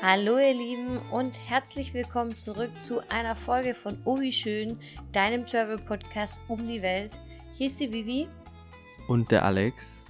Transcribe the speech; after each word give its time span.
Hallo 0.00 0.38
ihr 0.38 0.54
Lieben 0.54 0.98
und 1.10 1.50
herzlich 1.50 1.92
willkommen 1.92 2.36
zurück 2.36 2.70
zu 2.80 3.00
einer 3.10 3.34
Folge 3.34 3.74
von 3.74 3.98
wie 4.20 4.30
schön, 4.30 4.78
deinem 5.10 5.44
Travel 5.44 5.76
Podcast 5.76 6.40
um 6.46 6.68
die 6.68 6.82
Welt. 6.82 7.20
Hier 7.54 7.66
ist 7.66 7.80
die 7.80 7.92
Vivi 7.92 8.28
und 9.08 9.32
der 9.32 9.44
Alex 9.44 10.04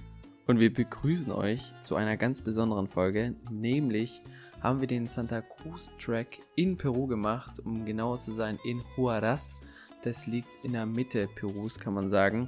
und 0.45 0.59
wir 0.59 0.71
begrüßen 0.71 1.31
euch 1.31 1.73
zu 1.81 1.95
einer 1.95 2.17
ganz 2.17 2.39
besonderen 2.39 2.87
Folge, 2.87 3.33
nämlich 3.49 4.21
haben 4.61 4.79
wir 4.79 4.87
den 4.87 5.07
Santa 5.07 5.41
Cruz 5.41 5.89
Track 5.97 6.39
in 6.55 6.77
Peru 6.77 7.07
gemacht, 7.07 7.59
um 7.65 7.83
genauer 7.83 8.19
zu 8.19 8.31
sein 8.31 8.59
in 8.63 8.83
Huaraz. 8.95 9.55
Das 10.03 10.27
liegt 10.27 10.49
in 10.63 10.73
der 10.73 10.85
Mitte 10.85 11.27
Perus, 11.33 11.79
kann 11.79 11.95
man 11.95 12.11
sagen. 12.11 12.47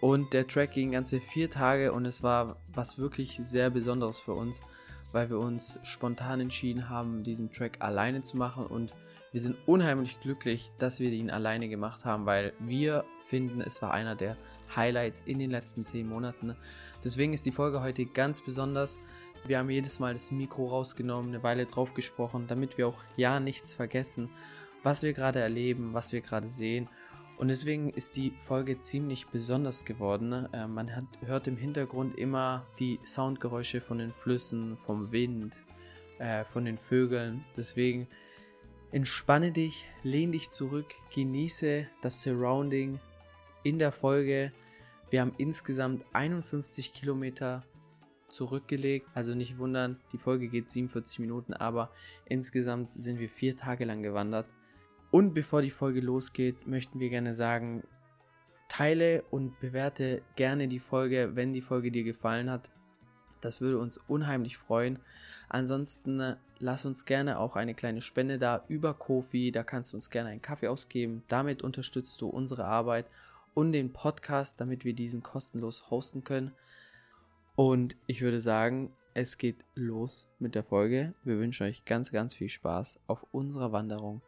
Und 0.00 0.32
der 0.32 0.46
Track 0.46 0.74
ging 0.74 0.92
ganze 0.92 1.20
vier 1.20 1.50
Tage 1.50 1.92
und 1.92 2.06
es 2.06 2.22
war 2.22 2.60
was 2.72 2.96
wirklich 2.96 3.32
sehr 3.32 3.70
Besonderes 3.70 4.20
für 4.20 4.34
uns, 4.34 4.62
weil 5.16 5.30
wir 5.30 5.38
uns 5.38 5.78
spontan 5.82 6.40
entschieden 6.40 6.90
haben, 6.90 7.22
diesen 7.22 7.50
Track 7.50 7.78
alleine 7.80 8.20
zu 8.20 8.36
machen 8.36 8.66
und 8.66 8.94
wir 9.32 9.40
sind 9.40 9.56
unheimlich 9.64 10.20
glücklich, 10.20 10.72
dass 10.76 11.00
wir 11.00 11.08
ihn 11.10 11.30
alleine 11.30 11.70
gemacht 11.70 12.04
haben, 12.04 12.26
weil 12.26 12.52
wir 12.58 13.02
finden, 13.24 13.62
es 13.62 13.80
war 13.80 13.94
einer 13.94 14.14
der 14.14 14.36
Highlights 14.76 15.22
in 15.22 15.38
den 15.38 15.50
letzten 15.50 15.86
zehn 15.86 16.06
Monaten. 16.06 16.54
Deswegen 17.02 17.32
ist 17.32 17.46
die 17.46 17.50
Folge 17.50 17.82
heute 17.82 18.04
ganz 18.04 18.42
besonders. 18.42 18.98
Wir 19.46 19.58
haben 19.58 19.70
jedes 19.70 20.00
Mal 20.00 20.12
das 20.12 20.30
Mikro 20.32 20.66
rausgenommen, 20.66 21.32
eine 21.32 21.42
Weile 21.42 21.64
drauf 21.64 21.94
gesprochen, 21.94 22.44
damit 22.46 22.76
wir 22.76 22.86
auch 22.86 23.00
ja 23.16 23.40
nichts 23.40 23.74
vergessen, 23.74 24.28
was 24.82 25.02
wir 25.02 25.14
gerade 25.14 25.40
erleben, 25.40 25.94
was 25.94 26.12
wir 26.12 26.20
gerade 26.20 26.46
sehen 26.46 26.90
und 27.38 27.48
deswegen 27.48 27.90
ist 27.90 28.16
die 28.16 28.32
Folge 28.42 28.80
ziemlich 28.80 29.26
besonders 29.26 29.84
geworden. 29.84 30.48
Äh, 30.52 30.66
man 30.66 30.94
hat, 30.94 31.04
hört 31.24 31.46
im 31.46 31.56
Hintergrund 31.56 32.18
immer 32.18 32.66
die 32.78 32.98
Soundgeräusche 33.04 33.80
von 33.80 33.98
den 33.98 34.12
Flüssen, 34.12 34.76
vom 34.78 35.12
Wind, 35.12 35.56
äh, 36.18 36.44
von 36.44 36.64
den 36.64 36.78
Vögeln. 36.78 37.44
Deswegen 37.56 38.08
entspanne 38.90 39.52
dich, 39.52 39.86
lehn 40.02 40.32
dich 40.32 40.50
zurück, 40.50 40.94
genieße 41.14 41.86
das 42.00 42.22
Surrounding 42.22 42.98
in 43.64 43.78
der 43.78 43.92
Folge. 43.92 44.52
Wir 45.10 45.20
haben 45.20 45.34
insgesamt 45.36 46.06
51 46.14 46.94
Kilometer 46.94 47.64
zurückgelegt. 48.28 49.08
Also 49.14 49.34
nicht 49.34 49.58
wundern, 49.58 50.00
die 50.12 50.18
Folge 50.18 50.48
geht 50.48 50.70
47 50.70 51.18
Minuten, 51.18 51.52
aber 51.52 51.90
insgesamt 52.24 52.92
sind 52.92 53.18
wir 53.18 53.28
vier 53.28 53.56
Tage 53.56 53.84
lang 53.84 54.02
gewandert. 54.02 54.46
Und 55.16 55.32
bevor 55.32 55.62
die 55.62 55.70
Folge 55.70 56.02
losgeht, 56.02 56.66
möchten 56.66 57.00
wir 57.00 57.08
gerne 57.08 57.32
sagen, 57.32 57.82
teile 58.68 59.22
und 59.30 59.58
bewerte 59.60 60.20
gerne 60.34 60.68
die 60.68 60.78
Folge, 60.78 61.30
wenn 61.32 61.54
die 61.54 61.62
Folge 61.62 61.90
dir 61.90 62.04
gefallen 62.04 62.50
hat. 62.50 62.70
Das 63.40 63.62
würde 63.62 63.78
uns 63.78 63.96
unheimlich 63.96 64.58
freuen. 64.58 64.98
Ansonsten 65.48 66.20
äh, 66.20 66.36
lass 66.58 66.84
uns 66.84 67.06
gerne 67.06 67.38
auch 67.38 67.56
eine 67.56 67.72
kleine 67.72 68.02
Spende 68.02 68.38
da 68.38 68.66
über 68.68 68.92
Kofi. 68.92 69.52
Da 69.52 69.62
kannst 69.62 69.94
du 69.94 69.96
uns 69.96 70.10
gerne 70.10 70.28
einen 70.28 70.42
Kaffee 70.42 70.68
ausgeben. 70.68 71.22
Damit 71.28 71.62
unterstützt 71.62 72.20
du 72.20 72.28
unsere 72.28 72.66
Arbeit 72.66 73.06
und 73.54 73.72
den 73.72 73.94
Podcast, 73.94 74.60
damit 74.60 74.84
wir 74.84 74.92
diesen 74.92 75.22
kostenlos 75.22 75.88
hosten 75.88 76.24
können. 76.24 76.52
Und 77.54 77.96
ich 78.06 78.20
würde 78.20 78.42
sagen, 78.42 78.92
es 79.14 79.38
geht 79.38 79.64
los 79.74 80.28
mit 80.38 80.54
der 80.54 80.62
Folge. 80.62 81.14
Wir 81.24 81.38
wünschen 81.38 81.66
euch 81.66 81.86
ganz, 81.86 82.12
ganz 82.12 82.34
viel 82.34 82.50
Spaß 82.50 83.00
auf 83.06 83.24
unserer 83.32 83.72
Wanderung 83.72 84.20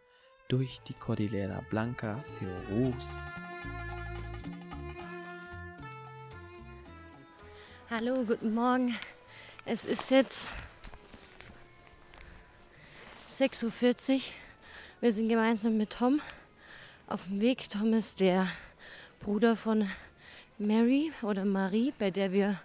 durch 0.49 0.81
die 0.89 0.95
Cordillera 0.95 1.63
Blanca 1.69 2.25
Perus. 2.39 3.21
Hallo, 7.91 8.25
guten 8.25 8.55
Morgen. 8.55 8.97
Es 9.67 9.85
ist 9.85 10.11
jetzt 10.11 10.51
6.40 13.29 14.15
Uhr. 14.15 14.21
Wir 15.03 15.13
sind 15.13 15.29
gemeinsam 15.29 15.77
mit 15.77 15.91
Tom 15.91 16.23
auf 17.07 17.25
dem 17.25 17.43
Weg. 17.43 17.69
Tom 17.69 17.93
ist 17.93 18.21
der 18.21 18.49
Bruder 19.21 19.55
von 19.55 19.87
Mary 20.57 21.13
oder 21.21 21.45
Marie, 21.45 21.93
bei 21.99 22.11
der 22.11 22.33
wir 22.33 22.59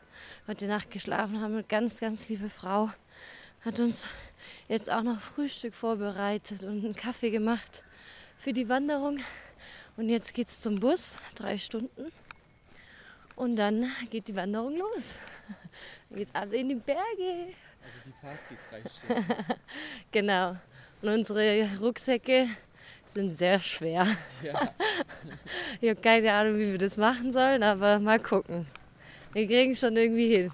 heute 0.48 0.68
Nacht 0.68 0.90
geschlafen 0.90 1.42
haben. 1.42 1.56
Eine 1.56 1.64
ganz, 1.64 2.00
ganz 2.00 2.30
liebe 2.30 2.50
Frau. 2.50 2.92
Hat 3.66 3.78
uns 3.82 4.06
jetzt 4.68 4.92
auch 4.92 5.04
noch 5.04 5.20
Frühstück 5.20 5.74
vorbereitet 5.74 6.64
und 6.64 6.84
einen 6.84 6.96
Kaffee 6.96 7.30
gemacht 7.30 7.84
für 8.38 8.54
die 8.54 8.70
Wanderung. 8.70 9.20
Und 9.98 10.10
jetzt 10.10 10.34
geht 10.34 10.48
es 10.48 10.60
zum 10.60 10.80
Bus, 10.80 11.18
drei 11.36 11.58
Stunden. 11.58 12.12
Und 13.36 13.56
dann 13.56 13.92
geht 14.10 14.28
die 14.28 14.36
Wanderung 14.36 14.78
los. 14.78 15.16
Dann 16.10 16.20
geht 16.20 16.36
ab 16.36 16.54
in 16.54 16.70
die 16.70 16.76
Berge. 16.76 17.02
Also 17.82 18.00
die 18.06 18.14
Fahrt 18.22 18.40
geht 18.48 18.60
drei 18.70 18.82
Stunden. 19.24 19.60
genau. 20.12 20.56
Und 21.02 21.10
unsere 21.10 21.68
Rucksäcke 21.80 22.48
sind 23.08 23.38
sehr 23.38 23.60
schwer. 23.60 24.08
Ja. 24.44 24.62
ich 25.82 25.90
habe 25.90 26.02
keine 26.02 26.32
Ahnung, 26.32 26.58
wie 26.58 26.72
wir 26.72 26.78
das 26.78 26.98
machen 26.98 27.32
sollen, 27.32 27.64
aber 27.64 28.00
mal 28.00 28.20
gucken. 28.20 28.68
Wir 29.34 29.48
kriegen 29.48 29.72
es 29.72 29.80
schon 29.80 29.98
irgendwie 29.98 30.36
hin. 30.36 30.52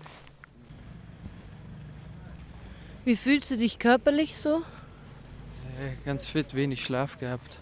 Wie 3.06 3.16
fühlst 3.16 3.50
du 3.50 3.58
dich 3.58 3.80
körperlich 3.80 4.38
so? 4.38 4.58
Äh, 4.58 5.96
ganz 6.06 6.28
fit, 6.28 6.54
wenig 6.54 6.84
Schlaf 6.84 7.18
gehabt. 7.18 7.60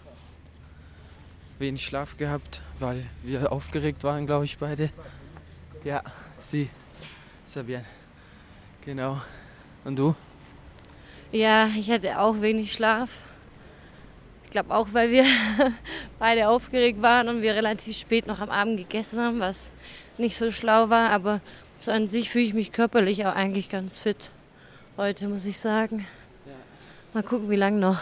Wenig 1.60 1.84
Schlaf 1.84 2.16
gehabt, 2.16 2.60
weil 2.80 3.06
wir 3.22 3.52
aufgeregt 3.52 4.02
waren, 4.02 4.26
glaube 4.26 4.46
ich, 4.46 4.58
beide. 4.58 4.90
Ja, 5.84 6.02
sie, 6.44 6.68
Sabian. 7.46 7.84
Genau. 8.84 9.20
Und 9.84 9.96
du? 9.96 10.16
Ja, 11.30 11.68
ich 11.76 11.88
hatte 11.90 12.18
auch 12.18 12.40
wenig 12.40 12.72
Schlaf. 12.72 13.22
Ich 14.44 14.50
glaube 14.50 14.74
auch, 14.74 14.88
weil 14.92 15.12
wir 15.12 15.24
beide 16.18 16.48
aufgeregt 16.48 17.00
waren 17.00 17.28
und 17.28 17.42
wir 17.42 17.54
relativ 17.54 17.96
spät 17.96 18.26
noch 18.26 18.40
am 18.40 18.50
Abend 18.50 18.76
gegessen 18.76 19.20
haben, 19.20 19.38
was 19.38 19.72
nicht 20.16 20.36
so 20.36 20.50
schlau 20.50 20.90
war. 20.90 21.10
Aber 21.10 21.40
so 21.78 21.92
an 21.92 22.08
sich 22.08 22.30
fühle 22.30 22.44
ich 22.44 22.54
mich 22.54 22.72
körperlich 22.72 23.24
auch 23.24 23.34
eigentlich 23.34 23.68
ganz 23.68 24.00
fit 24.00 24.30
heute, 24.98 25.28
muss 25.28 25.44
ich 25.44 25.56
sagen. 25.56 26.04
Ja. 26.44 26.52
Mal 27.14 27.22
gucken, 27.22 27.48
wie 27.48 27.56
lange 27.56 27.78
noch. 27.78 28.00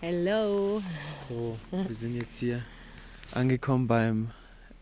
Hello. 0.00 0.80
So, 1.26 1.58
wir 1.72 1.96
sind 1.96 2.14
jetzt 2.14 2.38
hier 2.38 2.62
angekommen 3.32 3.88
beim 3.88 4.30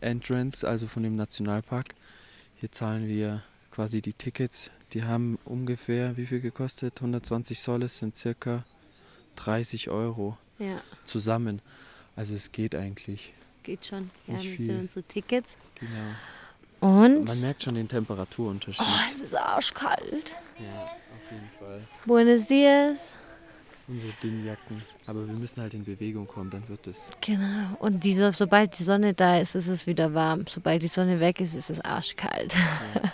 Entrance, 0.01 0.67
also 0.67 0.85
von 0.85 1.01
dem 1.01 1.15
Nationalpark. 1.15 1.95
Hier 2.57 2.71
zahlen 2.71 3.07
wir 3.07 3.41
quasi 3.75 4.01
die 4.01 4.13
Tickets 4.13 4.71
die 4.95 5.03
haben 5.03 5.37
ungefähr, 5.43 6.15
wie 6.15 6.25
viel 6.25 6.39
gekostet? 6.39 6.93
120 6.97 7.59
Soles 7.59 7.99
sind 7.99 8.15
circa 8.15 8.63
30 9.35 9.89
Euro 9.89 10.37
ja. 10.57 10.79
zusammen. 11.03 11.61
Also 12.15 12.33
es 12.33 12.53
geht 12.53 12.75
eigentlich. 12.75 13.33
Geht 13.63 13.85
schon. 13.85 14.09
Ja, 14.25 14.35
das 14.35 14.43
sind 14.43 14.79
unsere 14.79 15.03
Tickets. 15.03 15.57
Genau. 15.75 17.03
Und? 17.03 17.25
Man 17.25 17.41
merkt 17.41 17.63
schon 17.63 17.75
den 17.75 17.89
Temperaturunterschied. 17.89 18.85
Oh, 18.85 19.11
es 19.11 19.21
ist 19.21 19.35
arschkalt. 19.35 20.35
Ja, 20.59 20.83
auf 20.83 21.31
jeden 21.31 21.49
Fall. 21.59 21.81
Buenos 22.05 22.47
dias. 22.47 23.11
Unsere 23.87 24.13
dünnen 24.23 24.45
Jacken. 24.45 24.81
Aber 25.05 25.27
wir 25.27 25.33
müssen 25.35 25.61
halt 25.61 25.75
in 25.75 25.83
Bewegung 25.83 26.25
kommen, 26.25 26.49
dann 26.49 26.67
wird 26.67 26.87
es. 26.87 27.05
Genau. 27.21 27.75
Und 27.77 28.03
diese, 28.03 28.31
sobald 28.31 28.79
die 28.79 28.83
Sonne 28.83 29.13
da 29.13 29.37
ist, 29.37 29.53
ist 29.53 29.67
es 29.67 29.85
wieder 29.85 30.15
warm. 30.15 30.45
Sobald 30.47 30.81
die 30.81 30.87
Sonne 30.87 31.19
weg 31.19 31.39
ist, 31.39 31.53
ist 31.53 31.69
es 31.69 31.79
arschkalt. 31.81 32.53
Ja. 32.53 33.11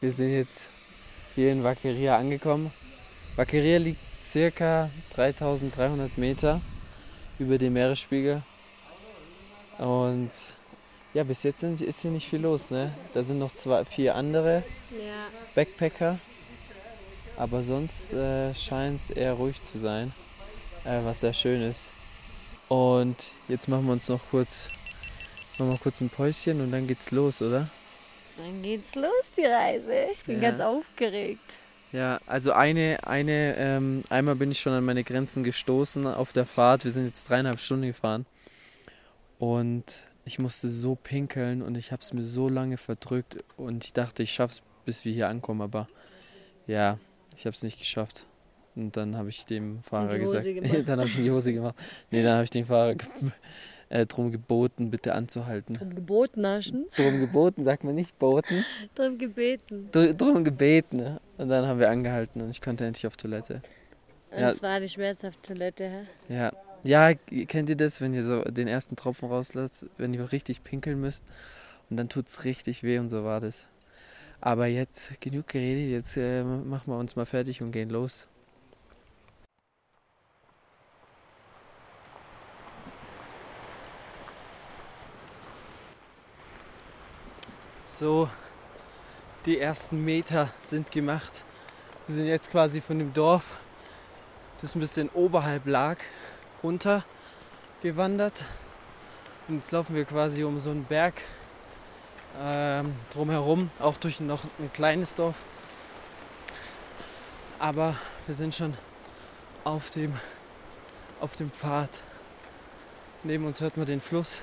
Wir 0.00 0.12
sind 0.12 0.32
jetzt 0.32 0.68
hier 1.34 1.50
in 1.50 1.64
Vaqueria 1.64 2.16
angekommen. 2.16 2.70
Vaqueria 3.34 3.78
liegt 3.78 4.05
circa 4.30 4.90
3300 5.14 6.18
Meter 6.18 6.60
über 7.38 7.58
dem 7.58 7.74
Meeresspiegel. 7.74 8.42
Und 9.78 10.30
ja, 11.14 11.24
bis 11.24 11.42
jetzt 11.42 11.60
sind, 11.60 11.80
ist 11.80 12.00
hier 12.00 12.10
nicht 12.10 12.28
viel 12.28 12.40
los. 12.40 12.70
Ne? 12.70 12.92
Da 13.14 13.22
sind 13.22 13.38
noch 13.38 13.54
zwei, 13.54 13.84
vier 13.84 14.14
andere 14.14 14.62
ja. 14.90 15.28
Backpacker. 15.54 16.18
Aber 17.36 17.62
sonst 17.62 18.14
äh, 18.14 18.54
scheint 18.54 19.00
es 19.00 19.10
eher 19.10 19.34
ruhig 19.34 19.62
zu 19.62 19.78
sein, 19.78 20.12
äh, 20.84 21.04
was 21.04 21.20
sehr 21.20 21.34
schön 21.34 21.62
ist. 21.62 21.90
Und 22.68 23.16
jetzt 23.48 23.68
machen 23.68 23.86
wir 23.86 23.92
uns 23.92 24.08
noch 24.08 24.20
kurz, 24.30 24.70
machen 25.58 25.72
wir 25.72 25.78
kurz 25.78 26.00
ein 26.00 26.08
Päuschen 26.08 26.60
und 26.62 26.72
dann 26.72 26.86
geht's 26.86 27.10
los, 27.10 27.42
oder? 27.42 27.68
Dann 28.38 28.62
geht's 28.62 28.94
los, 28.94 29.32
die 29.36 29.44
Reise. 29.44 29.92
Ich 30.12 30.24
bin 30.24 30.42
ja. 30.42 30.50
ganz 30.50 30.60
aufgeregt. 30.60 31.58
Ja, 31.96 32.20
also 32.26 32.52
eine, 32.52 32.98
eine, 33.06 33.56
ähm, 33.56 34.02
einmal 34.10 34.34
bin 34.36 34.50
ich 34.50 34.60
schon 34.60 34.74
an 34.74 34.84
meine 34.84 35.02
Grenzen 35.02 35.42
gestoßen 35.42 36.06
auf 36.06 36.34
der 36.34 36.44
Fahrt. 36.44 36.84
Wir 36.84 36.90
sind 36.90 37.06
jetzt 37.06 37.30
dreieinhalb 37.30 37.58
Stunden 37.58 37.86
gefahren. 37.86 38.26
Und 39.38 40.02
ich 40.26 40.38
musste 40.38 40.68
so 40.68 40.94
pinkeln 40.94 41.62
und 41.62 41.74
ich 41.74 41.92
habe 41.92 42.02
es 42.02 42.12
mir 42.12 42.22
so 42.22 42.50
lange 42.50 42.76
verdrückt 42.76 43.42
und 43.56 43.82
ich 43.82 43.94
dachte, 43.94 44.22
ich 44.22 44.32
schaff's, 44.32 44.60
bis 44.84 45.06
wir 45.06 45.12
hier 45.14 45.28
ankommen, 45.28 45.62
aber 45.62 45.88
ja, 46.66 46.98
ich 47.34 47.46
habe 47.46 47.56
es 47.56 47.62
nicht 47.62 47.78
geschafft. 47.78 48.26
Und 48.74 48.94
dann 48.98 49.16
habe 49.16 49.30
ich 49.30 49.46
dem 49.46 49.82
Fahrer 49.82 50.18
gesagt, 50.18 50.44
dann 50.86 51.00
habe 51.00 51.08
ich 51.08 51.16
in 51.16 51.22
die 51.22 51.30
Hose 51.30 51.54
gemacht. 51.54 51.76
Nee, 52.10 52.22
dann 52.22 52.34
habe 52.34 52.44
ich 52.44 52.50
dem 52.50 52.66
Fahrer 52.66 52.94
äh, 53.88 54.06
drum 54.06 54.32
geboten, 54.32 54.90
bitte 54.90 55.14
anzuhalten. 55.14 55.74
Drum 55.74 55.94
geboten 55.94 56.40
naschen? 56.40 56.86
Drum 56.96 57.20
geboten, 57.20 57.64
sagt 57.64 57.84
man 57.84 57.94
nicht 57.94 58.18
boten. 58.18 58.64
drum 58.94 59.18
gebeten. 59.18 59.88
Dr 59.92 60.14
drum 60.14 60.44
gebeten. 60.44 60.96
Ne? 60.96 61.20
Und 61.38 61.48
dann 61.48 61.66
haben 61.66 61.78
wir 61.78 61.90
angehalten 61.90 62.42
und 62.42 62.50
ich 62.50 62.60
konnte 62.60 62.84
endlich 62.84 63.06
auf 63.06 63.16
Toilette. 63.16 63.62
Das 64.30 64.60
ja. 64.60 64.62
war 64.62 64.80
die 64.80 64.88
schmerzhafte 64.88 65.40
Toilette, 65.42 65.88
hä? 65.88 66.34
Ja. 66.34 66.52
Ja, 66.84 67.14
kennt 67.14 67.68
ihr 67.68 67.76
das, 67.76 68.00
wenn 68.00 68.14
ihr 68.14 68.22
so 68.22 68.42
den 68.42 68.68
ersten 68.68 68.94
Tropfen 68.94 69.28
rauslasst, 69.28 69.86
wenn 69.96 70.14
ihr 70.14 70.30
richtig 70.30 70.62
pinkeln 70.62 71.00
müsst 71.00 71.24
und 71.90 71.96
dann 71.96 72.08
tut 72.08 72.28
es 72.28 72.44
richtig 72.44 72.84
weh 72.84 72.98
und 72.98 73.08
so 73.08 73.24
war 73.24 73.40
das. 73.40 73.66
Aber 74.40 74.66
jetzt 74.66 75.20
genug 75.20 75.48
geredet, 75.48 75.90
jetzt 75.90 76.16
äh, 76.16 76.44
machen 76.44 76.92
wir 76.92 76.98
uns 76.98 77.16
mal 77.16 77.26
fertig 77.26 77.62
und 77.62 77.72
gehen 77.72 77.90
los. 77.90 78.28
So, 87.98 88.28
die 89.46 89.58
ersten 89.58 90.04
Meter 90.04 90.50
sind 90.60 90.92
gemacht. 90.92 91.44
Wir 92.06 92.16
sind 92.16 92.26
jetzt 92.26 92.50
quasi 92.50 92.82
von 92.82 92.98
dem 92.98 93.14
Dorf, 93.14 93.56
das 94.60 94.74
ein 94.74 94.80
bisschen 94.80 95.08
oberhalb 95.14 95.64
lag, 95.64 95.96
runter 96.62 97.06
gewandert. 97.80 98.44
Und 99.48 99.54
jetzt 99.54 99.72
laufen 99.72 99.94
wir 99.94 100.04
quasi 100.04 100.44
um 100.44 100.58
so 100.58 100.72
einen 100.72 100.84
Berg 100.84 101.22
ähm, 102.38 102.94
drumherum, 103.14 103.70
auch 103.78 103.96
durch 103.96 104.20
noch 104.20 104.44
ein 104.58 104.70
kleines 104.74 105.14
Dorf. 105.14 105.36
Aber 107.58 107.96
wir 108.26 108.34
sind 108.34 108.54
schon 108.54 108.74
auf 109.64 109.88
dem, 109.88 110.12
auf 111.18 111.34
dem 111.34 111.50
Pfad. 111.50 112.02
Neben 113.22 113.46
uns 113.46 113.62
hört 113.62 113.78
man 113.78 113.86
den 113.86 114.02
Fluss. 114.02 114.42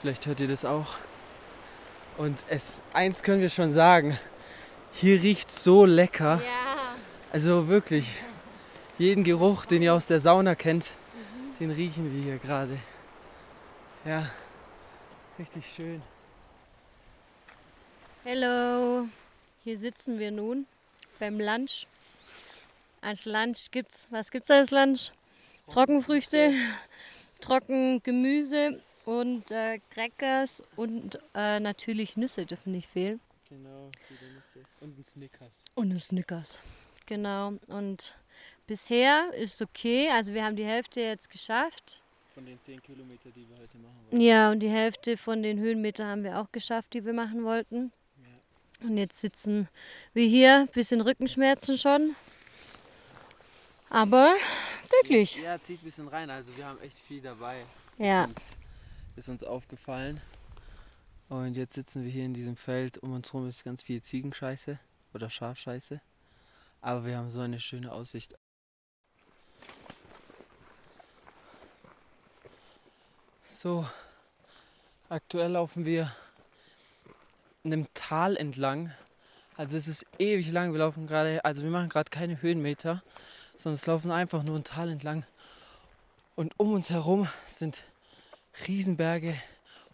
Vielleicht 0.00 0.26
hört 0.26 0.40
ihr 0.40 0.48
das 0.48 0.64
auch. 0.64 0.96
Und 2.20 2.44
es, 2.50 2.82
eins 2.92 3.22
können 3.22 3.40
wir 3.40 3.48
schon 3.48 3.72
sagen, 3.72 4.20
hier 4.92 5.22
riecht 5.22 5.50
so 5.50 5.86
lecker. 5.86 6.42
Ja. 6.44 6.94
Also 7.32 7.68
wirklich, 7.68 8.10
jeden 8.98 9.24
Geruch, 9.24 9.64
den 9.64 9.80
ihr 9.80 9.94
aus 9.94 10.06
der 10.06 10.20
Sauna 10.20 10.54
kennt, 10.54 10.96
den 11.60 11.70
riechen 11.70 12.14
wir 12.14 12.22
hier 12.22 12.36
gerade. 12.36 12.76
Ja, 14.04 14.30
richtig 15.38 15.64
schön. 15.74 16.02
Hallo, 18.26 19.08
hier 19.64 19.78
sitzen 19.78 20.18
wir 20.18 20.30
nun 20.30 20.66
beim 21.20 21.40
Lunch. 21.40 21.86
Als 23.00 23.24
Lunch 23.24 23.70
gibt's, 23.70 24.08
was 24.10 24.30
gibt's 24.30 24.50
als 24.50 24.70
Lunch? 24.70 25.10
Trockenfrüchte, 25.70 26.52
Trockengemüse 27.40 28.78
und 29.10 29.50
äh, 29.50 29.80
Crackers 29.90 30.62
und 30.76 31.18
äh, 31.34 31.58
natürlich 31.58 32.16
Nüsse 32.16 32.46
dürfen 32.46 32.72
nicht 32.72 32.88
fehlen. 32.88 33.20
Genau, 33.48 33.90
viele 34.06 34.32
Nüsse. 34.32 34.60
Und 34.80 34.98
ein 34.98 35.04
Snickers. 35.04 35.64
Und 35.74 35.90
ein 35.92 35.98
Snickers. 35.98 36.60
Genau. 37.06 37.54
Und 37.66 38.14
Bisher 38.70 39.34
ist 39.34 39.60
okay, 39.62 40.08
also 40.10 40.32
wir 40.32 40.44
haben 40.44 40.54
die 40.54 40.64
Hälfte 40.64 41.00
jetzt 41.00 41.28
geschafft. 41.28 42.04
Von 42.34 42.46
den 42.46 42.60
10 42.60 42.80
Kilometern, 42.80 43.32
die 43.34 43.44
wir 43.48 43.56
heute 43.56 43.78
machen 43.78 43.96
wollten. 44.04 44.20
Ja, 44.20 44.52
und 44.52 44.60
die 44.60 44.68
Hälfte 44.68 45.16
von 45.16 45.42
den 45.42 45.58
Höhenmetern 45.58 46.06
haben 46.06 46.22
wir 46.22 46.38
auch 46.38 46.52
geschafft, 46.52 46.94
die 46.94 47.04
wir 47.04 47.12
machen 47.12 47.42
wollten. 47.42 47.90
Ja. 48.22 48.86
Und 48.86 48.96
jetzt 48.96 49.20
sitzen 49.20 49.68
wir 50.14 50.24
hier, 50.24 50.68
bisschen 50.72 51.00
Rückenschmerzen 51.00 51.78
schon. 51.78 52.14
Aber 53.88 54.32
wirklich. 54.88 55.34
Ja, 55.42 55.60
zieht 55.60 55.82
ein 55.82 55.86
bisschen 55.86 56.06
rein, 56.06 56.30
also 56.30 56.56
wir 56.56 56.64
haben 56.64 56.80
echt 56.80 56.96
viel 56.96 57.20
dabei. 57.20 57.64
Ja. 57.98 58.26
Uns, 58.26 58.56
ist 59.16 59.28
uns 59.28 59.44
aufgefallen. 59.44 60.20
Und 61.28 61.56
jetzt 61.56 61.74
sitzen 61.74 62.02
wir 62.02 62.10
hier 62.10 62.24
in 62.24 62.34
diesem 62.34 62.56
Feld. 62.56 62.98
Um 62.98 63.12
uns 63.12 63.32
herum 63.32 63.48
ist 63.48 63.64
ganz 63.64 63.82
viel 63.82 64.02
Ziegenscheiße 64.02 64.78
oder 65.14 65.30
Schafscheiße. 65.30 66.00
Aber 66.80 67.04
wir 67.04 67.16
haben 67.16 67.30
so 67.30 67.40
eine 67.40 67.60
schöne 67.60 67.92
Aussicht 67.92 68.36
So, 73.52 73.84
aktuell 75.08 75.50
laufen 75.50 75.84
wir 75.84 76.10
in 77.64 77.72
einem 77.72 77.88
Tal 77.94 78.36
entlang. 78.36 78.90
Also 79.56 79.76
es 79.76 79.88
ist 79.88 80.06
ewig 80.18 80.50
lang. 80.52 80.72
Wir 80.72 80.78
laufen 80.78 81.08
gerade, 81.08 81.44
also 81.44 81.62
wir 81.62 81.70
machen 81.70 81.88
gerade 81.88 82.08
keine 82.10 82.40
Höhenmeter, 82.40 83.02
sondern 83.56 83.74
es 83.74 83.84
laufen 83.86 84.12
einfach 84.12 84.44
nur 84.44 84.56
ein 84.56 84.64
Tal 84.64 84.88
entlang. 84.88 85.26
Und 86.36 86.58
um 86.58 86.72
uns 86.72 86.90
herum 86.90 87.28
sind 87.46 87.82
Riesenberge. 88.66 89.40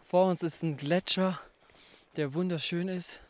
Vor 0.03 0.29
uns 0.29 0.43
ist 0.43 0.63
ein 0.63 0.77
Gletscher, 0.77 1.41
der 2.17 2.35
wunderschön 2.35 2.89
ist. 2.89 3.21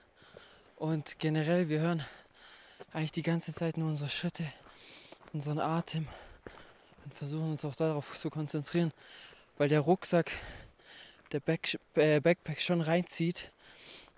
Und 0.76 1.19
generell, 1.19 1.69
wir 1.69 1.81
hören 1.81 2.05
eigentlich 2.93 3.12
die 3.12 3.23
ganze 3.23 3.52
Zeit 3.52 3.76
nur 3.76 3.88
unsere 3.88 4.08
Schritte, 4.08 4.44
unseren 5.32 5.58
Atem 5.58 6.06
und 7.05 7.14
versuchen 7.14 7.52
uns 7.52 7.64
auch 7.64 7.75
darauf 7.75 8.19
zu 8.19 8.31
konzentrieren, 8.31 8.93
weil 9.58 9.69
der 9.69 9.81
Rucksack, 9.81 10.31
der 11.32 11.40
Back, 11.40 11.79
äh, 11.94 12.20
Backpack 12.20 12.61
schon 12.61 12.81
reinzieht. 12.81 13.52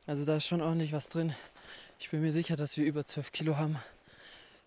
Also 0.07 0.25
da 0.25 0.37
ist 0.37 0.47
schon 0.47 0.63
ordentlich 0.63 0.93
was 0.93 1.09
drin. 1.09 1.35
Ich 1.99 2.11
bin 2.11 2.21
mir 2.21 2.33
sicher, 2.33 2.57
dass 2.57 2.77
wir 2.77 2.85
über 2.85 3.05
12 3.05 3.33
Kilo 3.33 3.57
haben. 3.57 3.77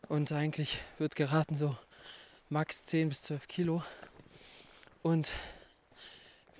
Und 0.09 0.31
eigentlich 0.31 0.79
wird 0.97 1.15
geraten 1.15 1.55
so 1.55 1.77
max 2.49 2.85
10 2.85 3.09
bis 3.09 3.21
12 3.21 3.47
Kilo. 3.47 3.83
Und 5.01 5.31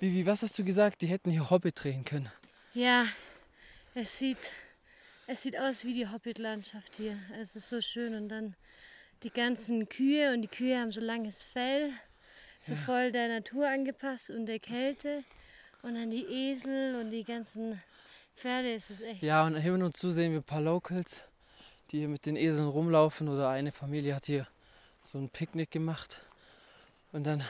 Vivi, 0.02 0.26
was 0.26 0.42
hast 0.42 0.58
du 0.58 0.64
gesagt? 0.64 1.00
Die 1.00 1.06
hätten 1.06 1.30
hier 1.30 1.48
Hobbit 1.48 1.84
drehen 1.84 2.04
können. 2.04 2.28
Ja, 2.74 3.06
es 3.94 4.18
sieht, 4.18 4.50
es 5.28 5.42
sieht 5.42 5.56
aus 5.56 5.84
wie 5.84 5.94
die 5.94 6.08
Hobbit-Landschaft 6.08 6.96
hier. 6.96 7.16
Es 7.40 7.54
ist 7.54 7.68
so 7.68 7.80
schön 7.80 8.16
und 8.16 8.28
dann 8.28 8.56
die 9.22 9.30
ganzen 9.30 9.88
Kühe 9.88 10.34
und 10.34 10.42
die 10.42 10.48
Kühe 10.48 10.76
haben 10.76 10.90
so 10.90 11.00
langes 11.00 11.44
Fell 11.44 11.92
so 12.60 12.74
voll 12.74 13.12
der 13.12 13.28
Natur 13.28 13.68
angepasst 13.68 14.30
und 14.30 14.46
der 14.46 14.58
Kälte. 14.58 15.22
Und 15.82 15.94
dann 15.94 16.10
die 16.10 16.24
Esel 16.24 16.96
und 16.96 17.12
die 17.12 17.22
ganzen 17.22 17.80
Pferde 18.34 18.74
ist 18.74 18.90
es 18.90 19.02
echt. 19.02 19.22
Ja, 19.22 19.46
und 19.46 19.54
hin 19.54 19.84
und 19.84 19.96
zu 19.96 20.10
sehen 20.10 20.32
wir 20.32 20.40
ein 20.40 20.44
paar 20.44 20.62
Locals, 20.62 21.22
die 21.92 21.98
hier 21.98 22.08
mit 22.08 22.26
den 22.26 22.34
Eseln 22.34 22.66
rumlaufen. 22.66 23.28
Oder 23.28 23.50
eine 23.50 23.70
Familie 23.70 24.16
hat 24.16 24.26
hier 24.26 24.48
so 25.04 25.18
ein 25.18 25.28
Picknick 25.28 25.70
gemacht. 25.70 26.22
Und 27.12 27.22
dann 27.22 27.44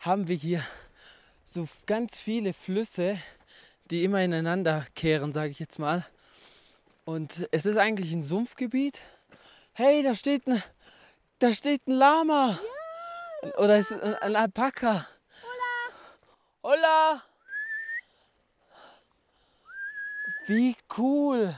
haben 0.00 0.28
wir 0.28 0.36
hier 0.36 0.62
so 1.46 1.66
ganz 1.86 2.18
viele 2.18 2.52
Flüsse, 2.52 3.18
die 3.90 4.04
immer 4.04 4.22
ineinander 4.22 4.84
kehren, 4.94 5.32
sage 5.32 5.50
ich 5.50 5.60
jetzt 5.60 5.78
mal. 5.78 6.04
Und 7.04 7.48
es 7.52 7.64
ist 7.66 7.76
eigentlich 7.76 8.12
ein 8.12 8.24
Sumpfgebiet. 8.24 9.00
Hey, 9.72 10.02
da 10.02 10.14
steht 10.14 10.46
ein, 10.48 10.62
da 11.38 11.54
steht 11.54 11.86
ein 11.86 11.92
Lama. 11.92 12.58
Ja. 13.42 13.58
Oder 13.58 13.78
ist 13.78 13.92
ein, 13.92 14.14
ein 14.16 14.34
Alpaka? 14.34 15.06
Hola! 16.62 16.74
Hola! 16.74 17.22
Wie 20.48 20.76
cool! 20.98 21.56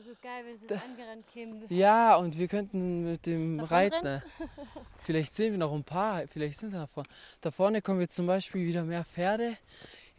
Ist 0.00 0.06
so 0.06 0.12
geil, 0.22 0.44
wenn 0.46 0.58
sie 0.58 0.74
angerannt 0.74 1.26
kämen. 1.32 1.64
Ja, 1.68 2.16
und 2.16 2.38
wir 2.38 2.48
könnten 2.48 3.10
mit 3.10 3.26
dem 3.26 3.58
Davon 3.58 3.76
reiten. 3.76 4.22
Vielleicht 5.02 5.34
sehen 5.34 5.52
wir 5.52 5.58
noch 5.58 5.72
ein 5.72 5.84
paar, 5.84 6.26
vielleicht 6.28 6.58
sind 6.58 6.72
da 6.74 6.86
vorne. 6.86 7.08
Da 7.40 7.50
vorne 7.50 7.82
kommen 7.82 8.00
jetzt 8.00 8.14
zum 8.14 8.26
Beispiel 8.26 8.66
wieder 8.66 8.82
mehr 8.82 9.04
Pferde, 9.04 9.56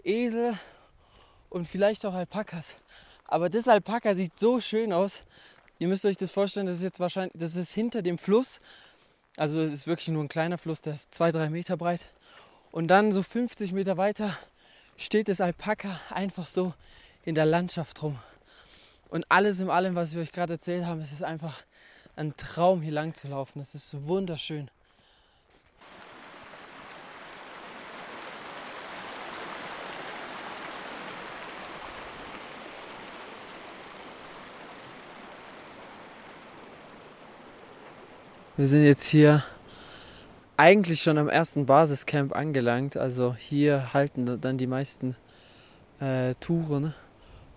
Esel 0.03 0.57
und 1.49 1.67
vielleicht 1.67 2.05
auch 2.05 2.13
Alpakas. 2.13 2.77
Aber 3.25 3.49
das 3.49 3.67
Alpaka 3.67 4.15
sieht 4.15 4.37
so 4.37 4.59
schön 4.59 4.91
aus. 4.91 5.23
Ihr 5.79 5.87
müsst 5.87 6.05
euch 6.05 6.17
das 6.17 6.31
vorstellen, 6.31 6.67
das 6.67 6.77
ist 6.77 6.83
jetzt 6.83 6.99
wahrscheinlich, 6.99 7.33
das 7.35 7.55
ist 7.55 7.73
hinter 7.73 8.01
dem 8.01 8.17
Fluss 8.17 8.59
also 9.37 9.61
es 9.61 9.71
ist 9.71 9.87
wirklich 9.87 10.09
nur 10.09 10.23
ein 10.23 10.29
kleiner 10.29 10.57
Fluss, 10.57 10.81
der 10.81 10.95
ist 10.95 11.13
zwei, 11.13 11.31
drei 11.31 11.49
Meter 11.49 11.77
breit. 11.77 12.11
Und 12.71 12.87
dann 12.87 13.11
so 13.11 13.23
50 13.23 13.71
Meter 13.71 13.97
weiter 13.97 14.37
steht 14.97 15.29
das 15.29 15.41
Alpaka 15.41 15.99
einfach 16.09 16.45
so 16.45 16.73
in 17.23 17.35
der 17.35 17.45
Landschaft 17.45 18.03
rum. 18.03 18.19
Und 19.11 19.25
alles 19.27 19.59
in 19.59 19.69
allem, 19.69 19.95
was 19.95 20.15
wir 20.15 20.21
euch 20.21 20.31
gerade 20.31 20.53
erzählt 20.53 20.85
haben, 20.85 21.01
es 21.01 21.11
ist 21.11 21.21
einfach 21.21 21.63
ein 22.15 22.33
Traum, 22.37 22.81
hier 22.81 22.93
lang 22.93 23.13
zu 23.13 23.27
laufen. 23.27 23.59
Es 23.59 23.75
ist 23.75 24.07
wunderschön. 24.07 24.71
Wir 38.55 38.67
sind 38.67 38.85
jetzt 38.85 39.07
hier 39.07 39.43
eigentlich 40.55 41.01
schon 41.01 41.17
am 41.17 41.27
ersten 41.27 41.65
Basiscamp 41.65 42.33
angelangt. 42.33 42.95
Also 42.95 43.35
hier 43.35 43.93
halten 43.93 44.39
dann 44.39 44.57
die 44.57 44.67
meisten 44.67 45.17
äh, 45.99 46.33
Touren. 46.35 46.93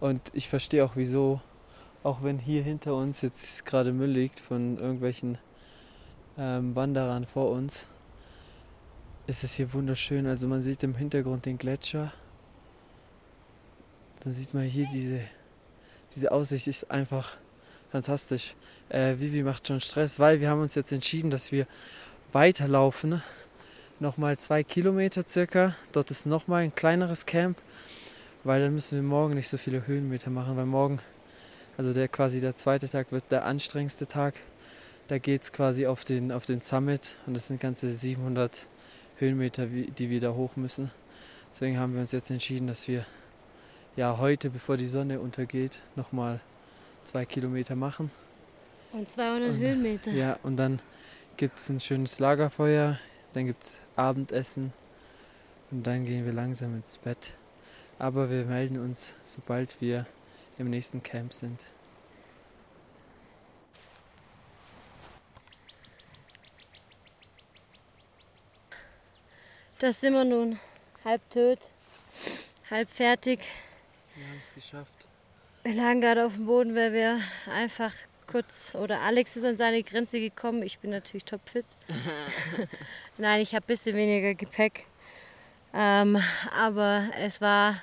Und 0.01 0.21
ich 0.33 0.49
verstehe 0.49 0.85
auch 0.85 0.97
wieso, 0.97 1.41
auch 2.03 2.23
wenn 2.23 2.39
hier 2.39 2.63
hinter 2.63 2.95
uns 2.95 3.23
jetzt 3.23 3.65
gerade 3.65 3.93
Müll 3.93 4.11
liegt 4.11 4.41
von 4.41 4.79
irgendwelchen 4.79 5.39
ähm, 6.37 6.75
Wanderern 6.75 7.25
vor 7.27 7.51
uns, 7.51 7.87
ist 9.27 9.45
es 9.45 9.55
hier 9.55 9.73
wunderschön. 9.73 10.27
Also 10.27 10.49
man 10.49 10.63
sieht 10.63 10.83
im 10.83 10.95
Hintergrund 10.95 11.47
den 11.47 11.59
Gletscher. 11.59 12.13
Dann 14.23 14.33
sieht 14.33 14.55
man 14.55 14.65
hier 14.65 14.87
diese, 14.93 15.21
diese 16.15 16.33
Aussicht 16.33 16.67
ist 16.67 16.91
einfach 16.91 17.37
fantastisch. 17.91 18.55
Äh, 18.89 19.19
Vivi 19.19 19.43
macht 19.43 19.69
schon 19.69 19.81
Stress, 19.81 20.19
weil 20.19 20.41
wir 20.41 20.51
haben 20.51 20.61
uns 20.61 20.75
jetzt 20.75 20.93
entschieden, 20.93 21.31
dass 21.31 21.53
wir 21.53 21.67
weiterlaufen. 22.33 23.23
Nochmal 24.01 24.37
zwei 24.39 24.65
Kilometer 24.65 25.25
circa. 25.27 25.77
Dort 25.93 26.11
ist 26.11 26.27
nochmal 26.27 26.65
ein 26.65 26.75
kleineres 26.75 27.27
Camp, 27.27 27.59
weil 28.45 28.61
dann 28.61 28.75
müssen 28.75 28.97
wir 28.97 29.03
morgen 29.03 29.35
nicht 29.35 29.49
so 29.49 29.57
viele 29.57 29.87
Höhenmeter 29.87 30.31
machen, 30.31 30.57
weil 30.57 30.67
morgen, 30.67 31.01
also 31.77 31.93
der 31.93 32.09
quasi 32.09 32.41
der 32.41 32.55
zweite 32.55 32.89
Tag 32.89 33.11
wird 33.11 33.25
der 33.31 33.45
anstrengendste 33.45 34.07
Tag. 34.07 34.35
Da 35.09 35.19
geht 35.19 35.43
es 35.43 35.53
quasi 35.53 35.87
auf 35.87 36.05
den, 36.05 36.31
auf 36.31 36.47
den 36.47 36.61
Summit 36.61 37.17
und 37.27 37.35
das 37.35 37.49
sind 37.49 37.61
ganze 37.61 37.93
700 37.93 38.67
Höhenmeter, 39.19 39.67
die 39.67 40.11
wir 40.11 40.21
da 40.21 40.33
hoch 40.33 40.57
müssen. 40.57 40.91
Deswegen 41.51 41.79
haben 41.79 41.95
wir 41.95 42.01
uns 42.01 42.13
jetzt 42.13 42.31
entschieden, 42.31 42.67
dass 42.67 42.89
wir 42.89 43.05
ja 43.97 44.19
heute, 44.19 44.51
bevor 44.51 44.77
die 44.77 44.87
Sonne 44.87 45.21
untergeht, 45.21 45.79
nochmal 45.95 46.41
zwei 47.05 47.25
Kilometer 47.25 47.77
machen. 47.77 48.11
Und 48.93 49.11
200 49.11 49.51
und, 49.51 49.59
Höhenmeter. 49.59 50.11
Ja, 50.13 50.39
und 50.43 50.57
dann 50.57 50.81
gibt 51.37 51.59
es 51.59 51.69
ein 51.69 51.81
schönes 51.81 52.19
Lagerfeuer, 52.19 52.99
dann 53.33 53.47
gibt 53.47 53.63
es 53.63 53.81
Abendessen 53.97 54.73
und 55.71 55.87
dann 55.87 56.05
gehen 56.05 56.25
wir 56.25 56.33
langsam 56.33 56.77
ins 56.77 56.99
Bett. 56.99 57.35
Aber 57.99 58.31
wir 58.31 58.45
melden 58.45 58.79
uns, 58.79 59.15
sobald 59.25 59.81
wir 59.81 60.07
im 60.59 60.71
nächsten 60.71 61.03
Camp 61.03 61.33
sind. 61.33 61.65
Das 69.79 70.01
sind 70.01 70.15
wir 70.15 70.25
nun. 70.25 70.59
Halb 71.05 71.29
tot, 71.29 71.59
halb 72.71 72.89
fertig. 72.89 73.41
Wir 74.15 74.27
haben 74.27 74.41
es 74.43 74.55
geschafft. 74.55 75.07
Wir 75.63 75.75
lagen 75.75 76.01
gerade 76.01 76.25
auf 76.25 76.35
dem 76.35 76.47
Boden, 76.47 76.75
weil 76.75 76.93
wir 76.93 77.21
einfach 77.51 77.93
kurz, 78.27 78.75
oder 78.75 79.01
Alex 79.01 79.37
ist 79.37 79.45
an 79.45 79.57
seine 79.57 79.83
Grenze 79.83 80.21
gekommen. 80.21 80.63
Ich 80.63 80.79
bin 80.79 80.91
natürlich 80.91 81.25
topfit. 81.25 81.67
Nein, 83.19 83.41
ich 83.43 83.55
habe 83.55 83.65
ein 83.65 83.67
bisschen 83.67 83.97
weniger 83.97 84.35
Gepäck. 84.35 84.87
Ähm, 85.77 86.19
aber 86.57 87.03
es 87.19 87.41
war 87.41 87.75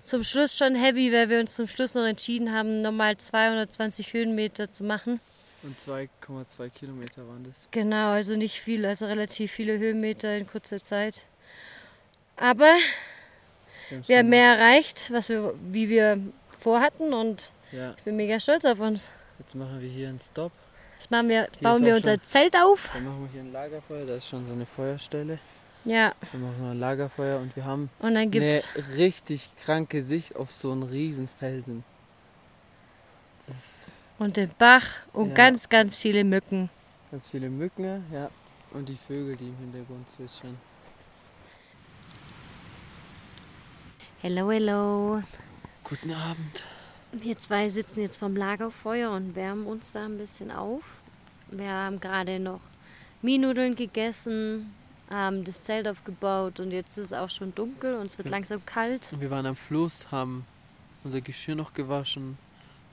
zum 0.00 0.24
Schluss 0.24 0.56
schon 0.56 0.74
heavy, 0.74 1.12
weil 1.12 1.28
wir 1.28 1.38
uns 1.38 1.54
zum 1.54 1.68
Schluss 1.68 1.94
noch 1.94 2.04
entschieden 2.04 2.52
haben, 2.52 2.82
nochmal 2.82 3.16
220 3.16 4.12
Höhenmeter 4.12 4.72
zu 4.72 4.82
machen. 4.82 5.20
Und 5.62 5.78
2,2 5.78 6.70
Kilometer 6.70 7.26
waren 7.28 7.44
das. 7.44 7.68
Genau, 7.70 8.10
also 8.10 8.34
nicht 8.36 8.60
viel, 8.60 8.84
also 8.84 9.06
relativ 9.06 9.52
viele 9.52 9.78
Höhenmeter 9.78 10.36
in 10.36 10.46
kurzer 10.48 10.82
Zeit. 10.82 11.24
Aber 12.36 12.74
wir, 13.88 14.08
wir 14.08 14.18
haben 14.18 14.28
mehr 14.28 14.56
erreicht, 14.56 15.12
was 15.12 15.28
wir, 15.28 15.54
wie 15.70 15.88
wir 15.88 16.18
vorhatten 16.58 17.14
und 17.14 17.52
ja. 17.70 17.94
ich 17.96 18.02
bin 18.02 18.16
mega 18.16 18.40
stolz 18.40 18.64
auf 18.64 18.80
uns. 18.80 19.08
Jetzt 19.38 19.54
machen 19.54 19.80
wir 19.80 19.88
hier 19.88 20.08
einen 20.08 20.20
Stop. 20.20 20.52
Jetzt 20.98 21.10
machen 21.12 21.28
wir, 21.28 21.48
bauen 21.60 21.84
wir 21.84 21.94
unser 21.94 22.20
Zelt 22.22 22.56
auf. 22.56 22.90
Dann 22.92 23.04
machen 23.04 23.22
wir 23.22 23.32
hier 23.32 23.42
ein 23.42 23.52
Lagerfeuer, 23.52 24.04
da 24.04 24.16
ist 24.16 24.28
schon 24.28 24.46
so 24.48 24.52
eine 24.52 24.66
Feuerstelle. 24.66 25.38
Ja. 25.84 26.14
Dann 26.32 26.40
machen 26.40 26.62
wir 26.62 26.70
ein 26.70 26.78
Lagerfeuer 26.78 27.40
und 27.40 27.54
wir 27.56 27.64
haben 27.64 27.90
und 27.98 28.16
eine 28.16 28.60
richtig 28.96 29.52
kranke 29.64 30.02
Sicht 30.02 30.34
auf 30.34 30.50
so 30.50 30.72
einen 30.72 30.82
riesen 30.82 31.28
Felsen. 31.28 31.84
und 34.18 34.36
den 34.38 34.50
Bach 34.58 34.86
und 35.12 35.30
ja. 35.30 35.34
ganz, 35.34 35.68
ganz 35.68 35.96
viele 35.96 36.24
Mücken. 36.24 36.70
Ganz 37.10 37.30
viele 37.30 37.50
Mücken, 37.50 38.04
ja. 38.12 38.30
Und 38.72 38.88
die 38.88 38.96
Vögel, 38.96 39.36
die 39.36 39.48
im 39.48 39.56
Hintergrund 39.58 40.10
zwitschern. 40.10 40.56
Hello, 44.22 44.50
hello. 44.50 45.22
Guten 45.84 46.12
Abend. 46.12 46.64
Wir 47.12 47.38
zwei 47.38 47.68
sitzen 47.68 48.00
jetzt 48.00 48.16
vom 48.16 48.34
Lagerfeuer 48.34 49.10
und 49.10 49.36
wärmen 49.36 49.66
uns 49.66 49.92
da 49.92 50.06
ein 50.06 50.16
bisschen 50.16 50.50
auf. 50.50 51.02
Wir 51.50 51.70
haben 51.70 52.00
gerade 52.00 52.40
noch 52.40 52.62
Minudeln 53.20 53.76
gegessen, 53.76 54.74
haben 55.10 55.44
das 55.44 55.64
Zelt 55.64 55.86
aufgebaut 55.86 56.60
und 56.60 56.70
jetzt 56.70 56.96
ist 56.96 57.06
es 57.06 57.12
auch 57.12 57.30
schon 57.30 57.54
dunkel 57.54 57.94
und 57.96 58.06
es 58.08 58.18
wird 58.18 58.26
ja. 58.26 58.32
langsam 58.32 58.64
kalt. 58.64 59.14
Wir 59.18 59.30
waren 59.30 59.46
am 59.46 59.56
Fluss, 59.56 60.10
haben 60.10 60.44
unser 61.02 61.20
Geschirr 61.20 61.54
noch 61.54 61.74
gewaschen, 61.74 62.38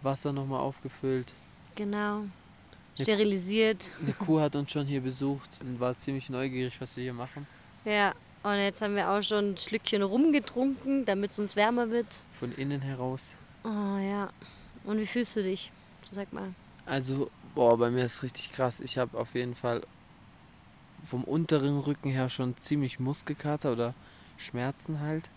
Wasser 0.02 0.34
nochmal 0.34 0.60
aufgefüllt. 0.60 1.34
Genau. 1.76 2.24
Sterilisiert. 3.00 3.92
Eine 4.02 4.14
Kuh 4.14 4.40
hat 4.40 4.56
uns 4.56 4.72
schon 4.72 4.86
hier 4.86 5.02
besucht 5.02 5.50
und 5.62 5.80
war 5.80 5.98
ziemlich 5.98 6.30
neugierig, 6.30 6.80
was 6.82 6.98
wir 6.98 7.04
hier 7.04 7.14
machen. 7.14 7.48
Ja, 7.86 8.14
und 8.44 8.58
jetzt 8.58 8.82
haben 8.82 8.96
wir 8.96 9.10
auch 9.10 9.24
schon 9.24 9.52
ein 9.52 9.58
Schlückchen 9.58 10.02
rumgetrunken, 10.02 11.06
damit 11.06 11.32
es 11.32 11.40
uns 11.40 11.56
wärmer 11.56 11.90
wird. 11.90 12.08
Von 12.40 12.52
innen 12.54 12.82
heraus. 12.82 13.36
Oh 13.64 13.98
ja. 13.98 14.30
Und 14.84 15.00
wie 15.00 15.06
fühlst 15.06 15.36
du 15.36 15.44
dich? 15.44 15.72
Sag 16.12 16.34
mal. 16.34 16.54
Also, 16.86 17.30
boah, 17.54 17.78
bei 17.78 17.92
mir 17.92 18.04
ist 18.04 18.16
es 18.16 18.24
richtig 18.24 18.52
krass. 18.52 18.80
Ich 18.80 18.98
habe 18.98 19.18
auf 19.18 19.36
jeden 19.36 19.56
Fall 19.56 19.84
vom 21.06 21.24
unteren 21.24 21.78
Rücken 21.78 22.10
her 22.10 22.30
schon 22.30 22.58
ziemlich 22.58 23.00
Muskelkater 23.00 23.72
oder 23.72 23.94
Schmerzen 24.38 25.00
halt. 25.00 25.30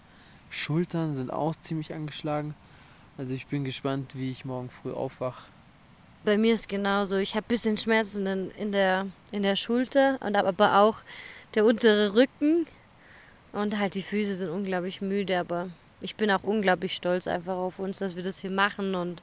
Schultern 0.50 1.16
sind 1.16 1.33
auch 1.33 1.56
ziemlich 1.56 1.92
angeschlagen. 1.92 2.54
Also 3.18 3.35
ich 3.35 3.47
bin 3.47 3.64
gespannt, 3.64 4.12
wie 4.14 4.30
ich 4.30 4.44
morgen 4.44 4.71
früh 4.71 4.92
aufwache. 4.92 5.44
Bei 6.25 6.38
mir 6.38 6.54
ist 6.54 6.68
genauso. 6.68 7.16
Ich 7.16 7.35
habe 7.35 7.44
ein 7.44 7.49
bisschen 7.49 7.76
Schmerzen 7.76 8.26
in 8.56 8.73
der, 8.73 9.06
in 9.30 9.42
der 9.42 9.56
Schulter 9.56 10.18
und 10.23 10.37
aber 10.37 10.78
auch 10.78 10.99
der 11.54 11.64
untere 11.64 12.14
Rücken. 12.14 12.66
Und 13.52 13.78
halt 13.78 13.94
die 13.94 14.02
Füße 14.02 14.35
sind 14.35 14.50
unglaublich 14.50 15.00
müde, 15.00 15.38
aber 15.38 15.68
ich 16.00 16.16
bin 16.16 16.30
auch 16.30 16.42
unglaublich 16.42 16.94
stolz 16.94 17.28
einfach 17.28 17.56
auf 17.56 17.78
uns, 17.78 17.99
dass 17.99 18.16
wir 18.16 18.23
das 18.23 18.40
hier 18.40 18.50
machen 18.50 18.94
und 18.94 19.23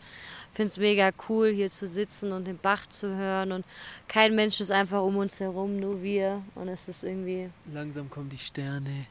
finde 0.52 0.70
es 0.70 0.78
mega 0.78 1.12
cool, 1.30 1.52
hier 1.52 1.70
zu 1.70 1.88
sitzen 1.88 2.32
und 2.32 2.46
den 2.46 2.58
Bach 2.58 2.88
zu 2.88 3.16
hören 3.16 3.52
und 3.52 3.66
kein 4.08 4.36
Mensch 4.36 4.60
ist 4.60 4.72
einfach 4.72 5.02
um 5.02 5.18
uns 5.18 5.40
herum, 5.40 5.80
nur 5.80 6.02
wir 6.02 6.42
und 6.56 6.68
es 6.68 6.88
ist 6.88 7.04
irgendwie... 7.04 7.50
Langsam 7.72 8.10
kommen 8.10 8.30
die 8.30 8.38
Sterne. 8.38 9.06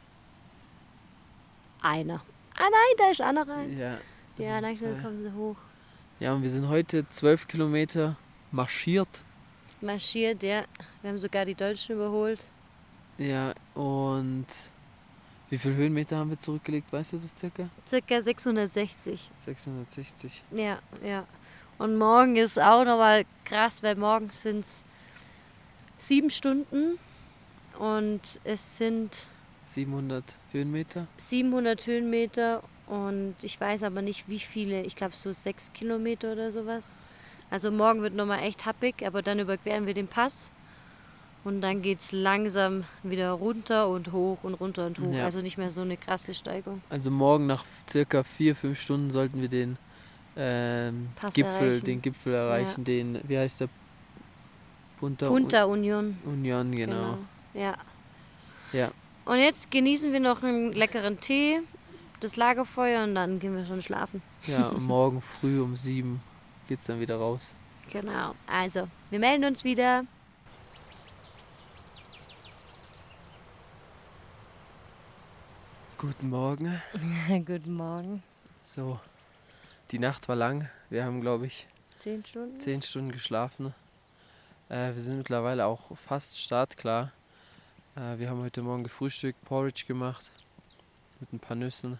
Einer. 1.82 2.22
Ah 2.56 2.68
nein, 2.70 2.96
da 2.98 3.10
ist 3.10 3.20
einer 3.20 3.48
rein. 3.48 3.78
Ja. 3.78 3.98
Ja, 4.36 4.58
langsam 4.58 4.94
zwei. 4.94 5.02
kommen 5.02 5.22
sie 5.22 5.32
hoch. 5.32 5.56
Ja, 6.18 6.34
und 6.34 6.42
wir 6.42 6.50
sind 6.50 6.68
heute 6.68 7.08
zwölf 7.08 7.48
Kilometer 7.48 8.16
marschiert. 8.50 9.22
Marschiert, 9.80 10.42
ja. 10.42 10.64
Wir 11.00 11.10
haben 11.10 11.18
sogar 11.18 11.46
die 11.46 11.54
Deutschen 11.54 11.94
überholt. 11.94 12.46
Ja, 13.16 13.54
und 13.74 14.46
wie 15.50 15.58
viele 15.58 15.74
Höhenmeter 15.74 16.16
haben 16.16 16.30
wir 16.30 16.38
zurückgelegt, 16.38 16.92
weißt 16.92 17.12
du 17.12 17.18
das 17.18 17.36
circa? 17.36 17.68
Circa 17.86 18.20
660. 18.20 19.30
660. 19.38 20.42
Ja, 20.52 20.78
ja. 21.04 21.26
Und 21.76 21.98
morgen 21.98 22.36
ist 22.36 22.58
auch 22.58 22.84
nochmal 22.84 23.24
krass, 23.44 23.82
weil 23.82 23.96
morgens 23.96 24.42
sind 24.42 24.60
es 24.60 24.84
sieben 25.98 26.30
Stunden 26.30 26.98
und 27.78 28.40
es 28.44 28.78
sind 28.78 29.26
700 29.62 30.24
Höhenmeter. 30.52 31.06
700 31.16 31.86
Höhenmeter 31.86 32.62
und 32.86 33.34
ich 33.42 33.60
weiß 33.60 33.82
aber 33.82 34.02
nicht 34.02 34.28
wie 34.28 34.38
viele, 34.38 34.82
ich 34.82 34.94
glaube 34.94 35.14
so 35.14 35.32
sechs 35.32 35.72
Kilometer 35.72 36.32
oder 36.32 36.50
sowas. 36.50 36.94
Also 37.50 37.72
morgen 37.72 38.02
wird 38.02 38.14
nochmal 38.14 38.44
echt 38.44 38.66
happig, 38.66 39.04
aber 39.04 39.22
dann 39.22 39.40
überqueren 39.40 39.86
wir 39.86 39.94
den 39.94 40.06
Pass 40.06 40.52
und 41.44 41.60
dann 41.60 41.82
geht 41.82 42.00
es 42.00 42.12
langsam 42.12 42.84
wieder 43.02 43.32
runter 43.32 43.88
und 43.88 44.12
hoch 44.12 44.38
und 44.42 44.54
runter 44.54 44.86
und 44.86 44.98
hoch. 44.98 45.12
Ja. 45.12 45.24
Also 45.24 45.40
nicht 45.40 45.58
mehr 45.58 45.70
so 45.70 45.80
eine 45.80 45.96
krasse 45.96 46.34
Steigung. 46.34 46.82
Also 46.90 47.10
morgen 47.10 47.46
nach 47.46 47.64
circa 47.88 48.22
vier, 48.22 48.54
fünf 48.54 48.80
Stunden 48.80 49.10
sollten 49.10 49.40
wir 49.40 49.48
den 49.48 49.78
ähm, 50.36 51.08
Gipfel, 51.34 51.44
erreichen. 51.44 51.84
den 51.84 52.02
Gipfel 52.02 52.34
erreichen, 52.34 52.80
ja. 52.80 52.84
den, 52.84 53.20
wie 53.26 53.38
heißt 53.38 53.60
der? 53.60 53.68
Punta, 54.98 55.28
Punta 55.28 55.64
Union. 55.64 56.18
Union, 56.26 56.72
genau. 56.72 56.94
genau. 56.94 57.18
Ja. 57.54 57.74
Ja. 58.72 58.90
Und 59.24 59.38
jetzt 59.38 59.70
genießen 59.70 60.12
wir 60.12 60.20
noch 60.20 60.42
einen 60.42 60.72
leckeren 60.72 61.20
Tee, 61.20 61.60
das 62.20 62.36
Lagerfeuer 62.36 63.04
und 63.04 63.14
dann 63.14 63.38
gehen 63.38 63.56
wir 63.56 63.64
schon 63.64 63.80
schlafen. 63.80 64.22
Ja, 64.46 64.72
morgen 64.78 65.22
früh 65.22 65.60
um 65.60 65.74
sieben 65.74 66.20
geht 66.68 66.80
es 66.80 66.86
dann 66.86 67.00
wieder 67.00 67.16
raus. 67.16 67.52
Genau. 67.90 68.34
Also, 68.46 68.88
wir 69.10 69.18
melden 69.18 69.44
uns 69.44 69.64
wieder. 69.64 70.04
Guten 76.00 76.30
Morgen. 76.30 76.80
Guten 77.44 77.74
Morgen. 77.74 78.22
So, 78.62 78.98
die 79.90 79.98
Nacht 79.98 80.28
war 80.30 80.36
lang. 80.36 80.70
Wir 80.88 81.04
haben, 81.04 81.20
glaube 81.20 81.46
ich, 81.46 81.66
zehn 81.98 82.24
Stunden. 82.24 82.58
zehn 82.58 82.80
Stunden 82.80 83.12
geschlafen. 83.12 83.74
Äh, 84.70 84.94
wir 84.94 85.00
sind 85.00 85.18
mittlerweile 85.18 85.66
auch 85.66 85.94
fast 85.98 86.38
startklar. 86.40 87.12
Äh, 87.96 88.18
wir 88.18 88.30
haben 88.30 88.42
heute 88.42 88.62
Morgen 88.62 88.82
gefrühstückt, 88.82 89.44
Porridge 89.44 89.84
gemacht 89.86 90.30
mit 91.20 91.34
ein 91.34 91.38
paar 91.38 91.56
Nüssen. 91.56 91.98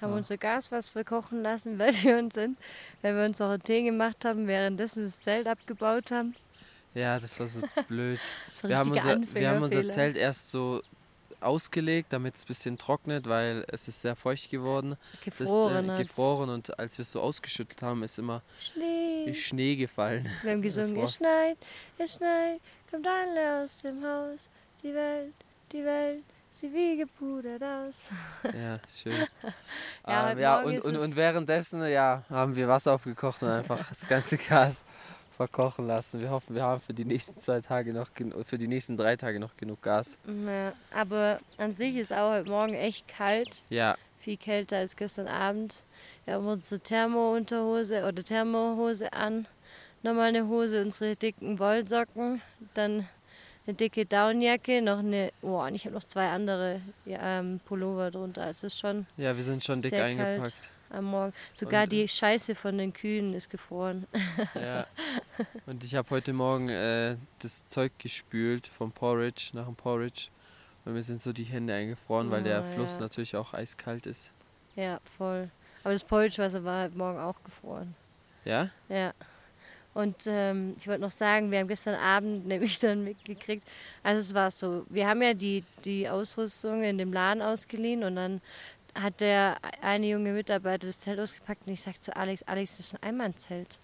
Haben 0.00 0.12
Ja. 0.12 0.16
unser 0.18 0.36
Gas 0.36 0.70
was 0.70 0.90
verkochen 0.90 1.42
lassen, 1.42 1.78
weil 1.80 1.92
wir 2.04 2.16
uns 2.18 2.34
sind, 2.34 2.56
weil 3.02 3.16
wir 3.16 3.24
uns 3.24 3.40
auch 3.40 3.50
einen 3.50 3.62
Tee 3.64 3.82
gemacht 3.82 4.24
haben, 4.24 4.46
währenddessen 4.46 5.02
das 5.02 5.20
Zelt 5.20 5.48
abgebaut 5.48 6.12
haben. 6.12 6.36
Ja, 6.94 7.18
das 7.18 7.40
war 7.40 7.48
so 7.48 7.60
blöd. 7.88 8.20
Das 8.54 8.62
war 8.62 8.70
Wir 8.70 8.78
haben, 8.78 8.92
unser, 8.92 9.34
wir 9.34 9.50
haben 9.50 9.62
unser. 9.64 9.88
Zelt 9.88 10.16
erst 10.16 10.50
so 10.52 10.80
ausgelegt, 11.40 12.12
damit 12.12 12.34
es 12.34 12.42
ein 12.42 12.46
bisschen 12.46 12.78
trocknet, 12.78 13.28
weil 13.28 13.64
es 13.68 13.88
ist 13.88 14.00
sehr 14.00 14.16
feucht 14.16 14.50
geworden. 14.50 14.96
Das, 15.24 15.36
gefroren. 15.36 15.88
äh, 15.88 15.92
hat's. 15.92 16.08
gefroren 16.08 16.50
und 16.50 16.78
als 16.78 16.98
wir 16.98 17.02
es 17.02 17.12
so 17.12 17.20
ausgeschüttet 17.20 17.82
haben, 17.82 18.02
ist 18.02 18.18
immer 18.18 18.42
Schnee. 18.58 19.34
Schnee 19.34 19.76
gefallen. 19.76 20.28
Wir 20.42 20.52
haben 20.52 20.62
gesungen, 20.62 20.96
es 20.98 21.16
schneit, 21.16 21.58
es 21.98 22.14
schneit, 22.14 22.60
kommt 22.90 23.06
alle 23.06 23.64
aus 23.64 23.82
dem 23.82 24.04
Haus. 24.04 24.48
Die 24.82 24.94
Welt, 24.94 25.34
die 25.72 25.84
Welt, 25.84 26.22
sie 26.54 26.72
wie 26.72 26.96
gepudert 26.96 27.62
aus. 27.62 27.94
Ja, 28.44 28.80
schön. 28.88 29.12
Ja, 30.06 30.30
ähm, 30.30 30.38
ja 30.38 30.60
und, 30.62 30.74
ist 30.74 30.84
und, 30.86 30.96
und 30.96 31.16
währenddessen 31.16 31.86
ja, 31.86 32.24
haben 32.30 32.56
wir 32.56 32.66
Wasser 32.66 32.94
aufgekocht 32.94 33.42
und 33.42 33.50
einfach 33.50 33.86
das 33.90 34.06
ganze 34.08 34.38
Gas 34.38 34.84
verkochen 35.38 35.86
lassen. 35.86 36.20
Wir 36.20 36.30
hoffen, 36.30 36.56
wir 36.56 36.64
haben 36.64 36.80
für 36.80 36.92
die 36.92 37.04
nächsten 37.04 37.38
zwei 37.38 37.60
Tage 37.60 37.92
noch 37.94 38.08
für 38.44 38.58
die 38.58 38.66
nächsten 38.66 38.96
drei 38.96 39.16
Tage 39.16 39.38
noch 39.38 39.56
genug 39.56 39.80
Gas. 39.82 40.18
Ja, 40.26 40.72
aber 40.92 41.38
an 41.56 41.72
sich 41.72 41.96
ist 41.96 42.12
auch 42.12 42.32
heute 42.32 42.50
Morgen 42.50 42.74
echt 42.74 43.06
kalt. 43.06 43.62
Ja, 43.70 43.96
Viel 44.18 44.36
kälter 44.36 44.78
als 44.78 44.96
gestern 44.96 45.28
Abend. 45.28 45.84
Wir 46.24 46.34
haben 46.34 46.46
unsere 46.46 46.80
Thermo-Unterhose 46.80 48.04
oder 48.04 48.24
Thermohose 48.24 49.12
an. 49.12 49.46
Nochmal 50.02 50.28
eine 50.28 50.48
Hose, 50.48 50.82
unsere 50.82 51.14
dicken 51.14 51.60
Wollsocken. 51.60 52.42
Dann 52.74 53.08
eine 53.66 53.74
dicke 53.76 54.06
Downjacke, 54.06 54.82
noch 54.82 54.98
eine, 54.98 55.30
oh, 55.42 55.60
und 55.62 55.74
ich 55.74 55.84
habe 55.84 55.94
noch 55.94 56.04
zwei 56.04 56.30
andere 56.30 56.80
ja, 57.04 57.38
ähm, 57.38 57.60
Pullover 57.64 58.10
drunter. 58.10 58.50
Es 58.50 58.64
ist 58.64 58.78
schon 58.78 59.06
ja, 59.16 59.36
wir 59.36 59.42
sind 59.42 59.62
schon 59.62 59.80
dick 59.82 59.92
kalt. 59.92 60.18
eingepackt. 60.18 60.68
Am 60.90 61.04
Morgen. 61.06 61.32
Sogar 61.54 61.84
Und, 61.84 61.92
äh, 61.92 61.96
die 61.96 62.08
Scheiße 62.08 62.54
von 62.54 62.78
den 62.78 62.92
Kühen 62.92 63.34
ist 63.34 63.50
gefroren. 63.50 64.06
Ja. 64.54 64.86
Und 65.66 65.84
ich 65.84 65.94
habe 65.94 66.08
heute 66.10 66.32
Morgen 66.32 66.68
äh, 66.68 67.16
das 67.40 67.66
Zeug 67.66 67.92
gespült 67.98 68.66
vom 68.66 68.92
Porridge, 68.92 69.50
nach 69.52 69.66
dem 69.66 69.76
Porridge. 69.76 70.28
Und 70.84 70.94
mir 70.94 71.02
sind 71.02 71.20
so 71.20 71.32
die 71.32 71.44
Hände 71.44 71.74
eingefroren, 71.74 72.30
weil 72.30 72.42
der 72.42 72.60
Oh, 72.62 72.72
Fluss 72.74 72.94
ja. 72.94 73.00
natürlich 73.00 73.36
auch 73.36 73.52
eiskalt 73.54 74.06
ist. 74.06 74.30
Ja, 74.76 75.00
voll. 75.16 75.50
Aber 75.84 75.92
das 75.92 76.04
Porridgewasser 76.04 76.64
war 76.64 76.84
heute 76.84 76.96
Morgen 76.96 77.18
auch 77.18 77.42
gefroren. 77.44 77.94
Ja? 78.44 78.70
Ja. 78.88 79.12
Und 79.94 80.26
ähm, 80.26 80.74
ich 80.78 80.86
wollte 80.86 81.00
noch 81.00 81.10
sagen, 81.10 81.50
wir 81.50 81.58
haben 81.58 81.68
gestern 81.68 81.96
Abend 81.96 82.46
nämlich 82.46 82.78
dann 82.78 83.02
mitgekriegt, 83.04 83.66
also 84.02 84.20
es 84.20 84.32
war 84.34 84.50
so, 84.50 84.86
wir 84.88 85.08
haben 85.08 85.20
ja 85.22 85.34
die, 85.34 85.64
die 85.84 86.08
Ausrüstung 86.08 86.82
in 86.84 86.98
dem 86.98 87.12
Laden 87.12 87.42
ausgeliehen 87.42 88.04
und 88.04 88.16
dann 88.16 88.40
hat 88.94 89.20
der 89.20 89.56
eine 89.82 90.06
junge 90.08 90.32
Mitarbeiter 90.32 90.86
das 90.86 90.98
Zelt 90.98 91.18
ausgepackt 91.20 91.66
und 91.66 91.72
ich 91.72 91.80
sagte 91.82 92.00
zu 92.00 92.16
Alex, 92.16 92.42
Alex, 92.44 92.76
das 92.76 92.86
ist 92.86 92.94
ein 92.94 93.02
Einmannzelt. 93.08 93.78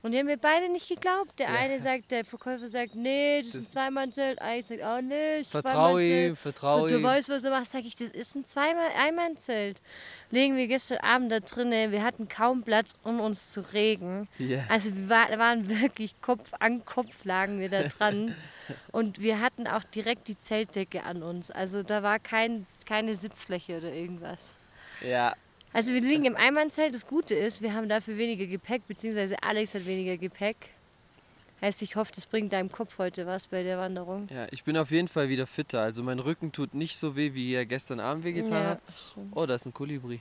Und 0.00 0.12
die 0.12 0.18
haben 0.18 0.26
mir 0.26 0.38
beide 0.38 0.68
nicht 0.70 0.88
geglaubt. 0.88 1.36
Der 1.40 1.48
Ja. 1.48 1.54
eine 1.56 1.80
sagt, 1.80 2.12
der 2.12 2.24
Verkäufer 2.24 2.68
sagt, 2.68 2.94
nee, 2.94 3.38
das 3.40 3.48
ist 3.48 3.54
ein 3.56 3.60
Das- 3.62 3.70
Zweimannzelt. 3.72 4.40
Alex 4.40 4.68
sagt, 4.68 4.80
oh 4.84 5.00
nee, 5.02 5.38
das 5.38 5.48
ist 5.48 5.56
ein 5.56 5.62
Vertrau 5.62 5.72
Zweimannzelt. 5.94 6.28
ihm, 6.30 6.36
vertrau 6.36 6.82
Und 6.84 6.90
du 6.92 6.96
ihm. 6.98 7.02
weißt, 7.02 7.28
was 7.28 7.42
er 7.44 7.50
macht, 7.50 7.66
sag 7.66 7.84
ich, 7.84 7.96
das 7.96 8.10
ist 8.10 8.36
ein 8.36 8.44
Zweimal 8.44 8.90
Einmannzelt. 8.96 9.82
Legen 10.30 10.56
wir 10.56 10.68
gestern 10.68 10.98
Abend 10.98 11.32
da 11.32 11.40
drinnen, 11.40 11.90
wir 11.90 12.04
hatten 12.04 12.28
kaum 12.28 12.62
Platz, 12.62 12.94
um 13.02 13.18
uns 13.18 13.50
zu 13.52 13.60
regen. 13.72 14.28
Ja. 14.38 14.60
Also 14.68 14.94
wir 14.94 15.08
war, 15.08 15.36
waren 15.36 15.68
wirklich 15.68 16.14
Kopf 16.22 16.52
an 16.60 16.84
Kopf 16.84 17.24
lagen 17.24 17.58
wir 17.58 17.68
da 17.68 17.82
dran. 17.82 18.36
Und 18.92 19.20
wir 19.20 19.40
hatten 19.40 19.66
auch 19.66 19.82
direkt 19.82 20.28
die 20.28 20.38
Zeltdecke 20.38 21.02
an 21.02 21.24
uns. 21.24 21.50
Also 21.50 21.82
da 21.82 22.04
war 22.04 22.20
kein, 22.20 22.66
keine 22.88 23.14
Sitzfläche 23.16 23.76
oder 23.78 23.92
irgendwas. 23.92 24.56
ja, 25.06 25.34
Also 25.74 25.92
wir 25.92 26.00
liegen 26.00 26.24
im 26.24 26.36
Einmannzelt. 26.36 26.94
Das 26.94 27.06
Gute 27.06 27.34
ist, 27.34 27.60
wir 27.60 27.74
haben 27.74 27.88
dafür 27.88 28.16
weniger 28.16 28.46
Gepäck, 28.46 28.88
beziehungsweise 28.88 29.42
Alex 29.42 29.74
hat 29.74 29.84
weniger 29.84 30.16
Gepäck. 30.16 30.56
Heißt, 31.60 31.82
ich 31.82 31.96
hoffe, 31.96 32.12
das 32.14 32.24
bringt 32.24 32.52
deinem 32.52 32.70
Kopf 32.70 32.98
heute 32.98 33.26
was 33.26 33.48
bei 33.48 33.62
der 33.64 33.78
Wanderung. 33.78 34.28
ja, 34.32 34.46
ich 34.52 34.62
bin 34.64 34.76
auf 34.76 34.90
jeden 34.90 35.08
Fall 35.08 35.28
wieder 35.28 35.46
fitter. 35.46 35.80
Also 35.82 36.02
mein 36.02 36.20
Rücken 36.20 36.52
tut 36.52 36.72
nicht 36.72 36.96
so 36.96 37.16
weh, 37.16 37.34
wie 37.34 37.52
er 37.52 37.66
gestern 37.66 38.00
Abend 38.00 38.24
wehgetan 38.24 38.64
hat. 38.64 38.80
stimmt. 38.96 39.36
Oh, 39.36 39.44
da 39.44 39.54
ist 39.56 39.66
ein 39.66 39.74
Kolibri. 39.74 40.20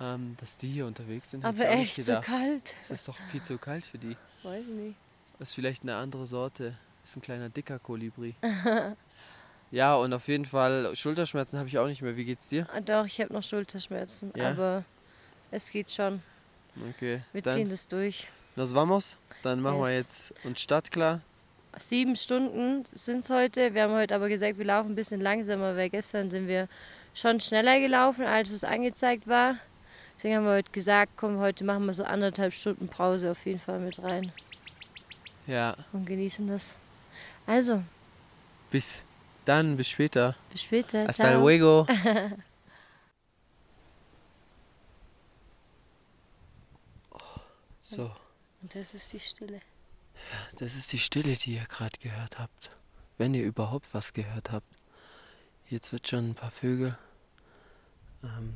Ähm, 0.00 0.36
dass 0.40 0.56
die 0.58 0.68
hier 0.68 0.86
unterwegs 0.86 1.30
sind, 1.30 1.44
hätte 1.44 1.62
Aber 1.64 1.68
echt 1.74 1.98
nicht 1.98 2.06
so 2.06 2.20
kalt. 2.20 2.74
Es 2.80 2.90
ist 2.90 3.06
doch 3.06 3.16
viel 3.30 3.42
zu 3.42 3.58
kalt 3.58 3.84
für 3.86 3.98
die. 3.98 4.16
Weiß 4.42 4.64
ich 4.66 4.74
nicht. 4.74 4.96
Das 5.38 5.48
ist 5.50 5.54
vielleicht 5.54 5.82
eine 5.82 5.96
andere 5.96 6.26
Sorte. 6.26 6.74
Das 7.02 7.10
ist 7.10 7.16
ein 7.16 7.22
kleiner 7.22 7.48
dicker 7.48 7.78
Kolibri. 7.78 8.34
ja, 9.72 9.96
und 9.96 10.12
auf 10.12 10.28
jeden 10.28 10.44
Fall 10.44 10.94
Schulterschmerzen 10.94 11.58
habe 11.58 11.68
ich 11.68 11.78
auch 11.78 11.88
nicht 11.88 12.02
mehr. 12.02 12.16
Wie 12.16 12.24
geht's 12.24 12.48
dir? 12.48 12.68
Ah, 12.72 12.80
Doch, 12.80 13.04
ich 13.06 13.20
habe 13.20 13.32
noch 13.32 13.42
Schulterschmerzen, 13.42 14.32
Ja? 14.36 14.50
aber 14.50 14.84
es 15.50 15.70
geht 15.70 15.90
schon. 15.90 16.22
Okay. 16.90 17.22
Wir 17.32 17.42
Dann 17.42 17.54
ziehen 17.56 17.68
das 17.68 17.88
durch. 17.88 18.28
nos 18.54 18.74
vamos. 18.74 19.16
Dann 19.42 19.60
machen 19.60 19.80
wir 19.80 19.90
Yes. 19.92 20.28
jetzt 20.30 20.44
uns 20.44 20.60
startklar. 20.60 21.20
Sieben 21.78 22.14
Stunden 22.16 22.84
sind 22.92 23.20
es 23.20 23.30
heute. 23.30 23.74
Wir 23.74 23.82
haben 23.84 23.94
heute 23.94 24.14
aber 24.14 24.28
gesagt, 24.28 24.58
wir 24.58 24.64
laufen 24.66 24.92
ein 24.92 24.94
bisschen 24.94 25.20
langsamer, 25.20 25.74
weil 25.74 25.88
gestern 25.90 26.30
sind 26.30 26.46
wir 26.46 26.68
schon 27.14 27.40
schneller 27.40 27.80
gelaufen, 27.80 28.24
als 28.24 28.50
es 28.50 28.62
angezeigt 28.62 29.26
war. 29.26 29.56
Deswegen 30.14 30.36
haben 30.36 30.44
wir 30.44 30.52
heute 30.52 30.70
gesagt, 30.70 31.12
komm, 31.16 31.38
heute 31.38 31.64
machen 31.64 31.86
wir 31.86 31.94
so 31.94 32.04
anderthalb 32.04 32.52
Stunden 32.54 32.88
Pause 32.88 33.30
auf 33.32 33.44
jeden 33.46 33.58
Fall 33.58 33.80
mit 33.80 34.02
rein 34.02 34.22
Ja, 35.46 35.72
und 35.92 36.06
genießen 36.06 36.46
das. 36.46 36.76
Also, 37.46 37.82
bis 38.70 39.02
dann, 39.44 39.76
bis 39.76 39.88
später. 39.88 40.36
bis 40.50 40.62
später. 40.62 41.06
Hasta 41.08 41.24
Ciao. 41.30 41.40
luego. 41.40 41.86
So, 47.80 48.10
Und 48.62 48.74
das 48.74 48.94
ist 48.94 49.12
die 49.12 49.20
Stille. 49.20 49.60
das 50.56 50.76
ist 50.76 50.92
die 50.92 50.98
Stille, 50.98 51.34
die 51.34 51.54
ihr 51.56 51.64
gerade 51.66 51.98
gehört 52.00 52.38
habt. 52.38 52.70
Wenn 53.18 53.34
ihr 53.34 53.44
überhaupt 53.44 53.86
was 53.92 54.12
gehört 54.12 54.50
habt. 54.50 54.66
Hier 55.64 55.82
zwitschern 55.82 56.30
ein 56.30 56.34
paar 56.34 56.50
Vögel. 56.50 56.96
Ähm, 58.22 58.54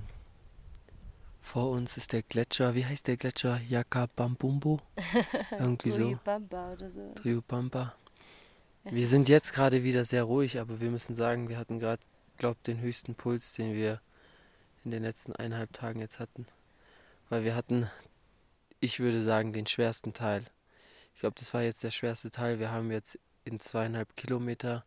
vor 1.40 1.70
uns 1.70 1.96
ist 1.96 2.12
der 2.12 2.22
Gletscher. 2.22 2.74
Wie 2.74 2.84
heißt 2.86 3.06
der 3.06 3.16
Gletscher? 3.16 3.60
Yakabambumbu? 3.68 4.78
Irgendwie 5.50 5.90
so. 5.90 6.18
Bamba 6.24 6.72
oder 6.72 6.90
so. 6.90 7.12
Triubamba. 7.14 7.94
Wir 8.90 9.08
sind 9.08 9.28
jetzt 9.28 9.52
gerade 9.52 9.82
wieder 9.82 10.04
sehr 10.04 10.24
ruhig, 10.24 10.60
aber 10.60 10.80
wir 10.80 10.90
müssen 10.90 11.16
sagen, 11.16 11.48
wir 11.48 11.58
hatten 11.58 11.80
gerade, 11.80 12.02
glaube 12.38 12.58
den 12.66 12.80
höchsten 12.80 13.14
Puls, 13.14 13.52
den 13.52 13.74
wir 13.74 14.00
in 14.84 14.92
den 14.92 15.02
letzten 15.02 15.32
eineinhalb 15.34 15.72
Tagen 15.72 16.00
jetzt 16.00 16.20
hatten. 16.20 16.46
Weil 17.28 17.42
wir 17.42 17.56
hatten, 17.56 17.90
ich 18.78 19.00
würde 19.00 19.24
sagen, 19.24 19.52
den 19.52 19.66
schwersten 19.66 20.12
Teil. 20.12 20.44
Ich 21.14 21.20
glaube, 21.20 21.34
das 21.38 21.52
war 21.52 21.62
jetzt 21.62 21.82
der 21.82 21.90
schwerste 21.90 22.30
Teil. 22.30 22.60
Wir 22.60 22.70
haben 22.70 22.92
jetzt 22.92 23.18
in 23.44 23.58
zweieinhalb 23.58 24.14
Kilometer 24.16 24.84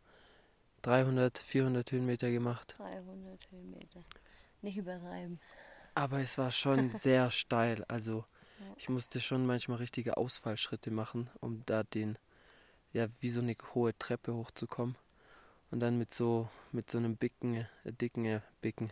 300, 0.84 1.38
400 1.38 1.92
Höhenmeter 1.92 2.32
gemacht. 2.32 2.76
300 2.78 3.52
Höhenmeter. 3.52 4.04
Nicht 4.62 4.78
übertreiben. 4.78 5.40
Aber 5.96 6.20
es 6.20 6.38
war 6.38 6.52
schon 6.54 6.96
sehr 6.96 7.32
steil. 7.32 7.84
Also 7.90 8.24
ich 8.78 8.88
musste 8.88 9.20
schon 9.20 9.46
manchmal 9.46 9.80
richtige 9.80 10.18
Ausfallschritte 10.18 10.92
machen, 10.92 11.30
um 11.42 11.64
da 11.66 11.84
den, 11.84 12.18
ja, 12.94 13.08
wie 13.20 13.30
so 13.30 13.42
eine 13.42 13.56
hohe 13.74 13.98
Treppe 13.98 14.34
hochzukommen. 14.34 14.96
Und 15.72 15.82
dann 15.82 15.98
mit 15.98 16.14
so, 16.14 16.50
mit 16.72 16.90
so 16.90 16.98
einem 16.98 17.20
dicken, 17.20 17.56
äh, 17.56 17.66
dicken, 17.86 18.26
äh, 18.26 18.42
dicken, 18.64 18.92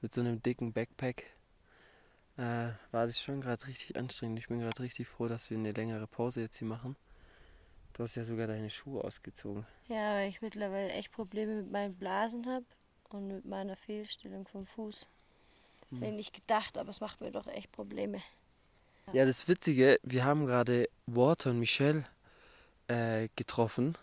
mit 0.00 0.12
so 0.12 0.20
einem 0.20 0.42
dicken 0.42 0.72
Backpack 0.72 1.24
äh, 2.36 2.68
war 2.90 3.06
das 3.06 3.18
schon 3.18 3.40
gerade 3.40 3.66
richtig 3.66 3.96
anstrengend. 3.96 4.38
Ich 4.38 4.48
bin 4.48 4.60
gerade 4.60 4.82
richtig 4.82 5.08
froh, 5.08 5.26
dass 5.26 5.48
wir 5.50 5.56
eine 5.56 5.70
längere 5.70 6.06
Pause 6.06 6.42
jetzt 6.42 6.58
hier 6.58 6.68
machen. 6.68 6.96
Du 7.94 8.02
hast 8.02 8.14
ja 8.14 8.24
sogar 8.24 8.46
deine 8.46 8.68
Schuhe 8.68 9.02
ausgezogen. 9.02 9.66
Ja, 9.88 10.14
weil 10.14 10.28
ich 10.28 10.42
mittlerweile 10.42 10.90
echt 10.90 11.12
Probleme 11.12 11.62
mit 11.62 11.70
meinen 11.70 11.94
Blasen 11.94 12.46
habe 12.46 12.66
und 13.08 13.28
mit 13.28 13.46
meiner 13.46 13.76
Fehlstellung 13.76 14.46
vom 14.46 14.66
Fuß. 14.66 15.08
Hm. 15.88 15.98
Hätte 15.98 16.10
ich 16.10 16.16
nicht 16.16 16.34
gedacht, 16.34 16.76
aber 16.76 16.90
es 16.90 17.00
macht 17.00 17.22
mir 17.22 17.30
doch 17.30 17.46
echt 17.46 17.72
Probleme. 17.72 18.20
Ja, 19.14 19.24
das 19.24 19.48
Witzige, 19.48 19.98
wir 20.02 20.24
haben 20.24 20.44
gerade 20.46 20.90
Walter 21.06 21.50
und 21.50 21.60
Michelle 21.60 22.04
äh, 22.88 23.28
getroffen. 23.36 23.96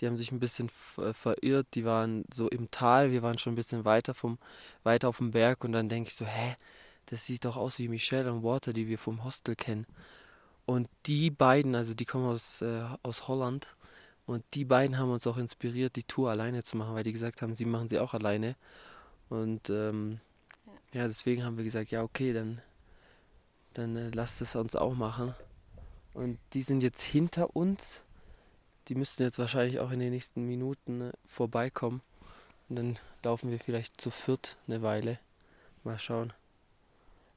Die 0.00 0.06
haben 0.06 0.16
sich 0.16 0.32
ein 0.32 0.40
bisschen 0.40 0.70
äh, 0.98 1.12
verirrt. 1.12 1.68
Die 1.74 1.84
waren 1.84 2.24
so 2.32 2.48
im 2.48 2.70
Tal. 2.70 3.12
Wir 3.12 3.22
waren 3.22 3.38
schon 3.38 3.52
ein 3.52 3.56
bisschen 3.56 3.84
weiter 3.84 4.14
vom 4.14 4.38
weiter 4.82 5.08
auf 5.08 5.18
dem 5.18 5.30
Berg 5.30 5.64
und 5.64 5.72
dann 5.72 5.88
denke 5.88 6.08
ich 6.08 6.14
so, 6.14 6.24
hä, 6.24 6.56
das 7.06 7.26
sieht 7.26 7.44
doch 7.44 7.56
aus 7.56 7.78
wie 7.78 7.88
Michelle 7.88 8.32
und 8.32 8.42
Walter, 8.42 8.72
die 8.72 8.88
wir 8.88 8.98
vom 8.98 9.24
Hostel 9.24 9.54
kennen. 9.56 9.86
Und 10.66 10.88
die 11.06 11.30
beiden, 11.30 11.74
also 11.74 11.94
die 11.94 12.06
kommen 12.06 12.26
aus, 12.26 12.62
äh, 12.62 12.82
aus 13.02 13.28
Holland 13.28 13.68
und 14.26 14.42
die 14.54 14.64
beiden 14.64 14.98
haben 14.98 15.10
uns 15.10 15.26
auch 15.26 15.36
inspiriert, 15.36 15.96
die 15.96 16.04
Tour 16.04 16.30
alleine 16.30 16.64
zu 16.64 16.76
machen, 16.76 16.94
weil 16.94 17.04
die 17.04 17.12
gesagt 17.12 17.42
haben, 17.42 17.54
sie 17.54 17.66
machen 17.66 17.88
sie 17.88 17.98
auch 17.98 18.14
alleine. 18.14 18.56
Und 19.28 19.68
ähm, 19.70 20.20
ja, 20.92 21.06
deswegen 21.06 21.44
haben 21.44 21.58
wir 21.58 21.64
gesagt, 21.64 21.90
ja 21.90 22.02
okay, 22.02 22.32
dann 22.32 22.62
dann 23.74 23.96
äh, 23.96 24.10
lasst 24.10 24.40
es 24.40 24.56
uns 24.56 24.74
auch 24.74 24.94
machen. 24.94 25.34
Und 26.14 26.38
die 26.52 26.62
sind 26.62 26.82
jetzt 26.82 27.02
hinter 27.02 27.54
uns 27.54 28.00
die 28.88 28.94
müssten 28.94 29.22
jetzt 29.22 29.38
wahrscheinlich 29.38 29.80
auch 29.80 29.90
in 29.90 30.00
den 30.00 30.12
nächsten 30.12 30.46
Minuten 30.46 31.00
äh, 31.00 31.12
vorbeikommen. 31.24 32.02
Und 32.68 32.76
dann 32.76 32.98
laufen 33.22 33.50
wir 33.50 33.60
vielleicht 33.60 34.00
zu 34.00 34.10
viert 34.10 34.56
eine 34.66 34.82
Weile. 34.82 35.18
Mal 35.82 35.98
schauen. 35.98 36.32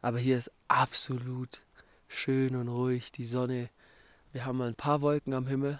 Aber 0.01 0.19
hier 0.19 0.37
ist 0.37 0.51
absolut 0.67 1.61
schön 2.07 2.55
und 2.55 2.69
ruhig. 2.69 3.11
Die 3.11 3.25
Sonne. 3.25 3.69
Wir 4.31 4.45
haben 4.45 4.57
mal 4.57 4.67
ein 4.67 4.75
paar 4.75 5.01
Wolken 5.01 5.33
am 5.33 5.47
Himmel. 5.47 5.79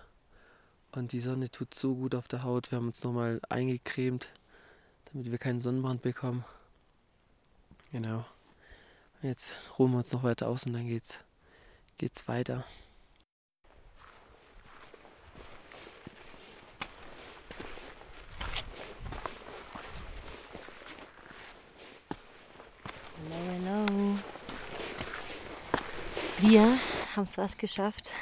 Und 0.92 1.12
die 1.12 1.20
Sonne 1.20 1.52
tut 1.52 1.74
so 1.76 1.96
gut 1.96 2.16
auf 2.16 2.28
der 2.28 2.44
Haut. 2.44 2.72
Wir 2.72 2.78
haben 2.78 2.88
uns 2.88 3.04
nochmal 3.04 3.40
eingecremt, 3.50 4.30
damit 5.12 5.32
wir 5.32 5.38
keinen 5.38 5.60
Sonnenbrand 5.60 6.02
bekommen. 6.02 6.44
Genau. 7.92 8.26
Jetzt 9.22 9.56
ruhen 9.78 9.92
wir 9.92 10.00
uns 10.00 10.12
noch 10.12 10.24
weiter 10.24 10.48
aus 10.48 10.66
und 10.66 10.74
dann 10.74 10.88
geht's, 10.88 11.22
geht's 11.98 12.28
weiter. 12.28 12.66
Hello, 23.30 23.86
hello. 23.86 24.18
Wir 26.50 26.80
haben 27.14 27.26
es 27.26 27.38
was 27.38 27.58
geschafft. 27.58 28.14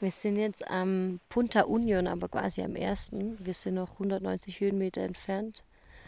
Wir 0.00 0.10
sind 0.10 0.38
jetzt 0.38 0.68
am 0.68 1.20
Punta 1.28 1.62
Union, 1.62 2.08
aber 2.08 2.28
quasi 2.28 2.62
am 2.62 2.74
ersten. 2.74 3.38
Wir 3.38 3.54
sind 3.54 3.74
noch 3.74 3.92
190 3.92 4.58
Höhenmeter 4.58 5.02
entfernt. 5.02 5.62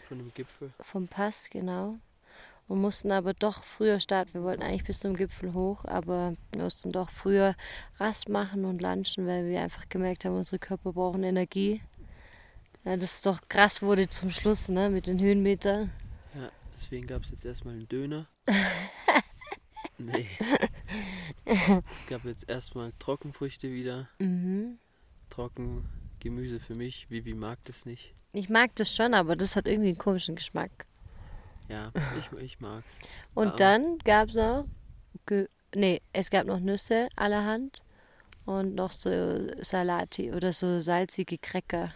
Von 0.08 0.18
dem 0.18 0.34
Gipfel? 0.34 0.72
Vom 0.80 1.06
Pass, 1.06 1.50
genau. 1.50 1.98
Und 2.66 2.80
mussten 2.80 3.12
aber 3.12 3.32
doch 3.32 3.62
früher 3.62 4.00
starten. 4.00 4.34
Wir 4.34 4.42
wollten 4.42 4.64
eigentlich 4.64 4.82
bis 4.82 4.98
zum 4.98 5.14
Gipfel 5.14 5.54
hoch, 5.54 5.84
aber 5.84 6.34
wir 6.50 6.64
mussten 6.64 6.90
doch 6.90 7.10
früher 7.10 7.54
Rast 8.00 8.28
machen 8.28 8.64
und 8.64 8.82
lunchen, 8.82 9.24
weil 9.24 9.46
wir 9.46 9.60
einfach 9.60 9.88
gemerkt 9.88 10.24
haben, 10.24 10.34
unsere 10.34 10.58
Körper 10.58 10.94
brauchen 10.94 11.22
Energie. 11.22 11.80
Ja, 12.84 12.96
das 12.96 13.14
ist 13.14 13.26
doch 13.26 13.38
krass 13.48 13.82
wurde 13.82 14.08
zum 14.08 14.32
Schluss, 14.32 14.68
ne, 14.68 14.90
mit 14.90 15.06
den 15.06 15.20
Höhenmetern. 15.20 15.92
Ja, 16.34 16.50
deswegen 16.74 17.06
gab 17.06 17.22
es 17.22 17.30
jetzt 17.30 17.44
erstmal 17.44 17.74
einen 17.74 17.86
Döner. 17.88 18.26
nee. 19.98 20.26
Es 21.90 22.06
gab 22.06 22.24
jetzt 22.24 22.48
erstmal 22.48 22.92
Trockenfrüchte 22.98 23.72
wieder. 23.72 24.08
Mhm. 24.18 24.78
Trockengemüse 25.30 26.60
für 26.60 26.74
mich. 26.74 27.08
Vivi 27.10 27.34
mag 27.34 27.58
das 27.64 27.86
nicht. 27.86 28.14
Ich 28.32 28.48
mag 28.48 28.74
das 28.76 28.94
schon, 28.94 29.14
aber 29.14 29.36
das 29.36 29.56
hat 29.56 29.66
irgendwie 29.66 29.88
einen 29.88 29.98
komischen 29.98 30.36
Geschmack. 30.36 30.86
Ja, 31.68 31.92
ich, 32.18 32.38
ich 32.42 32.60
mag's. 32.60 32.98
Und 33.34 33.48
Ah. 33.48 33.56
dann 33.56 33.98
gab 33.98 34.28
es 34.30 34.34
noch, 34.34 34.66
Ge 35.26 35.48
nee, 35.74 36.00
es 36.12 36.30
gab 36.30 36.46
noch 36.46 36.60
Nüsse 36.60 37.08
allerhand 37.16 37.82
und 38.46 38.74
noch 38.74 38.90
so 38.92 39.48
Salati 39.62 40.32
oder 40.32 40.52
so 40.52 40.80
salzige 40.80 41.38
Cracker. 41.38 41.92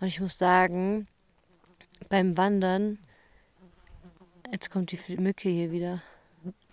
Und 0.00 0.06
ich 0.08 0.20
muss 0.20 0.38
sagen, 0.38 1.06
beim 2.08 2.36
Wandern, 2.36 2.98
jetzt 4.50 4.70
kommt 4.70 4.90
die 4.92 5.16
Mücke 5.16 5.48
hier 5.48 5.70
wieder. 5.70 6.02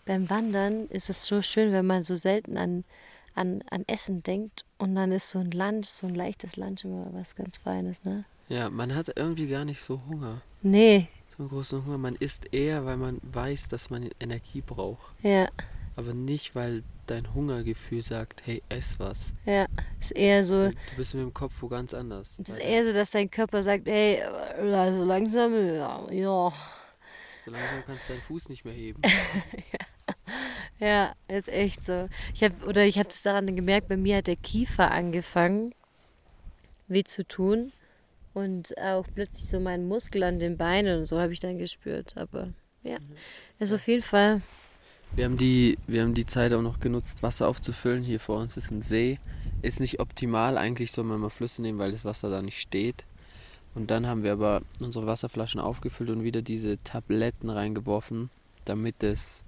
Beim 0.10 0.28
Wandern 0.28 0.88
ist 0.88 1.12
es 1.12 1.24
so 1.24 1.43
schön, 1.43 1.72
wenn 1.72 1.86
man 1.86 2.02
so 2.02 2.15
selten 2.15 2.58
an, 2.58 2.84
an, 3.36 3.63
an 3.69 3.84
Essen 3.86 4.24
denkt 4.24 4.65
und 4.80 4.95
dann 4.95 5.12
ist 5.12 5.30
so 5.30 5.38
ein 5.38 5.52
Lunch, 5.52 5.86
so 5.86 6.08
ein 6.08 6.15
leichtes 6.15 6.56
Lunch 6.56 6.84
immer 6.84 7.13
was 7.13 7.36
ganz 7.36 7.58
Feines, 7.60 8.04
ne? 8.06 8.26
Ja, 8.48 8.72
man 8.72 8.95
hat 8.95 9.12
irgendwie 9.15 9.48
gar 9.48 9.65
nicht 9.65 9.80
so 9.84 10.02
Hunger. 10.10 10.41
Nee, 10.63 11.10
So 11.38 11.43
einen 11.43 11.50
großen 11.50 11.86
Hunger. 11.86 12.00
Man 12.00 12.15
isst 12.15 12.52
eher, 12.52 12.88
weil 12.88 12.98
man 12.98 13.19
weiß, 13.22 13.67
dass 13.67 13.91
man 13.91 14.10
Energie 14.19 14.62
braucht. 14.62 15.13
ja, 15.22 15.48
Aber 15.95 16.15
nicht, 16.15 16.56
weil 16.56 16.82
dein 17.06 17.32
Hungergefühl 17.36 18.02
sagt, 18.02 18.41
hey, 18.48 18.63
ess 18.67 18.98
was. 18.98 19.34
ja. 19.45 19.67
Ist 20.00 20.13
eher 20.13 20.43
so, 20.43 20.69
Du 20.69 20.76
bist 20.98 21.13
mit 21.13 21.22
dem 21.22 21.36
Kopf 21.36 21.54
wo 21.62 21.67
ganz 21.67 21.93
anders. 21.93 22.39
Es 22.41 22.50
ist 22.50 22.58
eher 22.58 22.84
so, 22.84 22.93
dass 22.93 23.12
dein 23.12 23.30
Körper 23.30 23.62
sagt, 23.62 23.88
ey, 23.88 24.24
also 24.24 25.04
langsam, 25.04 25.54
ja, 25.54 26.12
ja, 26.12 26.52
So 27.38 27.52
langsam 27.52 27.84
kannst 27.86 28.10
du 28.10 28.13
deinen 28.13 28.24
Fuß 28.24 28.50
nicht 28.50 28.65
mehr 28.65 28.74
heben. 28.74 29.04
ja, 29.72 29.86
ist 31.28 31.50
echt 31.50 31.86
so. 31.86 32.08
Ich 32.34 32.44
hab, 32.44 32.65
oder 32.65 32.86
ich 32.86 33.00
habe 33.00 33.10
es 33.10 33.22
daran 33.22 33.56
gemerkt, 33.56 33.89
bei 33.89 33.98
mir 33.98 34.18
hat 34.18 34.28
der 34.28 34.36
Kiefer 34.36 34.92
angefangen, 34.92 35.74
weh 36.88 37.04
zu 37.04 37.26
tun 37.28 37.72
und 38.34 38.78
auch 38.78 39.06
plötzlich 39.13 39.50
so 39.50 39.60
mein 39.60 39.88
Muskel 39.88 40.24
an 40.24 40.39
den 40.39 40.58
Beinen 40.58 41.00
und 41.00 41.06
so 41.06 41.20
habe 41.20 41.34
ich 41.34 41.39
dann 41.39 41.58
gespürt. 41.58 42.15
Aber 42.18 42.54
ja, 42.84 42.98
ist 43.60 43.74
auf 43.74 43.88
jeden 43.88 44.02
Fall, 44.02 44.42
Wir 45.15 45.26
haben, 45.26 45.38
die, 45.38 45.78
wir 45.88 46.04
haben 46.04 46.13
die 46.13 46.26
Zeit 46.26 46.54
auch 46.54 46.62
noch 46.62 46.80
genutzt, 46.80 47.24
Wasser 47.24 47.48
aufzufüllen. 47.48 48.04
Hier 48.04 48.20
vor 48.20 48.39
uns 48.39 48.58
ist 48.58 48.72
ein 48.72 48.82
See. 48.82 49.20
Ist 49.62 49.80
nicht 49.80 50.00
optimal, 50.00 50.58
eigentlich 50.58 50.92
soll 50.92 51.04
man 51.04 51.20
mal 51.20 51.30
Flüsse 51.30 51.62
nehmen, 51.62 51.80
weil 51.80 51.92
das 51.92 52.06
Wasser 52.06 52.30
da 52.30 52.42
nicht 52.42 52.62
steht. 52.62 53.06
Und 53.76 53.92
dann 53.92 54.08
haben 54.08 54.24
wir 54.24 54.32
aber 54.32 54.62
unsere 54.80 55.08
Wasserflaschen 55.08 55.60
aufgefüllt 55.60 56.10
und 56.10 56.24
wieder 56.24 56.42
diese 56.42 56.82
Tabletten 56.84 57.50
reingeworfen, 57.50 58.30
damit 58.65 59.04
es 59.04 59.44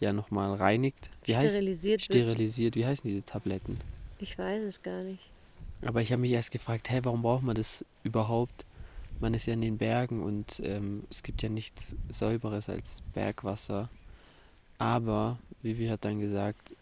ja 0.00 0.12
nochmal 0.12 0.52
reinigt. 0.54 1.10
Wie 1.24 1.36
heißt 1.36 1.50
sterilisiert 1.50 2.00
wird. 2.00 2.22
sterilisiert? 2.22 2.76
Wie 2.76 2.86
heißen 2.86 3.08
diese 3.08 3.24
Tabletten? 3.24 3.78
Ich 4.18 4.38
weiß 4.38 4.62
es 4.62 4.82
gar 4.82 5.02
nicht. 5.02 5.22
Aber 5.82 6.02
ich 6.02 6.12
habe 6.12 6.20
mich 6.20 6.32
erst 6.32 6.50
gefragt, 6.50 6.90
hey, 6.90 7.04
warum 7.04 7.22
braucht 7.22 7.42
man 7.42 7.54
das 7.54 7.84
überhaupt? 8.02 8.66
Man 9.18 9.34
ist 9.34 9.46
ja 9.46 9.54
in 9.54 9.60
den 9.60 9.78
Bergen 9.78 10.22
und 10.22 10.60
ähm, 10.64 11.04
es 11.10 11.22
gibt 11.22 11.42
ja 11.42 11.48
nichts 11.48 11.94
Säuberes 12.08 12.68
als 12.68 13.02
Bergwasser. 13.12 13.90
Aber 14.78 15.38
Vivi 15.62 15.88
hat 15.88 16.04
dann 16.04 16.20
gesagt, 16.20 16.74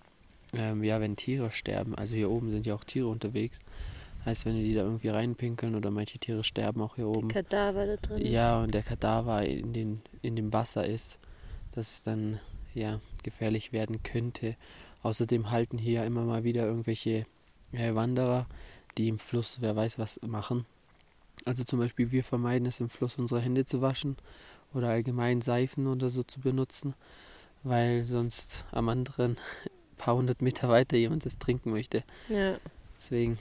ähm, 0.54 0.84
ja, 0.84 1.00
wenn 1.00 1.16
Tiere 1.16 1.50
sterben, 1.50 1.94
also 1.94 2.14
hier 2.14 2.30
oben 2.30 2.50
sind 2.50 2.64
ja 2.64 2.74
auch 2.74 2.84
Tiere 2.84 3.08
unterwegs, 3.08 3.58
heißt, 4.24 4.46
wenn 4.46 4.56
die 4.56 4.74
da 4.74 4.82
irgendwie 4.82 5.08
reinpinkeln 5.08 5.74
oder 5.74 5.90
manche 5.90 6.18
Tiere 6.18 6.44
sterben 6.44 6.80
auch 6.80 6.96
hier 6.96 7.08
oben. 7.08 7.28
Kadaver 7.28 7.86
da 7.86 7.96
drin. 7.96 8.24
Ja, 8.24 8.60
und 8.60 8.72
der 8.72 8.82
Kadaver 8.82 9.44
in, 9.44 9.72
den, 9.72 10.02
in 10.22 10.36
dem 10.36 10.52
Wasser 10.52 10.86
ist, 10.86 11.18
dass 11.72 11.94
es 11.94 12.02
dann 12.02 12.38
ja 12.74 13.00
gefährlich 13.24 13.72
werden 13.72 14.02
könnte. 14.02 14.56
Außerdem 15.02 15.50
halten 15.50 15.78
hier 15.78 16.04
immer 16.04 16.24
mal 16.24 16.44
wieder 16.44 16.66
irgendwelche 16.66 17.24
äh, 17.72 17.94
Wanderer, 17.94 18.46
die 18.96 19.08
im 19.08 19.18
Fluss, 19.18 19.58
wer 19.60 19.76
weiß 19.76 19.98
was, 19.98 20.20
machen. 20.22 20.66
Also 21.44 21.64
zum 21.64 21.78
Beispiel 21.78 22.10
wir 22.10 22.24
vermeiden 22.24 22.66
es 22.66 22.80
im 22.80 22.88
Fluss 22.88 23.16
unsere 23.16 23.40
Hände 23.40 23.64
zu 23.64 23.80
waschen 23.80 24.16
oder 24.74 24.88
allgemein 24.88 25.40
Seifen 25.40 25.86
oder 25.86 26.10
so 26.10 26.22
zu 26.22 26.40
benutzen, 26.40 26.94
weil 27.62 28.04
sonst 28.04 28.64
am 28.72 28.88
anderen 28.88 29.36
paar 29.96 30.16
hundert 30.16 30.42
Meter 30.42 30.68
weiter 30.68 30.96
jemand 30.96 31.24
das 31.24 31.38
trinken 31.38 31.70
möchte. 31.70 32.04
Ja. 32.28 32.58
Deswegen, 32.94 33.38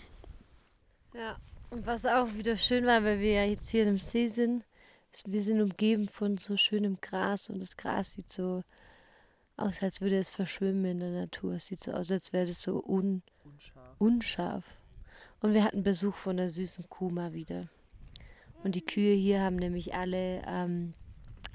Ja, 1.13 1.37
und 1.69 1.85
was 1.85 2.05
auch 2.05 2.33
wieder 2.35 2.55
schön 2.55 2.85
war, 2.85 3.03
weil 3.03 3.19
wir 3.19 3.31
ja 3.31 3.43
jetzt 3.43 3.69
hier 3.69 3.87
im 3.87 3.97
See 3.97 4.27
sind, 4.27 4.63
ist, 5.11 5.31
wir 5.31 5.41
sind 5.41 5.61
umgeben 5.61 6.07
von 6.07 6.37
so 6.37 6.57
schönem 6.57 6.97
Gras 7.01 7.49
und 7.49 7.59
das 7.59 7.75
Gras 7.75 8.13
sieht 8.13 8.31
so 8.31 8.63
aus, 9.57 9.81
als 9.81 10.01
würde 10.01 10.17
es 10.17 10.29
verschwimmen 10.29 10.85
in 10.85 10.99
der 10.99 11.11
Natur. 11.11 11.53
Es 11.53 11.67
sieht 11.67 11.79
so 11.79 11.91
aus, 11.91 12.11
als 12.11 12.33
wäre 12.33 12.45
das 12.45 12.61
so 12.61 12.83
un 12.83 13.21
unscharf. 13.97 14.63
Und 15.41 15.53
wir 15.53 15.63
hatten 15.63 15.83
Besuch 15.83 16.15
von 16.15 16.37
der 16.37 16.49
süßen 16.49 16.89
Kuh 16.89 17.09
mal 17.09 17.33
wieder. 17.33 17.69
Und 18.63 18.75
die 18.75 18.85
Kühe 18.85 19.13
hier 19.13 19.41
haben 19.41 19.55
nämlich 19.55 19.93
alle 19.93 20.41
ähm, 20.47 20.93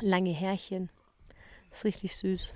lange 0.00 0.32
Härchen. 0.32 0.88
Das 1.70 1.78
ist 1.80 1.84
richtig 1.84 2.16
süß. 2.16 2.52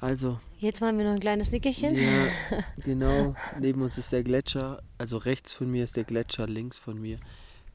also 0.00 0.40
Jetzt 0.58 0.80
machen 0.80 0.98
wir 0.98 1.04
noch 1.04 1.12
ein 1.12 1.20
kleines 1.20 1.52
Nickerchen. 1.52 1.94
Ja, 1.94 2.28
genau. 2.78 3.34
Neben 3.58 3.82
uns 3.82 3.98
ist 3.98 4.12
der 4.12 4.22
Gletscher. 4.22 4.82
Also 4.98 5.16
rechts 5.16 5.52
von 5.52 5.70
mir 5.70 5.84
ist 5.84 5.96
der 5.96 6.04
Gletscher, 6.04 6.46
links 6.46 6.78
von 6.78 7.00
mir 7.00 7.18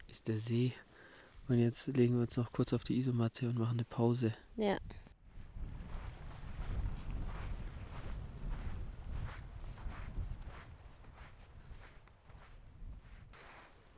ist 0.09 0.27
der 0.27 0.39
See. 0.39 0.73
Und 1.47 1.59
jetzt 1.59 1.88
legen 1.88 2.15
wir 2.15 2.21
uns 2.21 2.38
noch 2.38 2.51
kurz 2.51 2.73
auf 2.73 2.83
die 2.83 2.97
Isomatte 2.97 3.47
und 3.49 3.57
machen 3.57 3.77
eine 3.77 3.85
Pause. 3.85 4.33
Ja. 4.57 4.77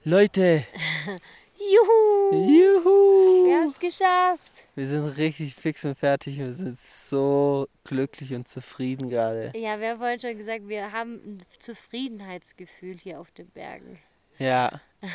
Leute! 0.07 0.63
Juhu! 1.57 2.31
Juhu! 2.31 3.45
Wir 3.45 3.57
haben 3.57 3.67
es 3.67 3.77
geschafft! 3.77 4.63
Wir 4.73 4.87
sind 4.87 5.03
richtig 5.17 5.53
fix 5.53 5.83
und 5.83 5.97
fertig. 5.97 6.37
Wir 6.37 6.53
sind 6.53 6.79
so 6.79 7.67
glücklich 7.83 8.33
und 8.33 8.47
zufrieden 8.47 9.09
gerade. 9.09 9.51
Ja, 9.53 9.77
wir 9.81 9.89
haben 9.89 9.97
vorhin 9.97 10.17
schon 10.21 10.37
gesagt, 10.37 10.65
wir 10.69 10.93
haben 10.93 11.15
ein 11.15 11.37
Zufriedenheitsgefühl 11.59 12.95
hier 12.97 13.19
auf 13.19 13.31
den 13.31 13.49
Bergen. 13.49 13.99
Ja. 14.39 14.79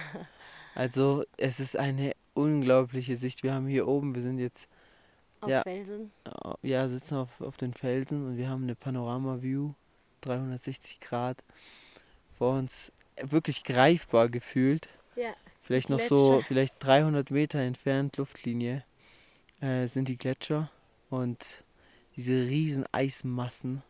Also 0.75 1.25
es 1.39 1.59
ist 1.59 1.77
eine 1.77 2.13
unglaubliche 2.35 3.17
Sicht. 3.17 3.43
Wir 3.43 3.55
haben 3.55 3.69
hier 3.69 3.89
oben, 3.89 4.15
wir 4.15 4.21
sind 4.21 4.39
jetzt, 4.39 4.69
Auf 5.41 5.49
Ja. 5.49 5.63
Felsen. 5.63 6.13
ja, 6.61 6.87
sitzen 6.87 7.17
auf, 7.17 7.41
auf 7.41 7.57
den 7.57 7.73
Felsen 7.73 8.27
und 8.27 8.37
wir 8.37 8.51
haben 8.51 8.65
eine 8.65 8.75
Panorama-View, 8.75 9.73
360 10.21 11.01
Grad. 11.01 11.39
Vor 12.39 12.59
uns 12.59 12.93
wirklich 13.21 13.65
greifbar 13.65 14.29
gefühlt. 14.29 14.89
Ja. 15.17 15.35
Vielleicht 15.61 15.91
noch 15.91 16.01
so, 16.01 16.29
Gletscher. 16.31 16.47
vielleicht 16.47 16.75
300 16.81 17.31
Meter 17.31 17.59
entfernt, 17.61 18.17
Luftlinie, 18.17 18.85
äh, 19.61 19.87
sind 19.87 20.09
die 20.09 20.17
Gletscher 20.19 20.71
und 21.11 21.63
diese 22.17 22.35
riesen 22.35 22.85
Eismassen. 22.93 23.83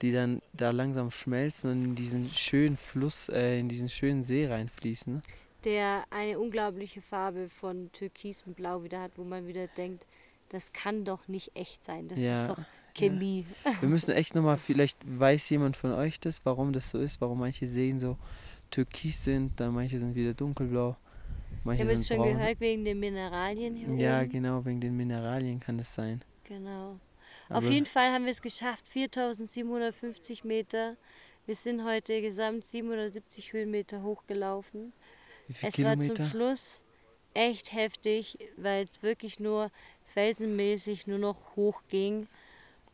die 0.00 0.12
dann 0.12 0.40
da 0.52 0.70
langsam 0.70 1.10
schmelzen 1.10 1.70
und 1.72 1.84
in 1.84 1.94
diesen 1.96 2.30
schönen 2.30 2.76
Fluss, 2.76 3.28
äh, 3.30 3.58
in 3.58 3.68
diesen 3.68 3.88
schönen 3.88 4.22
See 4.22 4.46
reinfließen. 4.46 5.22
Der 5.64 6.04
eine 6.10 6.38
unglaubliche 6.38 7.02
Farbe 7.02 7.48
von 7.48 7.90
Türkis 7.92 8.44
und 8.46 8.54
Blau 8.54 8.84
wieder 8.84 9.00
hat, 9.00 9.18
wo 9.18 9.24
man 9.24 9.48
wieder 9.48 9.66
denkt, 9.66 10.06
das 10.50 10.72
kann 10.72 11.04
doch 11.04 11.26
nicht 11.26 11.56
echt 11.56 11.84
sein. 11.84 12.06
Das 12.06 12.16
Ja, 12.18 12.42
ist 12.42 12.50
doch 12.50 12.62
Chemie. 12.98 13.46
Wir 13.80 13.88
müssen 13.88 14.12
echt 14.12 14.34
nochmal, 14.34 14.56
vielleicht 14.58 14.98
weiß 15.06 15.48
jemand 15.50 15.76
von 15.76 15.92
euch 15.92 16.20
das, 16.20 16.44
warum 16.44 16.72
das 16.72 16.90
so 16.90 16.98
ist, 16.98 17.20
warum 17.20 17.38
manche 17.40 17.66
Seen 17.68 17.98
so 18.00 18.16
türkis 18.70 19.24
sind, 19.24 19.58
dann 19.60 19.72
manche 19.74 19.98
sind 19.98 20.14
wieder 20.14 20.34
dunkelblau, 20.34 20.90
Wir 20.90 21.58
manche 21.64 21.82
haben 21.84 21.90
es 21.90 22.06
sind 22.06 22.16
schon 22.16 22.24
braun. 22.26 22.36
gehört 22.38 22.60
wegen 22.60 22.84
den 22.84 22.98
Mineralien 23.00 23.76
hier 23.76 23.88
Ja, 23.94 24.20
oben. 24.20 24.30
genau, 24.30 24.64
wegen 24.64 24.80
den 24.80 24.96
Mineralien 24.96 25.60
kann 25.60 25.78
es 25.78 25.94
sein. 25.94 26.22
Genau. 26.44 26.98
Aber 27.48 27.58
Auf 27.58 27.70
jeden 27.70 27.86
Fall 27.86 28.12
haben 28.12 28.24
wir 28.24 28.30
es 28.32 28.42
geschafft, 28.42 28.86
4750 28.88 30.44
Meter. 30.44 30.96
Wir 31.46 31.54
sind 31.54 31.82
heute 31.84 32.20
gesamt 32.20 32.66
770 32.66 33.52
Höhenmeter 33.54 34.02
hochgelaufen. 34.02 34.92
wie 35.46 35.54
viele 35.54 35.68
Es 35.72 35.78
war 35.82 35.92
Kilometer? 35.96 36.14
zum 36.16 36.24
Schluss 36.26 36.84
echt 37.32 37.72
heftig, 37.72 38.36
weil 38.58 38.84
es 38.90 39.02
wirklich 39.02 39.40
nur 39.40 39.70
felsenmäßig 40.06 41.06
nur 41.06 41.18
noch 41.18 41.56
hoch 41.56 41.80
ging 41.88 42.26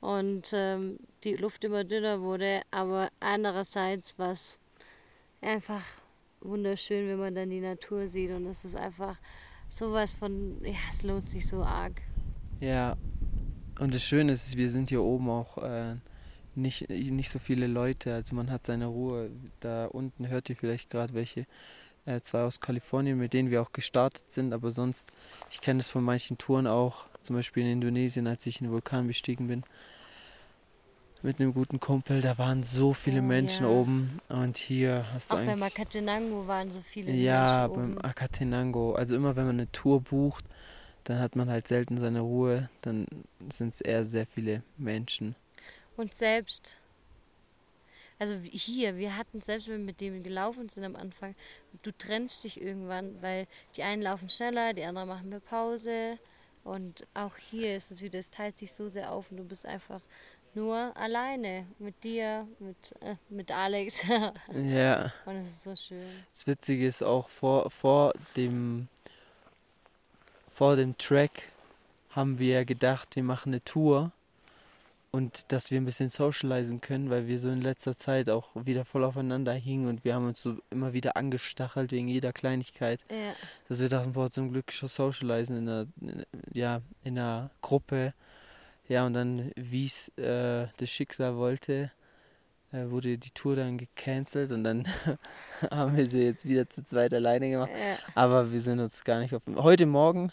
und 0.05 0.51
ähm, 0.53 0.99
die 1.25 1.35
Luft 1.35 1.64
immer 1.64 1.83
dünner 1.83 2.21
wurde. 2.21 2.61
Aber 2.71 3.09
andererseits 3.21 4.19
war 4.19 4.33
es 4.33 4.59
einfach 5.40 5.83
wunderschön, 6.40 7.09
wenn 7.09 7.19
man 7.19 7.35
dann 7.35 7.49
die 7.49 7.61
Natur 7.61 8.09
sieht 8.09 8.31
und 8.31 8.47
es 8.47 8.67
ist 8.67 8.77
einfach 8.77 9.17
sowas 9.69 10.14
von, 10.14 10.62
ja, 10.62 10.77
es 10.90 11.03
lohnt 11.05 11.31
sich 11.31 11.49
so 11.49 11.62
arg. 11.62 12.03
Ja, 12.61 12.97
und 13.81 13.95
das 13.95 14.05
Schöne 14.05 14.33
ist, 14.33 14.57
wir 14.59 14.71
sind 14.71 14.90
hier 14.90 15.03
oben 15.03 15.31
auch 15.31 15.57
äh, 15.59 15.97
nicht, 16.55 16.90
nicht 16.90 17.31
so 17.31 17.38
viele 17.38 17.67
Leute, 17.67 18.12
also 18.12 18.35
man 18.35 18.51
hat 18.51 18.67
seine 18.67 18.87
Ruhe. 18.87 19.31
Da 19.61 19.87
unten 19.87 20.29
hört 20.29 20.51
ihr 20.51 20.57
vielleicht 20.57 20.90
gerade 20.90 21.14
welche, 21.14 21.47
äh, 22.05 22.21
zwei 22.21 22.43
aus 22.43 22.61
Kalifornien, 22.61 23.19
mit 23.19 23.33
denen 23.33 23.51
wir 23.51 23.62
auch 23.62 23.73
gestartet 23.73 24.31
sind, 24.31 24.53
aber 24.53 24.71
sonst, 24.71 25.11
ich 25.51 25.62
kenne 25.62 25.79
das 25.79 25.88
von 25.88 26.05
manchen 26.05 26.37
Touren 26.37 26.67
auch, 26.67 27.07
zum 27.23 27.37
Beispiel 27.37 27.62
in 27.62 27.73
Indonesien, 27.73 28.27
als 28.27 28.45
ich 28.45 28.61
einen 28.61 28.71
Vulkan 28.71 29.07
bestiegen 29.07 29.49
bin. 29.49 29.64
Mit 31.25 31.41
einem 31.41 31.55
guten 31.55 31.81
Kumpel, 31.81 32.21
da 32.21 32.37
waren 32.37 32.63
so 32.63 32.93
viele 32.93 33.21
Oh, 33.21 33.23
Menschen 33.23 33.65
ja. 33.65 33.73
oben 33.73 34.21
und 34.29 34.59
hier 34.59 35.07
hast 35.15 35.31
du 35.31 35.37
Auch 35.37 35.39
eigentlich. 35.39 35.57
Makatenango 35.57 36.47
waren 36.47 36.71
so 36.71 36.83
viele 36.83 37.13
Ja, 37.13 37.67
Menschen 37.67 37.83
beim 37.83 37.93
oben. 37.95 38.05
Akatenango. 38.05 38.93
Also 38.93 39.17
immer 39.17 39.35
wenn 39.35 39.47
man 39.47 39.57
eine 39.59 39.73
Tour 39.73 40.03
bucht, 40.03 40.45
dann 41.05 41.21
hat 41.21 41.35
man 41.35 41.49
halt 41.49 41.67
selten 41.67 41.99
seine 41.99 42.21
Ruhe. 42.21 42.69
Dann 42.83 43.07
sind 43.51 43.69
es 43.73 43.81
eher 43.81 44.05
sehr 44.05 44.27
viele 44.27 44.63
Menschen. 44.77 45.35
Und 45.97 46.13
selbst, 46.13 46.77
also 48.19 48.35
hier, 48.43 48.99
wir 48.99 49.17
hatten 49.17 49.41
selbst, 49.41 49.69
wenn 49.69 49.79
wir 49.79 49.85
mit 49.87 50.03
denen 50.03 50.23
gelaufen 50.25 50.69
sind 50.69 50.85
am 50.85 50.95
Anfang, 50.95 51.35
du 51.83 51.91
trennst 51.91 52.45
dich 52.45 52.61
irgendwann, 52.61 53.23
weil 53.23 53.47
die 53.77 53.83
einen 53.83 54.03
laufen 54.03 54.29
schneller, 54.29 54.75
die 54.75 54.85
anderen 54.85 55.09
machen 55.09 55.31
mehr 55.31 55.41
Pause. 55.41 56.19
Und 56.65 57.07
auch 57.15 57.37
hier 57.37 57.77
ist 57.77 57.91
es 57.91 58.03
wieder, 58.03 58.19
es 58.19 58.31
teilt 58.31 58.59
sich 58.59 58.73
so 58.73 58.91
sehr 58.91 59.11
auf 59.13 59.31
und 59.31 59.37
du 59.39 59.45
bist 59.45 59.65
einfach 59.65 60.01
nur 60.55 60.97
alleine 60.97 61.67
mit 61.79 62.03
dir, 62.05 62.47
mit, 62.59 62.95
äh, 63.01 63.17
mit 63.29 63.51
Alex. 63.51 64.03
Ja, 64.55 65.12
und 65.27 65.37
es 65.37 65.49
ist 65.49 65.62
so 65.62 65.77
schön. 65.77 66.03
das 66.31 66.47
Witzige 66.47 66.87
ist 66.87 67.03
auch 67.03 67.29
vor, 67.29 67.71
vor 67.71 68.12
dem 68.37 68.88
vor 70.55 70.77
dem 70.77 70.97
Track 70.97 71.51
haben 72.11 72.38
wir 72.38 72.64
gedacht, 72.64 73.17
wir 73.17 73.25
machen 73.25 73.51
eine 73.51 73.64
Tour 73.64 74.12
und 75.11 75.53
dass 75.53 75.71
wir 75.71 75.81
ein 75.81 75.85
bisschen 75.85 76.11
socialisen 76.11 76.81
können, 76.81 77.11
weil 77.11 77.27
wir 77.27 77.38
so 77.38 77.49
in 77.49 77.61
letzter 77.61 77.97
Zeit 77.97 78.31
auch 78.31 78.51
wieder 78.55 78.85
voll 78.85 79.05
aufeinander 79.05 79.53
hingen 79.53 79.88
und 79.88 80.05
wir 80.05 80.14
haben 80.14 80.27
uns 80.27 80.43
so 80.43 80.57
immer 80.71 80.93
wieder 80.93 81.17
angestachelt 81.17 81.93
wegen 81.93 82.09
jeder 82.09 82.33
Kleinigkeit. 82.33 83.05
Ja, 83.11 83.33
dass 83.69 83.81
wir 83.81 83.88
dachten, 83.88 84.12
boah, 84.12 84.31
zum 84.31 84.53
Glück 84.53 84.73
schon 84.73 84.88
socialisen 84.88 85.57
in 85.57 85.69
einer, 85.69 85.87
in, 86.01 86.25
ja, 86.53 86.81
in 87.03 87.19
einer 87.19 87.51
Gruppe. 87.61 88.14
Ja, 88.88 89.07
und 89.07 89.14
dann, 89.14 89.51
wie 89.57 89.87
es 89.87 90.09
äh, 90.18 90.66
das 90.77 90.90
Schicksal 90.90 91.37
wollte, 91.37 91.90
äh, 92.73 92.90
wurde 92.90 93.16
die 93.16 93.31
Tour 93.31 93.57
dann 93.57 93.79
gecancelt 93.79 94.53
und 94.53 94.64
dann 94.64 94.87
haben 95.70 95.97
wir 95.97 96.07
sie 96.07 96.25
jetzt 96.25 96.44
wieder 96.47 96.68
zu 96.68 96.85
zweit 96.85 97.14
alleine 97.14 97.51
gemacht. 97.51 97.70
ja. 97.70 97.97
Aber 98.14 98.53
wir 98.53 98.61
sind 98.61 98.81
uns 98.81 99.03
gar 99.05 99.20
nicht 99.20 99.35
auf. 99.35 99.42
Heute 99.57 99.87
Morgen 99.87 100.33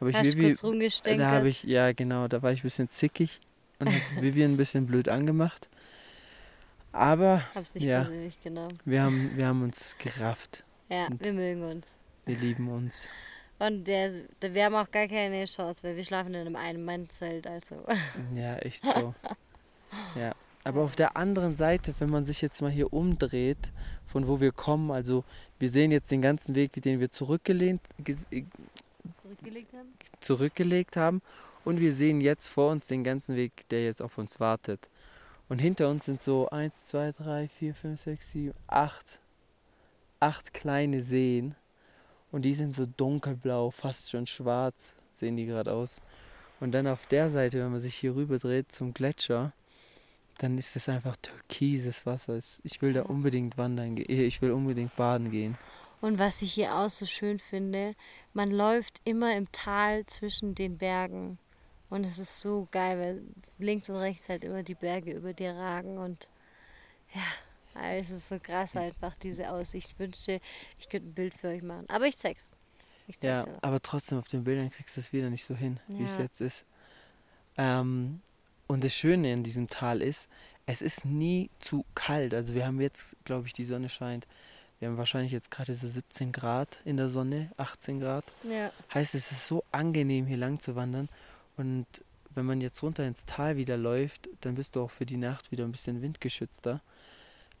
habe 0.00 0.10
ich 0.10 0.16
Hast 0.16 0.36
Vivi, 0.36 1.16
da 1.16 1.30
habe 1.30 1.48
ich, 1.48 1.64
ja 1.64 1.92
genau, 1.92 2.28
da 2.28 2.42
war 2.42 2.52
ich 2.52 2.60
ein 2.60 2.62
bisschen 2.62 2.90
zickig 2.90 3.40
und 3.78 3.88
habe 3.88 4.00
Vivian 4.20 4.52
ein 4.52 4.56
bisschen 4.56 4.86
blöd 4.86 5.08
angemacht. 5.08 5.68
Aber 6.92 7.42
ja. 7.74 8.08
wir 8.84 9.02
haben, 9.02 9.36
wir 9.36 9.46
haben 9.46 9.62
uns 9.62 9.96
gerafft. 9.98 10.64
Ja, 10.88 11.08
wir 11.18 11.32
mögen 11.32 11.64
uns. 11.64 11.98
Wir 12.24 12.36
lieben 12.36 12.68
uns. 12.68 13.08
Und 13.58 13.84
der, 13.84 14.12
der, 14.42 14.54
wir 14.54 14.64
haben 14.64 14.74
auch 14.74 14.90
gar 14.90 15.06
keine 15.06 15.44
Chance, 15.44 15.82
weil 15.82 15.96
wir 15.96 16.04
schlafen 16.04 16.34
in 16.34 16.40
einem 16.40 16.56
Ein-Mann-Zelt, 16.56 17.46
also. 17.46 17.76
Ja, 18.34 18.56
echt 18.56 18.84
so. 18.84 19.14
Ja. 20.16 20.34
Aber 20.64 20.80
auf 20.80 20.96
der 20.96 21.16
anderen 21.16 21.54
Seite, 21.56 21.94
wenn 21.98 22.10
man 22.10 22.24
sich 22.24 22.40
jetzt 22.40 22.62
mal 22.62 22.70
hier 22.70 22.92
umdreht, 22.92 23.70
von 24.06 24.26
wo 24.26 24.40
wir 24.40 24.50
kommen, 24.50 24.90
also 24.90 25.22
wir 25.58 25.68
sehen 25.68 25.92
jetzt 25.92 26.10
den 26.10 26.22
ganzen 26.22 26.54
Weg, 26.54 26.72
den 26.82 27.00
wir 27.00 27.10
zurückgelehnt, 27.10 27.82
äh, 28.30 28.44
Zurückgelegt 29.22 29.72
haben? 29.74 29.94
zurückgelegt 30.20 30.96
haben 30.96 31.20
und 31.64 31.80
wir 31.80 31.92
sehen 31.92 32.20
jetzt 32.20 32.48
vor 32.48 32.72
uns 32.72 32.86
den 32.86 33.04
ganzen 33.04 33.36
Weg, 33.36 33.68
der 33.68 33.84
jetzt 33.84 34.00
auf 34.00 34.16
uns 34.16 34.40
wartet. 34.40 34.88
Und 35.48 35.58
hinter 35.58 35.90
uns 35.90 36.06
sind 36.06 36.22
so 36.22 36.48
1, 36.48 36.86
2, 36.86 37.12
3, 37.12 37.48
4, 37.48 37.74
5, 37.74 38.00
6, 38.00 38.30
7, 38.30 38.54
8, 38.66 39.20
8 40.20 40.54
kleine 40.54 41.02
Seen. 41.02 41.54
Und 42.34 42.42
die 42.42 42.52
sind 42.52 42.74
so 42.74 42.84
dunkelblau, 42.84 43.70
fast 43.70 44.10
schon 44.10 44.26
schwarz, 44.26 44.96
sehen 45.12 45.36
die 45.36 45.46
gerade 45.46 45.72
aus. 45.72 46.02
Und 46.58 46.72
dann 46.72 46.88
auf 46.88 47.06
der 47.06 47.30
Seite, 47.30 47.60
wenn 47.60 47.70
man 47.70 47.78
sich 47.78 47.94
hier 47.94 48.16
rüber 48.16 48.40
dreht 48.40 48.72
zum 48.72 48.92
Gletscher, 48.92 49.52
dann 50.38 50.58
ist 50.58 50.74
das 50.74 50.88
einfach 50.88 51.14
türkises 51.14 52.06
Wasser. 52.06 52.36
Ich 52.64 52.82
will 52.82 52.92
da 52.92 53.02
unbedingt 53.02 53.56
wandern 53.56 53.94
gehen. 53.94 54.10
Ich 54.10 54.42
will 54.42 54.50
unbedingt 54.50 54.96
baden 54.96 55.30
gehen. 55.30 55.56
Und 56.00 56.18
was 56.18 56.42
ich 56.42 56.52
hier 56.52 56.74
auch 56.74 56.90
so 56.90 57.06
schön 57.06 57.38
finde, 57.38 57.94
man 58.32 58.50
läuft 58.50 59.00
immer 59.04 59.36
im 59.36 59.52
Tal 59.52 60.04
zwischen 60.06 60.56
den 60.56 60.76
Bergen. 60.76 61.38
Und 61.88 62.02
es 62.02 62.18
ist 62.18 62.40
so 62.40 62.66
geil, 62.72 62.98
weil 62.98 63.22
links 63.64 63.88
und 63.88 63.94
rechts 63.94 64.28
halt 64.28 64.42
immer 64.42 64.64
die 64.64 64.74
Berge 64.74 65.12
über 65.12 65.34
dir 65.34 65.54
ragen. 65.54 65.98
Und 65.98 66.28
ja, 67.14 67.22
es 67.74 68.10
ist 68.10 68.28
so 68.28 68.38
krass 68.38 68.76
einfach, 68.76 69.14
diese 69.16 69.50
Aussicht. 69.50 69.90
Ich 69.90 69.98
wünschte, 69.98 70.40
ich 70.78 70.88
könnte 70.88 71.08
ein 71.08 71.14
Bild 71.14 71.34
für 71.34 71.48
euch 71.48 71.62
machen. 71.62 71.84
Aber 71.88 72.06
ich 72.06 72.16
zeig's. 72.16 72.44
Ich 73.06 73.16
Ja, 73.22 73.44
zeig's 73.44 73.58
aber 73.62 73.80
trotzdem 73.80 74.18
auf 74.18 74.28
den 74.28 74.44
Bildern 74.44 74.70
kriegst 74.70 74.96
du 74.96 75.00
es 75.00 75.12
wieder 75.12 75.30
nicht 75.30 75.44
so 75.44 75.54
hin, 75.54 75.80
wie 75.88 76.04
es 76.04 76.16
Ja. 76.16 76.22
jetzt 76.22 76.40
ist. 76.40 76.64
Ähm, 77.56 78.20
und 78.66 78.82
das 78.84 78.94
Schöne 78.94 79.32
in 79.32 79.42
diesem 79.42 79.68
Tal 79.68 80.02
ist, 80.02 80.28
es 80.66 80.80
ist 80.82 81.04
nie 81.04 81.50
zu 81.60 81.84
kalt. 81.94 82.32
Also 82.34 82.54
wir 82.54 82.66
haben 82.66 82.80
jetzt, 82.80 83.16
glaube 83.24 83.46
ich, 83.46 83.52
die 83.52 83.64
Sonne 83.64 83.88
scheint. 83.88 84.26
Wir 84.78 84.88
haben 84.88 84.96
wahrscheinlich 84.96 85.32
jetzt 85.32 85.50
gerade 85.50 85.74
so 85.74 85.86
17 85.86 86.32
Grad 86.32 86.80
in 86.84 86.96
der 86.96 87.08
Sonne, 87.08 87.50
18 87.56 88.00
Grad. 88.00 88.24
Ja, 88.42 88.72
Heißt, 88.92 89.14
es 89.14 89.30
ist 89.30 89.46
so 89.46 89.64
angenehm, 89.70 90.26
hier 90.26 90.36
lang 90.36 90.60
zu 90.60 90.74
wandern. 90.74 91.08
Und 91.56 91.86
wenn 92.30 92.46
man 92.46 92.60
jetzt 92.60 92.82
runter 92.82 93.06
ins 93.06 93.24
Tal 93.24 93.56
wieder 93.56 93.76
läuft, 93.76 94.28
dann 94.40 94.56
bist 94.56 94.74
du 94.76 94.82
auch 94.82 94.90
für 94.90 95.06
die 95.06 95.16
Nacht 95.16 95.52
wieder 95.52 95.64
ein 95.64 95.72
bisschen 95.72 96.02
windgeschützter. 96.02 96.80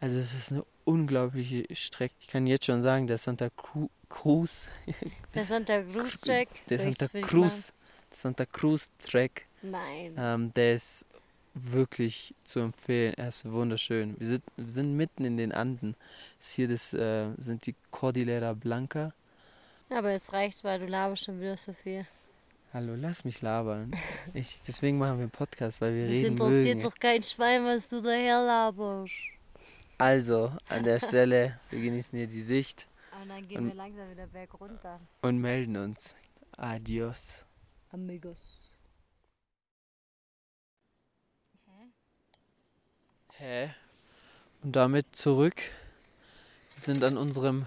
Also 0.00 0.18
es 0.18 0.34
ist 0.34 0.52
eine 0.52 0.64
unglaubliche 0.84 1.64
Strecke. 1.74 2.14
Ich 2.20 2.26
kann 2.26 2.46
jetzt 2.46 2.66
schon 2.66 2.82
sagen, 2.82 3.06
der 3.06 3.18
Santa 3.18 3.48
Cru 3.56 3.88
Cruz, 4.08 4.68
der 5.34 5.44
Santa 5.44 5.82
Cruz 5.82 6.20
Track. 6.20 6.48
der 6.68 6.78
Santa 6.78 7.08
Cruz, 7.08 7.72
der 8.10 8.16
Santa 8.16 8.46
Cruz 8.46 8.90
Track? 8.98 9.42
Nein. 9.62 10.14
ähm, 10.18 10.52
der 10.54 10.74
ist 10.74 11.06
wirklich 11.54 12.34
zu 12.44 12.60
empfehlen. 12.60 13.14
Er 13.16 13.28
ist 13.28 13.50
wunderschön. 13.50 14.14
Wir 14.18 14.26
sind, 14.26 14.42
wir 14.56 14.68
sind 14.68 14.94
mitten 14.96 15.24
in 15.24 15.36
den 15.36 15.52
Anden. 15.52 15.94
Das 16.38 16.50
hier 16.52 16.68
das, 16.68 16.92
äh, 16.92 17.28
sind 17.38 17.66
die 17.66 17.74
Cordillera 17.90 18.52
Blanca. 18.52 19.12
Aber 19.88 20.10
jetzt 20.12 20.32
reicht's, 20.32 20.64
weil 20.64 20.80
du 20.80 20.86
laberst 20.86 21.24
schon 21.24 21.40
wieder 21.40 21.56
so 21.56 21.72
viel. 21.72 22.06
Hallo, 22.72 22.94
lass 22.96 23.24
mich 23.24 23.40
labern. 23.40 23.92
Ich, 24.34 24.60
deswegen 24.66 24.98
machen 24.98 25.18
wir 25.18 25.22
einen 25.22 25.30
Podcast, 25.30 25.80
weil 25.80 25.94
wir 25.94 26.02
Das 26.02 26.10
reden 26.10 26.32
interessiert 26.32 26.76
mögen. 26.78 26.80
doch 26.80 26.94
kein 26.98 27.22
Schwein, 27.22 27.64
was 27.64 27.88
du 27.88 28.02
daher 28.02 28.42
laberst. 28.42 29.14
Also, 29.98 30.52
an 30.68 30.84
der 30.84 30.98
Stelle, 31.06 31.58
wir 31.70 31.80
genießen 31.80 32.16
hier 32.18 32.26
die 32.26 32.42
Sicht 32.42 32.86
Und 33.22 33.28
dann 33.28 33.46
gehen 33.48 33.58
Und- 33.58 33.68
wir 33.68 33.74
langsam 33.74 34.10
wieder 34.10 34.26
berg 34.26 34.60
runter. 34.60 35.00
und 35.22 35.38
melden 35.38 35.76
uns. 35.76 36.14
Adios. 36.56 37.42
Amigos. 37.90 38.60
Hä? 43.36 43.74
Und 44.62 44.76
damit 44.76 45.14
zurück. 45.16 45.56
Wir 46.74 46.80
sind 46.80 47.02
an 47.04 47.16
unserem 47.16 47.66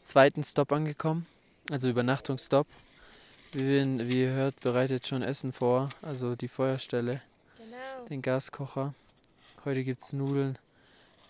zweiten 0.00 0.42
Stop 0.44 0.72
angekommen, 0.72 1.26
also 1.70 1.88
Übernachtungsstop. 1.88 2.66
Wie, 3.52 3.62
wie 4.10 4.22
ihr 4.22 4.30
hört, 4.30 4.60
bereitet 4.60 5.06
schon 5.06 5.22
Essen 5.22 5.52
vor, 5.52 5.88
also 6.02 6.36
die 6.36 6.48
Feuerstelle, 6.48 7.22
Genau. 7.58 8.04
den 8.08 8.22
Gaskocher. 8.22 8.94
Heute 9.64 9.82
gibt 9.84 10.02
es 10.02 10.12
Nudeln 10.12 10.58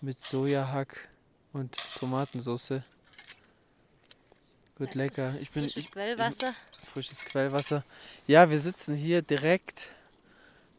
mit 0.01 0.19
Sojahack 0.19 1.09
und 1.53 1.75
Tomatensauce. 1.99 2.81
Wird 4.77 4.95
Ja, 4.95 5.01
lecker. 5.01 5.33
Ich 5.41 5.49
bin 5.51 5.63
Frisches 5.63 5.83
ich, 5.85 5.91
Quellwasser. 5.91 6.53
frisches 6.93 7.25
Quellwasser. 7.25 7.83
Ja, 8.27 8.49
wir 8.49 8.59
sitzen 8.59 8.95
hier 8.95 9.21
direkt 9.21 9.89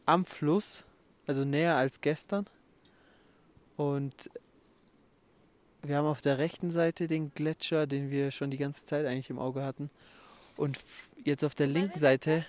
am 0.05 0.25
Fluss, 0.25 0.83
also 1.27 1.43
näher 1.43 1.75
als 1.75 1.99
gestern. 2.01 2.47
Und 3.75 4.13
wir 5.83 5.97
haben 5.97 6.07
auf 6.07 6.21
der 6.21 6.37
rechten 6.37 6.71
Seite 6.71 7.07
den 7.07 7.33
Gletscher, 7.33 7.87
den 7.87 8.09
wir 8.09 8.31
schon 8.31 8.51
die 8.51 8.57
ganze 8.57 8.85
Zeit 8.85 9.05
eigentlich 9.05 9.29
im 9.29 9.39
Auge 9.39 9.63
hatten. 9.63 9.89
Und 10.55 10.77
jetzt 11.23 11.43
auf 11.43 11.55
der 11.55 11.67
linken 11.67 11.99
Seite, 11.99 12.45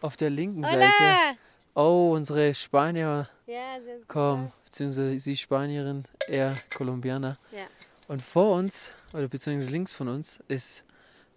auf 0.00 0.16
der 0.16 0.30
linken 0.30 0.64
Seite, 0.64 0.98
Hola! 0.98 1.34
Oh, 1.74 2.12
unsere 2.14 2.54
Spanier 2.54 3.28
Ja, 3.46 3.78
kommen, 4.08 4.52
beziehungsweise 4.64 5.18
sie 5.18 5.36
Spanierin, 5.36 6.04
er 6.28 6.56
Kolumbianer. 6.74 7.38
Ja. 7.50 7.66
Und 8.08 8.22
vor 8.22 8.56
uns, 8.56 8.92
oder 9.12 9.28
beziehungsweise 9.28 9.70
links 9.70 9.94
von 9.94 10.08
uns, 10.08 10.40
ist 10.48 10.84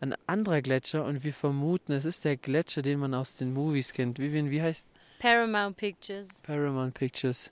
ein 0.02 0.16
anderer 0.28 0.62
Gletscher 0.62 1.06
und 1.06 1.24
wir 1.24 1.34
vermuten, 1.34 1.94
es 1.94 2.06
ist 2.06 2.26
der 2.26 2.38
Gletscher, 2.38 2.82
den 2.82 3.00
man 3.00 3.14
aus 3.14 3.38
den 3.38 3.54
Movies 3.54 3.94
kennt. 3.94 4.20
Vivian, 4.20 4.50
wie 4.50 4.62
heißt 4.62 4.86
Paramount 5.20 5.78
Pictures. 5.78 6.28
Paramount 6.44 6.94
Pictures. 6.94 7.52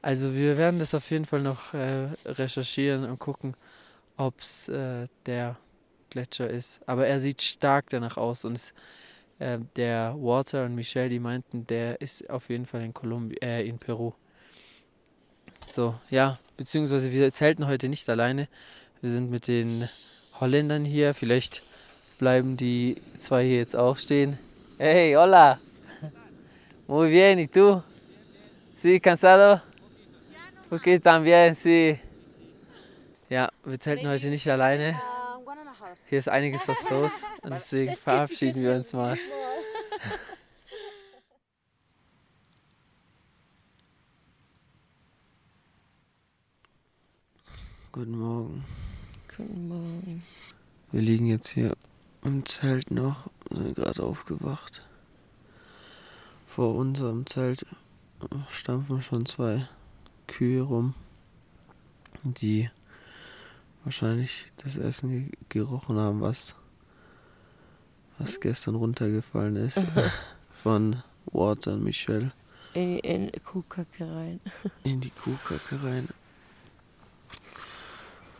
Also 0.00 0.34
wir 0.34 0.56
werden 0.56 0.80
das 0.80 0.94
auf 0.94 1.10
jeden 1.10 1.24
Fall 1.24 1.42
noch 1.42 1.74
äh, 1.74 2.08
recherchieren 2.26 3.04
und 3.04 3.18
gucken, 3.18 3.54
ob 4.16 4.40
es 4.40 4.68
äh, 4.68 5.06
der 5.26 5.56
Gletscher 6.10 6.50
ist. 6.50 6.86
Aber 6.88 7.06
er 7.06 7.20
sieht 7.20 7.42
stark 7.42 7.90
danach 7.90 8.16
aus 8.16 8.44
und 8.44 8.54
es, 8.54 8.74
äh, 9.38 9.58
der 9.76 10.14
Walter 10.18 10.64
und 10.64 10.74
Michelle, 10.74 11.08
die 11.08 11.18
meinten, 11.18 11.66
der 11.66 12.00
ist 12.00 12.28
auf 12.30 12.48
jeden 12.48 12.66
Fall 12.66 12.82
in 12.82 12.92
Kolumbi 12.92 13.36
äh, 13.42 13.66
in 13.66 13.78
Peru. 13.78 14.12
So, 15.70 15.94
ja, 16.10 16.38
beziehungsweise 16.56 17.10
wir 17.12 17.32
zelten 17.32 17.66
heute 17.66 17.88
nicht 17.88 18.08
alleine. 18.08 18.48
Wir 19.00 19.10
sind 19.10 19.30
mit 19.30 19.48
den 19.48 19.88
Holländern 20.40 20.84
hier. 20.84 21.14
Vielleicht 21.14 21.62
bleiben 22.18 22.56
die 22.56 22.96
zwei 23.18 23.44
hier 23.44 23.56
jetzt 23.56 23.74
auch 23.76 23.96
stehen. 23.96 24.38
Hey, 24.78 25.14
hola. 25.14 25.58
Muy 26.86 27.10
bien, 27.10 27.38
¿y 27.38 27.48
tú? 27.48 27.82
Sí, 28.74 29.00
cansado? 29.00 29.62
Porque 30.68 30.98
también, 30.98 31.54
sí. 31.54 31.98
Ja, 33.28 33.50
wir 33.64 33.78
zelten 33.78 34.08
heute 34.08 34.28
nicht 34.28 34.48
alleine. 34.48 35.00
Hier 36.12 36.18
ist 36.18 36.28
einiges 36.28 36.68
was 36.68 36.90
los 36.90 37.24
und 37.40 37.52
deswegen 37.52 37.96
verabschieden 37.96 38.60
wir 38.60 38.74
uns 38.74 38.92
mal. 38.92 39.16
Guten 47.92 48.18
Morgen. 48.18 48.62
Guten 49.34 49.68
Morgen. 49.68 50.22
Wir 50.90 51.00
liegen 51.00 51.28
jetzt 51.28 51.48
hier 51.48 51.74
im 52.22 52.44
Zelt 52.44 52.90
noch, 52.90 53.30
sind 53.50 53.74
gerade 53.74 54.02
aufgewacht. 54.02 54.86
Vor 56.46 56.74
unserem 56.74 57.24
Zelt 57.24 57.64
stampfen 58.50 59.00
schon 59.00 59.24
zwei 59.24 59.66
Kühe 60.26 60.60
rum, 60.60 60.92
die 62.22 62.68
wahrscheinlich 63.84 64.50
das 64.62 64.76
Essen 64.76 65.10
ge 65.10 65.28
gerochen 65.48 65.98
haben, 65.98 66.20
was, 66.20 66.54
was 68.18 68.40
gestern 68.40 68.74
runtergefallen 68.76 69.56
ist 69.56 69.84
von 70.52 71.02
Walter 71.26 71.72
und 71.74 71.84
Michelle 71.84 72.32
In, 72.74 72.98
in 73.00 73.30
Kuhkacke 73.44 74.04
rein. 74.10 74.40
in 74.84 75.00
die 75.00 75.10
Kuhkacke 75.10 75.82
rein. 75.82 76.08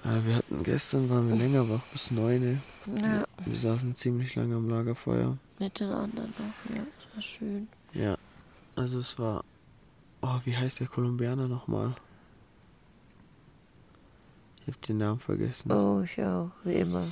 Äh, 0.04 0.24
wir 0.26 0.36
hatten 0.36 0.62
gestern, 0.62 1.08
waren 1.10 1.28
wir 1.28 1.36
länger 1.36 1.68
wach, 1.68 1.82
bis 1.92 2.10
neun. 2.10 2.60
Ja, 3.00 3.24
Wir 3.44 3.56
saßen 3.56 3.94
ziemlich 3.94 4.34
lange 4.34 4.56
am 4.56 4.68
Lagerfeuer. 4.68 5.36
mit 5.58 5.78
den 5.78 5.90
anderen 5.90 6.30
noch. 6.38 6.76
Ja, 6.76 6.82
das 6.98 7.14
war 7.14 7.22
schön. 7.22 7.68
Ja, 7.94 8.16
also 8.76 8.98
es 8.98 9.18
war. 9.18 9.44
Oh, 10.22 10.38
wie 10.44 10.56
heißt 10.56 10.80
der 10.80 10.86
Kolumbianer 10.86 11.48
nochmal? 11.48 11.94
Ich 14.66 14.72
hab 14.72 14.82
den 14.82 14.98
Namen 14.98 15.18
vergessen. 15.20 15.72
Oh, 15.72 16.02
ich 16.02 16.22
auch, 16.22 16.50
wie 16.64 16.74
immer. 16.74 17.04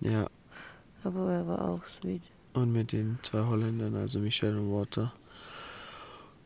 Ja, 0.00 0.26
Aber 1.04 1.32
er 1.32 1.46
war 1.46 1.68
auch 1.68 1.84
sweet. 1.86 2.22
und 2.54 2.72
mit 2.72 2.92
den 2.92 3.18
zwei 3.22 3.44
Holländern, 3.44 3.94
also 3.96 4.18
Michelle 4.18 4.58
und 4.60 4.72
Walter, 4.72 5.12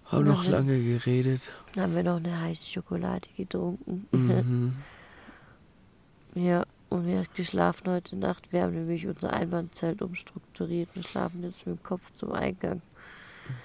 haben 0.06 0.24
noch 0.26 0.44
lange 0.46 0.78
geredet. 0.82 1.50
Dann 1.74 1.84
haben 1.84 1.94
wir 1.96 2.02
noch 2.02 2.16
eine 2.16 2.40
heiße 2.40 2.70
Schokolade 2.70 3.28
getrunken. 3.36 4.06
Mhm. 4.12 4.76
Ja, 6.34 6.64
und 6.88 7.06
wir 7.06 7.18
haben 7.18 7.26
geschlafen 7.34 7.90
heute 7.90 8.16
Nacht. 8.16 8.52
Wir 8.54 8.62
haben 8.62 8.72
nämlich 8.72 9.06
unser 9.06 9.34
Einbahnzelt 9.34 10.00
umstrukturiert. 10.00 10.88
Wir 10.94 11.02
schlafen 11.02 11.42
jetzt 11.42 11.66
mit 11.66 11.78
dem 11.78 11.82
Kopf 11.82 12.10
zum 12.14 12.32
Eingang. 12.32 12.80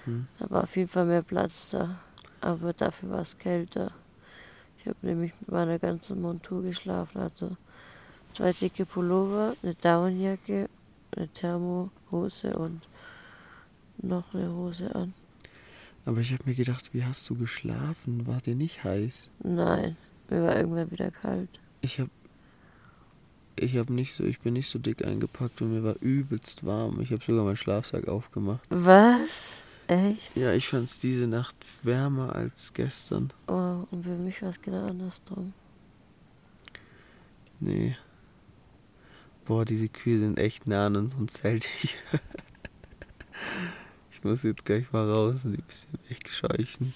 Mhm. 0.06 0.28
Da 0.38 0.50
war 0.50 0.64
auf 0.64 0.76
jeden 0.76 0.90
Fall 0.90 1.06
mehr 1.06 1.22
Platz 1.22 1.70
da. 1.70 1.98
Aber 2.42 2.74
dafür 2.74 3.10
war 3.10 3.22
es 3.22 3.38
kälter. 3.38 3.92
Ich 4.88 4.92
habe 4.92 5.06
nämlich 5.06 5.34
mit 5.42 5.52
meiner 5.52 5.80
ganzen 5.80 6.22
Montur 6.22 6.64
geschlafen. 6.64 7.20
Also 7.20 7.58
zwei 8.32 8.54
dicke 8.54 8.86
Pullover, 8.86 9.54
eine 9.62 9.76
Daunenjacke, 9.76 10.70
eine 11.14 11.28
Thermohose 11.28 12.58
und 12.58 12.88
noch 13.98 14.34
eine 14.34 14.50
Hose 14.50 14.96
an. 14.96 15.14
Aber 16.06 16.22
ich 16.22 16.32
habe 16.32 16.44
mir 16.46 16.56
gedacht, 16.56 16.94
wie 16.94 17.04
hast 17.04 17.30
du 17.30 17.36
geschlafen? 17.36 18.26
War 18.28 18.40
dir 18.40 18.56
nicht 18.56 18.86
heiß? 18.86 19.28
Nein, 19.44 19.98
mir 20.30 20.44
war 20.44 20.56
irgendwann 20.56 20.90
wieder 20.90 21.12
kalt. 21.12 21.50
Ich 21.82 22.00
habe 22.00 22.10
ich 23.58 23.76
habe 23.76 23.92
nicht 23.92 24.14
so, 24.14 24.24
ich 24.24 24.40
bin 24.40 24.54
nicht 24.54 24.70
so 24.70 24.80
dick 24.80 25.04
eingepackt 25.04 25.62
und 25.62 25.74
mir 25.74 25.84
war 25.84 25.96
übelst 26.00 26.66
warm. 26.66 27.02
Ich 27.02 27.12
habe 27.12 27.22
sogar 27.26 27.44
meinen 27.44 27.58
Schlafsack 27.58 28.08
aufgemacht. 28.08 28.66
Was? 28.70 29.66
Echt? 29.88 30.36
Ja, 30.36 30.54
ich 30.54 30.68
fand's 30.68 31.00
diese 31.00 31.28
Nacht 31.28 31.56
wärmer 31.84 32.36
als 32.36 32.74
gestern. 32.74 33.32
Oh, 33.48 33.86
und 33.90 34.04
für 34.04 34.18
mich 34.18 34.42
war 34.42 34.50
es 34.50 34.62
genau 34.62 34.86
andersrum. 34.86 35.54
Nee. 37.60 37.96
Boah, 39.46 39.64
diese 39.64 39.88
Kühe 39.88 40.20
sind 40.20 40.38
echt 40.38 40.68
nah 40.68 40.88
an 40.88 40.98
unserem 40.98 41.28
Zelt 41.28 41.64
hier. 41.64 41.92
Ich 44.12 44.24
muss 44.24 44.42
jetzt 44.42 44.66
gleich 44.66 44.92
mal 44.92 45.08
raus 45.08 45.46
und 45.46 45.54
die 45.54 45.62
bisschen 45.62 46.00
wegscheuchen. 46.10 46.92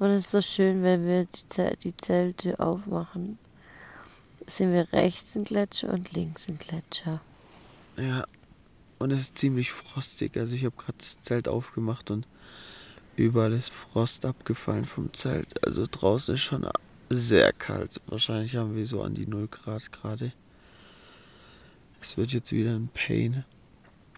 Und 0.00 0.08
es 0.08 0.24
ist 0.24 0.32
so 0.32 0.42
schön, 0.42 0.82
wenn 0.82 1.06
wir 1.06 1.26
die, 1.26 1.48
Zel 1.48 1.76
die 1.76 1.96
Zelte 1.96 2.58
aufmachen, 2.58 3.38
sehen 4.48 4.72
wir 4.72 4.92
rechts 4.92 5.36
einen 5.36 5.44
Gletscher 5.44 5.90
und 5.92 6.12
links 6.12 6.48
einen 6.48 6.58
Gletscher. 6.58 7.20
Ja. 7.96 8.26
Und 9.02 9.10
es 9.10 9.22
ist 9.22 9.38
ziemlich 9.38 9.72
frostig. 9.72 10.36
Also 10.36 10.54
ich 10.54 10.64
habe 10.64 10.76
gerade 10.76 10.98
das 10.98 11.20
Zelt 11.20 11.48
aufgemacht 11.48 12.12
und 12.12 12.28
überall 13.16 13.52
ist 13.52 13.72
Frost 13.72 14.24
abgefallen 14.24 14.84
vom 14.84 15.12
Zelt. 15.12 15.66
Also 15.66 15.84
draußen 15.90 16.36
ist 16.36 16.42
schon 16.42 16.68
sehr 17.10 17.52
kalt. 17.52 18.00
Wahrscheinlich 18.06 18.54
haben 18.54 18.76
wir 18.76 18.86
so 18.86 19.02
an 19.02 19.14
die 19.14 19.26
0 19.26 19.48
Grad 19.48 19.90
gerade. 19.90 20.32
Es 22.00 22.16
wird 22.16 22.32
jetzt 22.32 22.52
wieder 22.52 22.76
ein 22.76 22.90
Pain, 22.94 23.44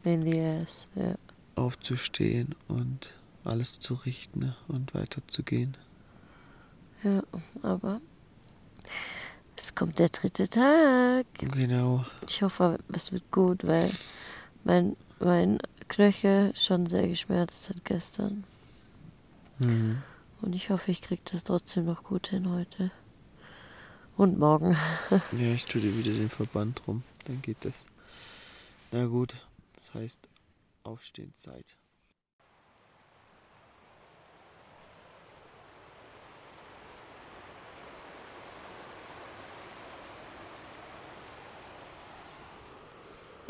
In 0.05 0.25
die 0.25 0.41
ass, 0.41 0.87
ja. 0.95 1.15
aufzustehen 1.55 2.55
und 2.69 3.15
alles 3.43 3.79
zu 3.79 3.95
richten 3.95 4.55
und 4.69 4.95
weiterzugehen. 4.95 5.79
Ja, 7.03 7.23
aber 7.63 8.03
es 9.57 9.75
kommt 9.75 9.99
der 9.99 10.11
dritte 10.11 10.47
Tag. 10.47 11.27
Genau. 11.39 12.05
Ich 12.29 12.43
hoffe, 12.43 12.79
es 12.93 13.13
wird 13.13 13.31
gut, 13.31 13.67
weil 13.67 13.91
mein, 14.65 14.97
mein 15.21 15.59
Knöchel 15.89 16.53
schon 16.57 16.87
sehr 16.87 17.07
geschmerzt 17.09 17.69
hat 17.69 17.85
gestern. 17.85 18.45
Mhm. 19.59 20.03
Und 20.41 20.55
ich 20.55 20.71
hoffe, 20.71 20.91
ich 20.91 21.03
kriege 21.03 21.23
das 21.31 21.45
trotzdem 21.45 21.87
noch 21.87 22.03
gut 22.03 22.29
hin 22.29 22.51
heute. 22.51 22.91
Und 24.17 24.39
morgen. 24.39 24.77
Ja, 25.33 25.53
ich 25.55 25.67
tue 25.67 25.81
dir 25.81 25.97
wieder 25.97 26.13
den 26.13 26.31
Verband 26.31 26.87
rum. 26.87 27.03
Dann 27.25 27.43
geht 27.43 27.65
das. 27.65 27.85
Na 28.93 29.07
gut. 29.07 29.35
Das 29.77 29.95
heißt, 29.95 30.29
Aufstehenzeit. 30.85 31.77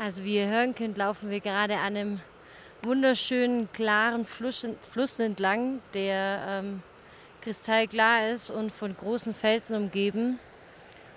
Also 0.04 0.22
wie 0.24 0.36
ihr 0.36 0.48
hören 0.48 0.74
könnt, 0.74 0.98
laufen 0.98 1.30
wir 1.30 1.40
gerade 1.40 1.76
an 1.76 1.96
einem 1.96 2.20
wunderschönen, 2.82 3.72
klaren 3.72 4.26
Fluss, 4.26 4.66
Fluss 4.92 5.18
entlang, 5.18 5.80
der 5.94 6.44
ähm, 6.46 6.82
kristallklar 7.40 8.28
ist 8.28 8.50
und 8.50 8.70
von 8.70 8.94
großen 8.94 9.32
Felsen 9.32 9.78
umgeben. 9.78 10.38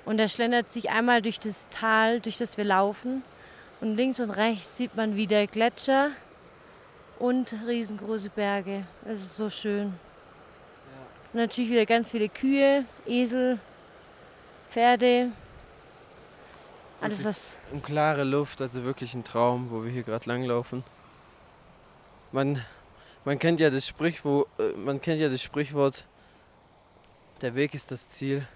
Und 0.06 0.20
er 0.22 0.30
schlendert 0.30 0.72
sich 0.72 0.90
einmal 0.90 1.22
durch 1.22 1.38
das 1.38 1.68
Tal, 1.68 2.22
durch 2.22 2.38
das 2.38 2.56
wir 2.56 2.64
laufen. 2.64 3.24
Und 3.82 3.98
links 3.98 4.22
und 4.22 4.30
rechts 4.30 4.78
sieht 4.78 4.96
man 4.96 5.18
wieder 5.18 5.48
Gletscher 5.48 6.12
und 7.20 7.54
riesengroße 7.68 8.30
Berge. 8.30 8.86
Es 9.04 9.22
ist 9.22 9.36
so 9.36 9.50
schön. 9.50 9.88
Und 11.34 11.42
natürlich 11.42 11.72
wieder 11.72 11.86
ganz 11.86 12.12
viele 12.12 12.30
Kühe, 12.30 12.86
Esel, 13.06 13.60
Pferde. 14.70 15.32
Alles 17.00 17.24
was. 17.24 17.56
Und 17.72 17.84
klare 17.84 18.24
Luft, 18.24 18.62
also 18.62 18.84
wirklich 18.84 19.14
ein 19.14 19.24
Traum, 19.24 19.70
wo 19.70 19.84
wir 19.84 19.92
hier 19.92 20.04
gerade 20.04 20.28
langlaufen. 20.28 20.84
Man, 22.32 22.64
man 23.24 23.38
kennt 23.40 23.60
ja 23.60 23.70
das 23.70 23.86
Sprichwort, 23.88 24.48
äh, 24.60 24.76
man 24.78 25.00
kennt 25.00 25.22
ja 25.22 25.30
das 25.30 25.42
Sprichwort, 25.42 26.06
der 27.42 27.56
Weg 27.56 27.74
ist 27.76 27.92
das 27.92 28.10
Ziel. 28.10 28.48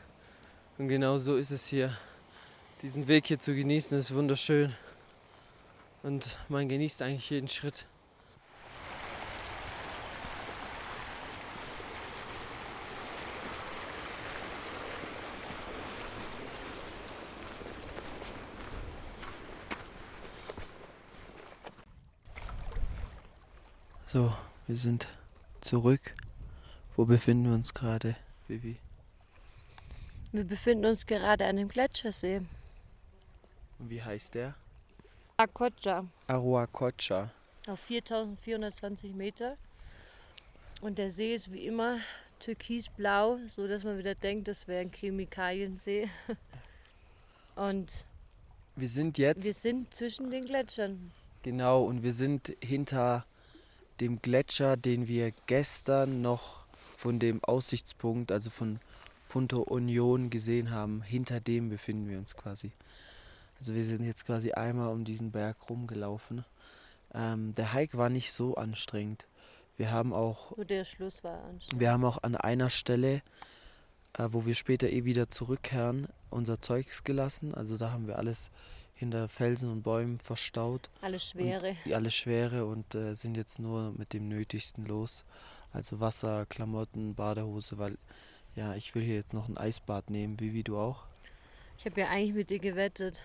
Und 0.77 0.87
genau 0.87 1.19
so 1.19 1.35
ist 1.35 1.51
es 1.51 1.67
hier. 1.67 1.95
Diesen 2.81 3.07
Weg 3.07 3.27
hier 3.27 3.37
zu 3.37 3.53
genießen 3.53 3.97
ist 3.99 4.13
wunderschön. 4.15 4.73
Und 6.01 6.37
man 6.49 6.67
genießt 6.67 7.03
eigentlich 7.03 7.29
jeden 7.29 7.47
Schritt. 7.47 7.85
So, 24.11 24.29
wir 24.67 24.75
sind 24.75 25.07
zurück. 25.61 26.13
Wo 26.97 27.05
befinden 27.05 27.45
wir 27.45 27.53
uns 27.53 27.73
gerade, 27.73 28.17
Vivi? 28.49 28.75
Wir 30.33 30.43
befinden 30.43 30.85
uns 30.85 31.05
gerade 31.05 31.45
an 31.45 31.55
dem 31.55 31.69
Gletschersee. 31.69 32.41
Und 33.79 33.89
wie 33.89 34.03
heißt 34.03 34.35
der? 34.35 34.55
Akocha. 35.37 36.05
Aruacocha. 36.27 37.31
Auf 37.67 37.79
4420 37.79 39.13
Meter. 39.13 39.55
Und 40.81 40.97
der 40.97 41.09
See 41.09 41.33
ist 41.33 41.53
wie 41.53 41.65
immer 41.65 41.99
türkisblau, 42.41 43.37
so 43.47 43.65
dass 43.65 43.85
man 43.85 43.97
wieder 43.97 44.15
denkt, 44.15 44.49
das 44.49 44.67
wäre 44.67 44.81
ein 44.81 44.91
Chemikaliensee. 44.91 46.09
Und 47.55 48.03
Wir 48.75 48.89
sind 48.89 49.17
jetzt 49.17 49.45
wir 49.45 49.53
sind 49.53 49.93
zwischen 49.93 50.31
den 50.31 50.43
Gletschern. 50.43 51.13
Genau, 51.43 51.85
und 51.85 52.03
wir 52.03 52.13
sind 52.13 52.55
hinter 52.61 53.25
dem 54.01 54.21
Gletscher, 54.21 54.75
den 54.77 55.07
wir 55.07 55.31
gestern 55.45 56.21
noch 56.21 56.65
von 56.97 57.19
dem 57.19 57.43
Aussichtspunkt, 57.43 58.31
also 58.31 58.49
von 58.49 58.79
Punto 59.29 59.61
Union 59.61 60.29
gesehen 60.29 60.71
haben. 60.71 61.01
Hinter 61.01 61.39
dem 61.39 61.69
befinden 61.69 62.09
wir 62.09 62.17
uns 62.17 62.35
quasi. 62.35 62.73
Also 63.59 63.73
wir 63.75 63.83
sind 63.83 64.03
jetzt 64.03 64.25
quasi 64.25 64.51
einmal 64.51 64.91
um 64.91 65.05
diesen 65.05 65.31
Berg 65.31 65.69
rumgelaufen. 65.69 66.43
Ähm, 67.13 67.53
der 67.53 67.73
Hike 67.73 67.97
war 67.97 68.09
nicht 68.09 68.33
so 68.33 68.55
anstrengend. 68.55 69.25
Wir 69.77 69.91
haben 69.91 70.13
auch, 70.13 70.55
Nur 70.57 70.65
der 70.65 70.83
Schluss 70.83 71.23
war 71.23 71.43
anstrengend. 71.43 71.79
wir 71.79 71.91
haben 71.91 72.03
auch 72.03 72.23
an 72.23 72.35
einer 72.35 72.69
Stelle, 72.69 73.21
äh, 74.17 74.27
wo 74.31 74.45
wir 74.45 74.55
später 74.55 74.89
eh 74.89 75.05
wieder 75.05 75.29
zurückkehren, 75.29 76.07
unser 76.31 76.61
Zeugs 76.61 77.03
gelassen. 77.03 77.53
Also 77.53 77.77
da 77.77 77.91
haben 77.91 78.07
wir 78.07 78.17
alles 78.17 78.51
hinter 78.93 79.27
Felsen 79.27 79.71
und 79.71 79.83
Bäumen 79.83 80.17
verstaut. 80.17 80.89
Alles 81.01 81.29
Schwere. 81.29 81.75
Und 81.85 81.93
alles 81.93 82.15
Schwere 82.15 82.65
und 82.65 82.93
äh, 82.95 83.15
sind 83.15 83.35
jetzt 83.35 83.59
nur 83.59 83.93
mit 83.97 84.13
dem 84.13 84.27
Nötigsten 84.27 84.85
los. 84.85 85.25
Also 85.73 85.99
Wasser, 85.99 86.45
Klamotten, 86.45 87.15
Badehose, 87.15 87.77
weil 87.77 87.97
ja, 88.55 88.75
ich 88.75 88.93
will 88.93 89.03
hier 89.03 89.15
jetzt 89.15 89.33
noch 89.33 89.47
ein 89.47 89.57
Eisbad 89.57 90.09
nehmen, 90.09 90.39
wie, 90.39 90.53
wie 90.53 90.63
du 90.63 90.77
auch. 90.77 91.03
Ich 91.77 91.85
habe 91.85 92.01
ja 92.01 92.09
eigentlich 92.09 92.33
mit 92.33 92.49
dir 92.49 92.59
gewettet. 92.59 93.23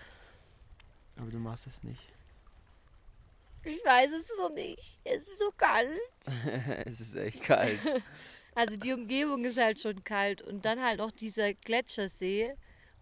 Aber 1.17 1.29
du 1.29 1.37
machst 1.37 1.67
es 1.67 1.83
nicht. 1.83 2.01
Ich 3.63 3.83
weiß 3.83 4.11
es 4.13 4.27
doch 4.37 4.53
nicht. 4.53 4.97
Es 5.03 5.23
ist 5.27 5.39
so 5.39 5.51
kalt. 5.57 5.89
es 6.85 7.01
ist 7.01 7.15
echt 7.15 7.43
kalt. 7.43 7.79
Also 8.55 8.75
die 8.75 8.91
Umgebung 8.91 9.45
ist 9.45 9.59
halt 9.59 9.79
schon 9.79 10.03
kalt. 10.03 10.41
Und 10.41 10.65
dann 10.65 10.81
halt 10.81 10.99
auch 10.99 11.11
dieser 11.11 11.53
Gletschersee, 11.53 12.55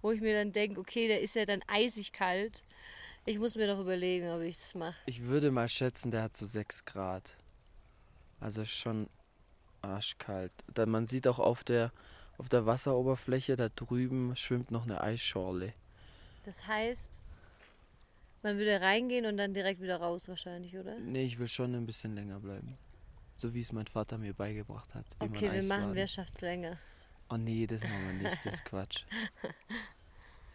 wo 0.05 0.11
ich 0.11 0.21
mir 0.21 0.35
dann 0.35 0.51
denke, 0.51 0.79
okay, 0.79 1.07
der 1.07 1.21
ist 1.21 1.33
ja 1.33 1.47
dann 1.47 1.63
eisig 1.65 2.13
kalt. 2.13 2.61
Ich 3.25 3.39
muss 3.39 3.55
mir 3.55 3.65
doch 3.65 3.79
überlegen, 3.79 4.29
ob 4.29 4.41
ich 4.41 4.55
es 4.55 4.75
mache. 4.75 4.95
Ich 5.07 5.23
würde 5.23 5.49
mal 5.49 5.67
schätzen, 5.67 6.11
der 6.11 6.21
hat 6.21 6.37
so 6.37 6.45
6 6.45 6.85
Grad. 6.85 7.35
Also 8.39 8.65
schon 8.65 9.09
arschkalt. 9.81 10.53
Da, 10.71 10.85
man 10.85 11.07
sieht 11.07 11.27
auch 11.27 11.39
auf 11.39 11.63
der, 11.63 11.91
auf 12.37 12.49
der 12.49 12.67
Wasseroberfläche, 12.67 13.55
da 13.55 13.69
drüben 13.69 14.35
schwimmt 14.35 14.69
noch 14.69 14.83
eine 14.83 15.01
Eisschorle. 15.01 15.73
Das 16.45 16.67
heißt, 16.67 17.23
man 18.43 18.59
würde 18.59 18.81
reingehen 18.81 19.25
und 19.25 19.37
dann 19.37 19.55
direkt 19.55 19.81
wieder 19.81 19.97
raus 19.97 20.27
wahrscheinlich, 20.27 20.77
oder? 20.77 20.99
Nee, 20.99 21.25
ich 21.25 21.39
will 21.39 21.47
schon 21.47 21.73
ein 21.73 21.87
bisschen 21.87 22.13
länger 22.13 22.39
bleiben. 22.39 22.77
So 23.35 23.55
wie 23.55 23.61
es 23.61 23.71
mein 23.71 23.87
Vater 23.87 24.19
mir 24.19 24.35
beigebracht 24.35 24.93
hat. 24.93 25.07
Okay, 25.17 25.47
man 25.47 25.55
wir 25.55 25.63
machen 25.63 26.07
schafft 26.07 26.41
länger. 26.41 26.77
Oh 27.29 27.37
nee, 27.37 27.65
das 27.65 27.81
machen 27.81 28.05
wir 28.05 28.29
nicht, 28.29 28.45
das 28.45 28.53
ist 28.53 28.65
Quatsch. 28.65 29.03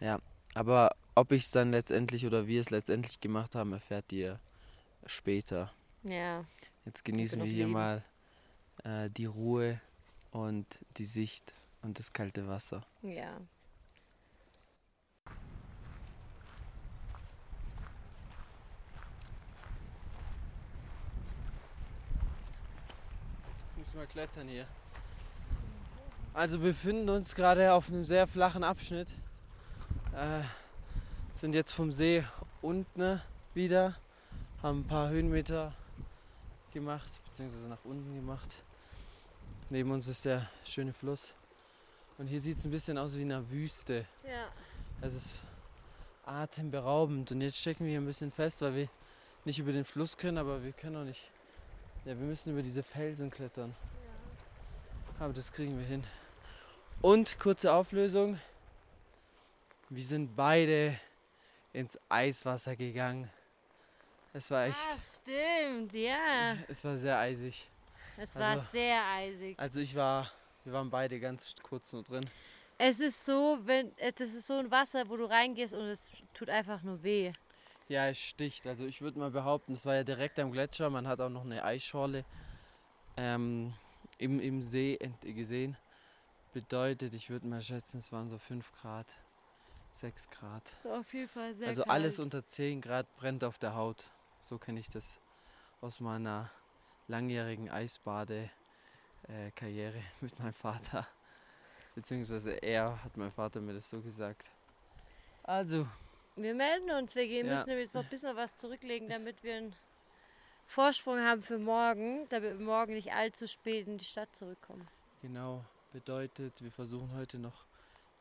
Ja, 0.01 0.19
aber 0.55 0.95
ob 1.13 1.31
ich 1.31 1.43
es 1.43 1.51
dann 1.51 1.71
letztendlich 1.71 2.25
oder 2.25 2.47
wir 2.47 2.59
es 2.59 2.71
letztendlich 2.71 3.21
gemacht 3.21 3.53
haben, 3.55 3.71
erfährt 3.71 4.11
ihr 4.11 4.39
später. 5.05 5.71
Ja. 6.03 6.43
Jetzt 6.85 7.05
genießen 7.05 7.39
wir 7.39 7.47
hier 7.47 7.65
leben. 7.65 7.71
mal 7.71 8.03
äh, 8.83 9.09
die 9.11 9.25
Ruhe 9.25 9.79
und 10.31 10.83
die 10.97 11.05
Sicht 11.05 11.53
und 11.83 11.99
das 11.99 12.11
kalte 12.13 12.47
Wasser. 12.47 12.83
Ja. 13.03 13.39
Ich 23.71 23.77
muss 23.77 23.93
mal 23.93 24.07
klettern 24.07 24.47
hier. 24.47 24.65
Also 26.33 26.57
befinden 26.59 27.09
uns 27.09 27.35
gerade 27.35 27.73
auf 27.73 27.89
einem 27.89 28.05
sehr 28.05 28.25
flachen 28.25 28.63
Abschnitt. 28.63 29.09
Äh, 30.13 30.41
sind 31.31 31.55
jetzt 31.55 31.71
vom 31.71 31.93
See 31.93 32.23
unten 32.61 33.21
wieder, 33.53 33.95
haben 34.61 34.81
ein 34.81 34.87
paar 34.87 35.09
Höhenmeter 35.09 35.73
gemacht, 36.73 37.09
beziehungsweise 37.25 37.67
nach 37.67 37.83
unten 37.85 38.13
gemacht. 38.13 38.61
Neben 39.69 39.89
uns 39.91 40.09
ist 40.09 40.25
der 40.25 40.49
schöne 40.65 40.91
Fluss. 40.91 41.33
Und 42.17 42.27
hier 42.27 42.41
sieht 42.41 42.57
es 42.57 42.65
ein 42.65 42.71
bisschen 42.71 42.97
aus 42.97 43.15
wie 43.15 43.21
in 43.21 43.31
einer 43.31 43.49
Wüste. 43.49 44.05
Ja. 44.25 44.49
Es 44.99 45.13
ist 45.13 45.39
atemberaubend. 46.25 47.31
Und 47.31 47.39
jetzt 47.39 47.57
stecken 47.57 47.85
wir 47.85 47.91
hier 47.91 48.01
ein 48.01 48.05
bisschen 48.05 48.33
fest, 48.33 48.61
weil 48.61 48.75
wir 48.75 48.89
nicht 49.45 49.59
über 49.59 49.71
den 49.71 49.85
Fluss 49.85 50.17
können, 50.17 50.37
aber 50.37 50.61
wir 50.61 50.73
können 50.73 50.97
auch 50.97 51.05
nicht. 51.05 51.21
Ja, 52.03 52.19
wir 52.19 52.27
müssen 52.27 52.51
über 52.51 52.61
diese 52.61 52.83
Felsen 52.83 53.31
klettern. 53.31 53.73
Aber 55.19 55.31
das 55.31 55.53
kriegen 55.53 55.79
wir 55.79 55.85
hin. 55.85 56.03
Und 57.01 57.39
kurze 57.39 57.73
Auflösung. 57.73 58.39
Wir 59.93 60.03
sind 60.05 60.35
beide 60.37 60.97
ins 61.73 61.99
Eiswasser 62.07 62.77
gegangen. 62.77 63.29
Es 64.33 64.49
war 64.49 64.65
echt, 64.67 64.77
Ah, 64.77 64.97
stimmt, 65.21 65.91
ja. 65.91 66.55
es 66.69 66.83
war 66.85 66.95
sehr 66.95 67.17
eisig. 67.19 67.69
Es 68.15 68.33
war 68.35 68.47
Also- 68.51 68.65
sehr 68.71 69.05
eisig. 69.05 69.59
Also 69.59 69.81
ich 69.81 69.93
war, 69.93 70.31
wir 70.63 70.71
waren 70.71 70.89
beide 70.89 71.19
ganz 71.19 71.53
kurz 71.61 71.91
nur 71.91 72.03
drin. 72.03 72.23
Es 72.77 73.01
ist 73.01 73.25
so, 73.25 73.59
wenn 73.65 73.95
äh, 73.97 74.13
das 74.13 74.29
ist 74.33 74.47
so 74.47 74.53
ein 74.59 74.71
Wasser, 74.71 75.09
wo 75.09 75.17
du 75.17 75.25
reingehst 75.25 75.73
und 75.73 75.81
es 75.83 76.09
tut 76.33 76.49
einfach 76.49 76.81
nur 76.83 77.03
weh. 77.03 77.33
Ja, 77.89 78.07
es 78.07 78.17
sticht. 78.17 78.65
Also 78.67 78.85
ich 78.85 79.01
würde 79.01 79.19
mal 79.19 79.29
behaupten, 79.31 79.73
es 79.73 79.85
war 79.85 79.95
ja 79.95 80.03
direkt 80.05 80.39
am 80.39 80.53
Gletscher. 80.53 80.89
Man 80.89 81.05
hat 81.05 81.19
auch 81.19 81.29
noch 81.29 81.43
eine 81.43 81.63
Eisschorle 81.65 82.23
ähm, 83.17 83.73
im, 84.17 84.39
im 84.39 84.61
See 84.61 84.97
gesehen. 85.21 85.75
Bedeutet, 86.53 87.13
ich 87.13 87.29
würde 87.29 87.45
mal 87.47 87.61
schätzen, 87.61 87.97
es 87.97 88.11
waren 88.13 88.29
so 88.29 88.37
5 88.37 88.71
Grad, 88.71 89.07
6 89.91 90.29
Grad. 90.29 90.63
Auf 90.85 91.13
jeden 91.13 91.27
Fall 91.27 91.53
sehr 91.55 91.67
also 91.67 91.83
alles 91.83 92.19
unter 92.19 92.45
10 92.45 92.79
Grad 92.81 93.13
brennt 93.17 93.43
auf 93.43 93.57
der 93.59 93.75
Haut. 93.75 94.05
So 94.39 94.57
kenne 94.57 94.79
ich 94.79 94.89
das 94.89 95.19
aus 95.81 95.99
meiner 95.99 96.49
langjährigen 97.07 97.69
Eisbade-Karriere 97.69 100.01
mit 100.21 100.39
meinem 100.39 100.53
Vater. 100.53 101.05
Beziehungsweise 101.95 102.51
er 102.63 103.03
hat 103.03 103.17
mein 103.17 103.31
Vater 103.31 103.59
mir 103.61 103.73
das 103.73 103.89
so 103.89 104.01
gesagt. 104.01 104.49
Also, 105.43 105.87
Wir 106.35 106.53
melden 106.55 106.89
uns, 106.91 107.13
wir 107.15 107.27
gehen, 107.27 107.45
Ja. 107.47 107.53
müssen 107.53 107.71
jetzt 107.71 107.93
noch 107.93 108.03
ein 108.03 108.09
bisschen 108.09 108.35
was 108.37 108.57
zurücklegen, 108.57 109.09
damit 109.09 109.43
wir 109.43 109.57
einen 109.57 109.75
Vorsprung 110.65 111.19
haben 111.19 111.41
für 111.41 111.59
morgen, 111.59 112.25
damit 112.29 112.57
wir 112.57 112.65
morgen 112.65 112.93
nicht 112.93 113.11
allzu 113.11 113.45
spät 113.47 113.87
in 113.87 113.97
die 113.97 114.05
Stadt 114.05 114.33
zurückkommen. 114.33 114.87
Genau, 115.21 115.65
bedeutet, 115.91 116.63
wir 116.63 116.71
versuchen 116.71 117.11
heute 117.17 117.37
noch 117.37 117.65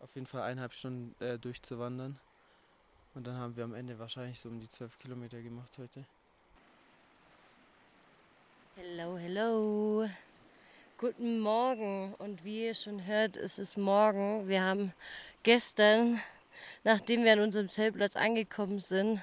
auf 0.01 0.15
jeden 0.15 0.27
Fall 0.27 0.43
eineinhalb 0.43 0.75
Stunden 0.75 1.15
äh, 1.23 1.39
durchzuwandern. 1.39 2.19
Und 3.15 3.27
dann 3.27 3.37
haben 3.37 3.57
wir 3.57 3.65
am 3.65 3.75
Ende 3.75 3.99
wahrscheinlich 3.99 4.41
so 4.41 4.49
um 4.49 4.61
die 4.61 4.69
12 4.69 4.99
Kilometer 4.99 5.41
gemacht 5.43 5.77
heute. 5.79 6.05
Hello, 8.77 9.19
hello. 9.19 10.09
Guten 10.97 11.41
Morgen. 11.41 12.15
Und 12.19 12.45
wie 12.45 12.67
ihr 12.67 12.75
schon 12.75 13.05
hört, 13.05 13.37
es 13.37 13.59
ist 13.59 13.77
morgen. 13.77 14.49
Wir 14.49 14.63
haben 14.63 14.93
gestern, 15.43 16.21
nachdem 16.85 17.25
wir 17.25 17.33
an 17.33 17.41
unserem 17.41 17.69
Zeltplatz 17.69 18.17
angekommen 18.17 18.79
sind, 18.79 19.23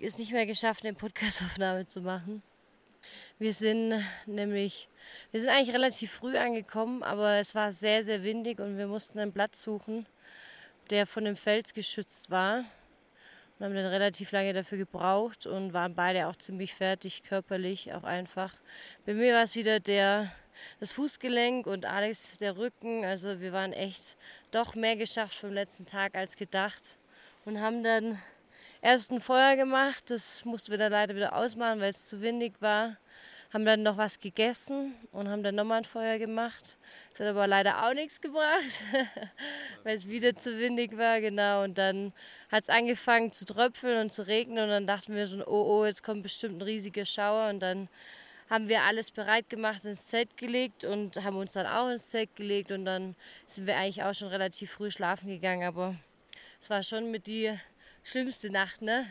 es 0.00 0.18
nicht 0.18 0.32
mehr 0.32 0.46
geschafft, 0.46 0.84
eine 0.84 0.94
Podcastaufnahme 0.94 1.86
zu 1.86 2.00
machen. 2.00 2.42
Wir 3.38 3.52
sind 3.52 4.02
nämlich, 4.26 4.88
wir 5.30 5.40
sind 5.40 5.50
eigentlich 5.50 5.74
relativ 5.74 6.10
früh 6.10 6.36
angekommen, 6.36 7.02
aber 7.02 7.34
es 7.34 7.54
war 7.54 7.70
sehr, 7.70 8.02
sehr 8.02 8.22
windig 8.22 8.60
und 8.60 8.78
wir 8.78 8.86
mussten 8.86 9.18
einen 9.18 9.32
Platz 9.32 9.62
suchen, 9.62 10.06
der 10.90 11.06
von 11.06 11.24
dem 11.24 11.36
Fels 11.36 11.74
geschützt 11.74 12.30
war. 12.30 12.64
Und 13.58 13.64
haben 13.64 13.74
dann 13.74 13.86
relativ 13.86 14.32
lange 14.32 14.52
dafür 14.52 14.78
gebraucht 14.78 15.46
und 15.46 15.72
waren 15.72 15.94
beide 15.94 16.26
auch 16.28 16.36
ziemlich 16.36 16.74
fertig, 16.74 17.22
körperlich 17.22 17.92
auch 17.94 18.04
einfach. 18.04 18.54
Bei 19.06 19.14
mir 19.14 19.34
war 19.34 19.44
es 19.44 19.54
wieder 19.56 19.80
der, 19.80 20.30
das 20.78 20.92
Fußgelenk 20.92 21.66
und 21.66 21.86
Alex 21.86 22.36
der 22.36 22.58
Rücken. 22.58 23.04
Also 23.04 23.40
wir 23.40 23.52
waren 23.52 23.72
echt 23.72 24.16
doch 24.50 24.74
mehr 24.74 24.96
geschafft 24.96 25.38
vom 25.38 25.52
letzten 25.52 25.86
Tag 25.86 26.16
als 26.16 26.36
gedacht 26.36 26.98
und 27.46 27.60
haben 27.60 27.82
dann 27.82 28.20
erst 28.80 29.10
ein 29.10 29.20
Feuer 29.20 29.56
gemacht. 29.56 30.10
Das 30.10 30.44
mussten 30.44 30.70
wir 30.70 30.78
dann 30.78 30.92
leider 30.92 31.14
wieder 31.14 31.34
ausmachen, 31.34 31.80
weil 31.80 31.90
es 31.90 32.08
zu 32.08 32.20
windig 32.20 32.60
war. 32.60 32.96
Haben 33.52 33.64
dann 33.64 33.82
noch 33.82 33.96
was 33.96 34.20
gegessen 34.20 34.94
und 35.12 35.28
haben 35.28 35.42
dann 35.42 35.54
nochmal 35.54 35.78
ein 35.78 35.84
Feuer 35.84 36.18
gemacht. 36.18 36.76
Das 37.10 37.20
hat 37.20 37.28
aber 37.28 37.46
leider 37.46 37.86
auch 37.86 37.94
nichts 37.94 38.20
gebracht, 38.20 38.64
weil 39.84 39.96
es 39.96 40.08
wieder 40.08 40.36
zu 40.36 40.58
windig 40.58 40.98
war. 40.98 41.20
Genau. 41.20 41.62
Und 41.62 41.78
dann 41.78 42.12
hat 42.50 42.64
es 42.64 42.68
angefangen 42.68 43.32
zu 43.32 43.44
tröpfeln 43.44 43.98
und 43.98 44.12
zu 44.12 44.26
regnen. 44.26 44.64
Und 44.64 44.70
dann 44.70 44.86
dachten 44.86 45.14
wir 45.14 45.26
schon, 45.26 45.42
oh, 45.42 45.80
oh, 45.80 45.84
jetzt 45.84 46.02
kommt 46.02 46.22
bestimmt 46.22 46.58
ein 46.58 46.62
riesiger 46.62 47.04
Schauer. 47.04 47.48
Und 47.48 47.60
dann 47.60 47.88
haben 48.50 48.68
wir 48.68 48.82
alles 48.82 49.10
bereit 49.10 49.48
gemacht, 49.48 49.84
ins 49.84 50.06
Zelt 50.06 50.36
gelegt 50.36 50.84
und 50.84 51.16
haben 51.24 51.36
uns 51.36 51.54
dann 51.54 51.66
auch 51.66 51.88
ins 51.88 52.10
Zelt 52.10 52.34
gelegt. 52.36 52.72
Und 52.72 52.84
dann 52.84 53.16
sind 53.46 53.66
wir 53.66 53.76
eigentlich 53.76 54.02
auch 54.02 54.14
schon 54.14 54.28
relativ 54.28 54.72
früh 54.72 54.90
schlafen 54.90 55.28
gegangen. 55.28 55.66
Aber 55.66 55.94
es 56.60 56.68
war 56.68 56.82
schon 56.82 57.10
mit 57.10 57.26
die 57.26 57.52
schlimmste 58.06 58.50
Nacht, 58.50 58.82
ne? 58.82 59.06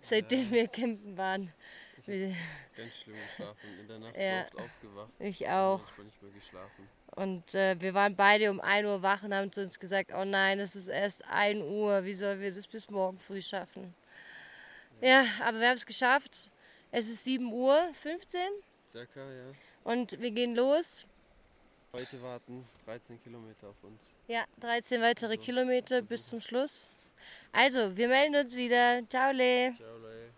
Seitdem 0.00 0.46
ja. 0.46 0.50
wir 0.50 0.68
campen 0.68 1.16
waren. 1.16 1.52
Ich 2.06 2.36
ganz 2.76 2.96
schlimm 2.98 3.16
geschlafen. 3.16 3.78
In 3.80 3.88
der 3.88 3.98
Nacht 3.98 4.18
ja. 4.18 4.46
so 4.50 4.58
oft 4.58 4.66
aufgewacht. 4.66 5.12
Ich 5.18 5.48
auch. 5.48 5.80
Ich 5.98 6.04
nicht 6.04 6.22
mehr 6.22 6.32
geschlafen. 6.32 6.88
Und 7.16 7.54
äh, 7.54 7.80
wir 7.80 7.94
waren 7.94 8.16
beide 8.16 8.50
um 8.50 8.60
1 8.60 8.86
Uhr 8.86 9.00
wach 9.00 9.22
und 9.22 9.32
haben 9.32 9.52
zu 9.52 9.62
uns 9.62 9.78
gesagt, 9.78 10.10
oh 10.12 10.24
nein, 10.24 10.58
es 10.58 10.74
ist 10.74 10.88
erst 10.88 11.24
1 11.24 11.62
Uhr, 11.62 12.04
wie 12.04 12.12
sollen 12.12 12.40
wir 12.40 12.52
das 12.52 12.66
bis 12.66 12.90
morgen 12.90 13.18
früh 13.18 13.40
schaffen? 13.40 13.94
Ja, 15.00 15.22
ja 15.22 15.24
aber 15.44 15.60
wir 15.60 15.68
haben 15.68 15.76
es 15.76 15.86
geschafft. 15.86 16.50
Es 16.90 17.08
ist 17.08 17.24
7 17.24 17.52
Uhr 17.52 17.88
15. 17.94 18.40
Circa, 18.86 19.20
ja. 19.20 19.52
Und 19.84 20.20
wir 20.20 20.32
gehen 20.32 20.54
los. 20.54 21.06
Heute 21.92 22.20
warten 22.20 22.68
13 22.84 23.22
Kilometer 23.22 23.68
auf 23.68 23.82
uns. 23.82 24.02
Ja, 24.26 24.44
13 24.60 25.00
weitere 25.00 25.32
also, 25.32 25.42
Kilometer 25.42 25.96
also. 25.96 26.08
bis 26.08 26.26
zum 26.26 26.40
Schluss. 26.40 26.90
Also, 27.52 27.96
wir 27.96 28.08
melden 28.08 28.36
uns 28.36 28.54
wieder. 28.56 29.02
Ciao, 29.08 29.32
Le. 29.32 29.74
Ciao, 29.76 29.98
Le. 29.98 30.32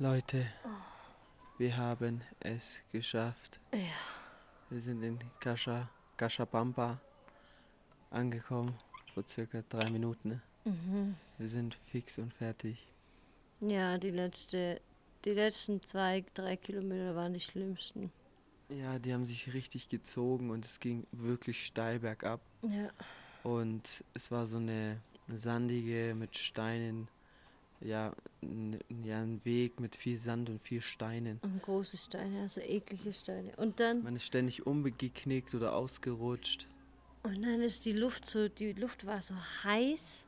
Leute, 0.00 0.46
wir 1.58 1.76
haben 1.76 2.22
es 2.38 2.82
geschafft. 2.92 3.58
Ja. 3.72 3.80
Wir 4.70 4.80
sind 4.80 5.02
in 5.02 5.18
Kasha, 5.40 5.88
Kashapampa 6.16 7.00
angekommen 8.10 8.78
vor 9.12 9.26
circa 9.26 9.62
drei 9.68 9.90
Minuten. 9.90 10.40
Mhm. 10.64 11.16
Wir 11.36 11.48
sind 11.48 11.78
fix 11.90 12.18
und 12.18 12.32
fertig. 12.32 12.86
Ja, 13.60 13.98
die, 13.98 14.10
letzte, 14.10 14.80
die 15.24 15.32
letzten 15.32 15.82
zwei, 15.82 16.24
drei 16.34 16.56
Kilometer 16.56 17.16
waren 17.16 17.32
die 17.32 17.40
schlimmsten. 17.40 18.12
Ja, 18.68 18.98
die 18.98 19.12
haben 19.12 19.26
sich 19.26 19.52
richtig 19.54 19.88
gezogen 19.88 20.50
und 20.50 20.64
es 20.64 20.78
ging 20.78 21.06
wirklich 21.12 21.66
steil 21.66 22.00
bergab. 22.00 22.40
Ja. 22.62 22.90
Und 23.42 24.04
es 24.14 24.30
war 24.30 24.46
so 24.46 24.58
eine 24.58 25.00
sandige, 25.34 26.14
mit 26.14 26.36
Steinen, 26.36 27.08
ja, 27.80 28.12
ja, 29.04 29.22
ein 29.22 29.40
Weg 29.44 29.80
mit 29.80 29.96
viel 29.96 30.18
Sand 30.18 30.50
und 30.50 30.62
viel 30.62 30.82
Steinen. 30.82 31.38
Und 31.42 31.62
große 31.62 31.96
Steine, 31.96 32.42
also 32.42 32.60
eklige 32.60 33.12
Steine. 33.12 33.52
Und 33.56 33.80
dann. 33.80 34.02
Man 34.02 34.16
ist 34.16 34.24
ständig 34.24 34.66
umgeknickt 34.66 35.54
oder 35.54 35.74
ausgerutscht. 35.74 36.66
Und 37.22 37.42
dann 37.42 37.60
ist 37.60 37.86
die 37.86 37.92
Luft 37.92 38.26
so, 38.26 38.48
die 38.48 38.72
Luft 38.72 39.06
war 39.06 39.22
so 39.22 39.34
heiß 39.64 40.27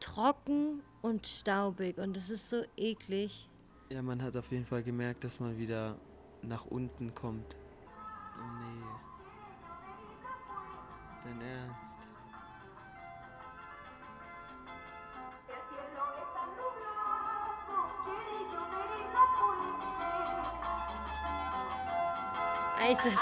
trocken 0.00 0.82
und 1.02 1.26
staubig 1.26 1.98
und 1.98 2.16
es 2.16 2.30
ist 2.30 2.48
so 2.48 2.64
eklig. 2.76 3.48
Ja, 3.90 4.02
man 4.02 4.22
hat 4.22 4.36
auf 4.36 4.50
jeden 4.50 4.66
Fall 4.66 4.82
gemerkt, 4.82 5.24
dass 5.24 5.38
man 5.40 5.56
wieder 5.56 5.96
nach 6.42 6.66
unten 6.66 7.14
kommt. 7.14 7.56
Oh 8.36 8.42
nee. 8.60 8.84
Dein 11.24 11.40
Ernst. 11.40 12.06
Eises. 22.78 23.18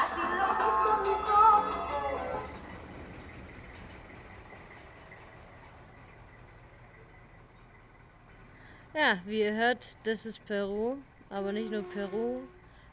Ja, 9.04 9.18
wie 9.26 9.40
ihr 9.40 9.54
hört, 9.54 9.98
das 10.04 10.24
ist 10.24 10.46
Peru. 10.46 10.96
Aber 11.28 11.52
nicht 11.52 11.70
nur 11.70 11.82
Peru, 11.82 12.40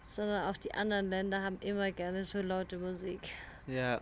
sondern 0.04 0.44
auch 0.50 0.58
die 0.58 0.74
anderen 0.74 1.10
Länder 1.10 1.42
haben 1.42 1.58
immer 1.62 1.90
gerne 1.94 2.26
so 2.26 2.42
laute 2.42 2.78
Musik. 2.78 3.22
Ja, 3.66 4.02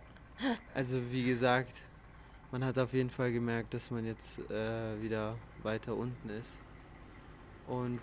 also 0.74 1.00
wie 1.12 1.24
gesagt, 1.24 1.84
man 2.52 2.66
hat 2.66 2.80
auf 2.80 2.94
jeden 2.94 3.12
Fall 3.12 3.32
gemerkt, 3.32 3.76
dass 3.76 3.92
man 3.92 4.08
jetzt 4.08 4.40
äh, 4.50 5.00
wieder 5.00 5.38
weiter 5.62 5.96
unten 5.96 6.32
ist. 6.32 6.58
Und 7.68 8.02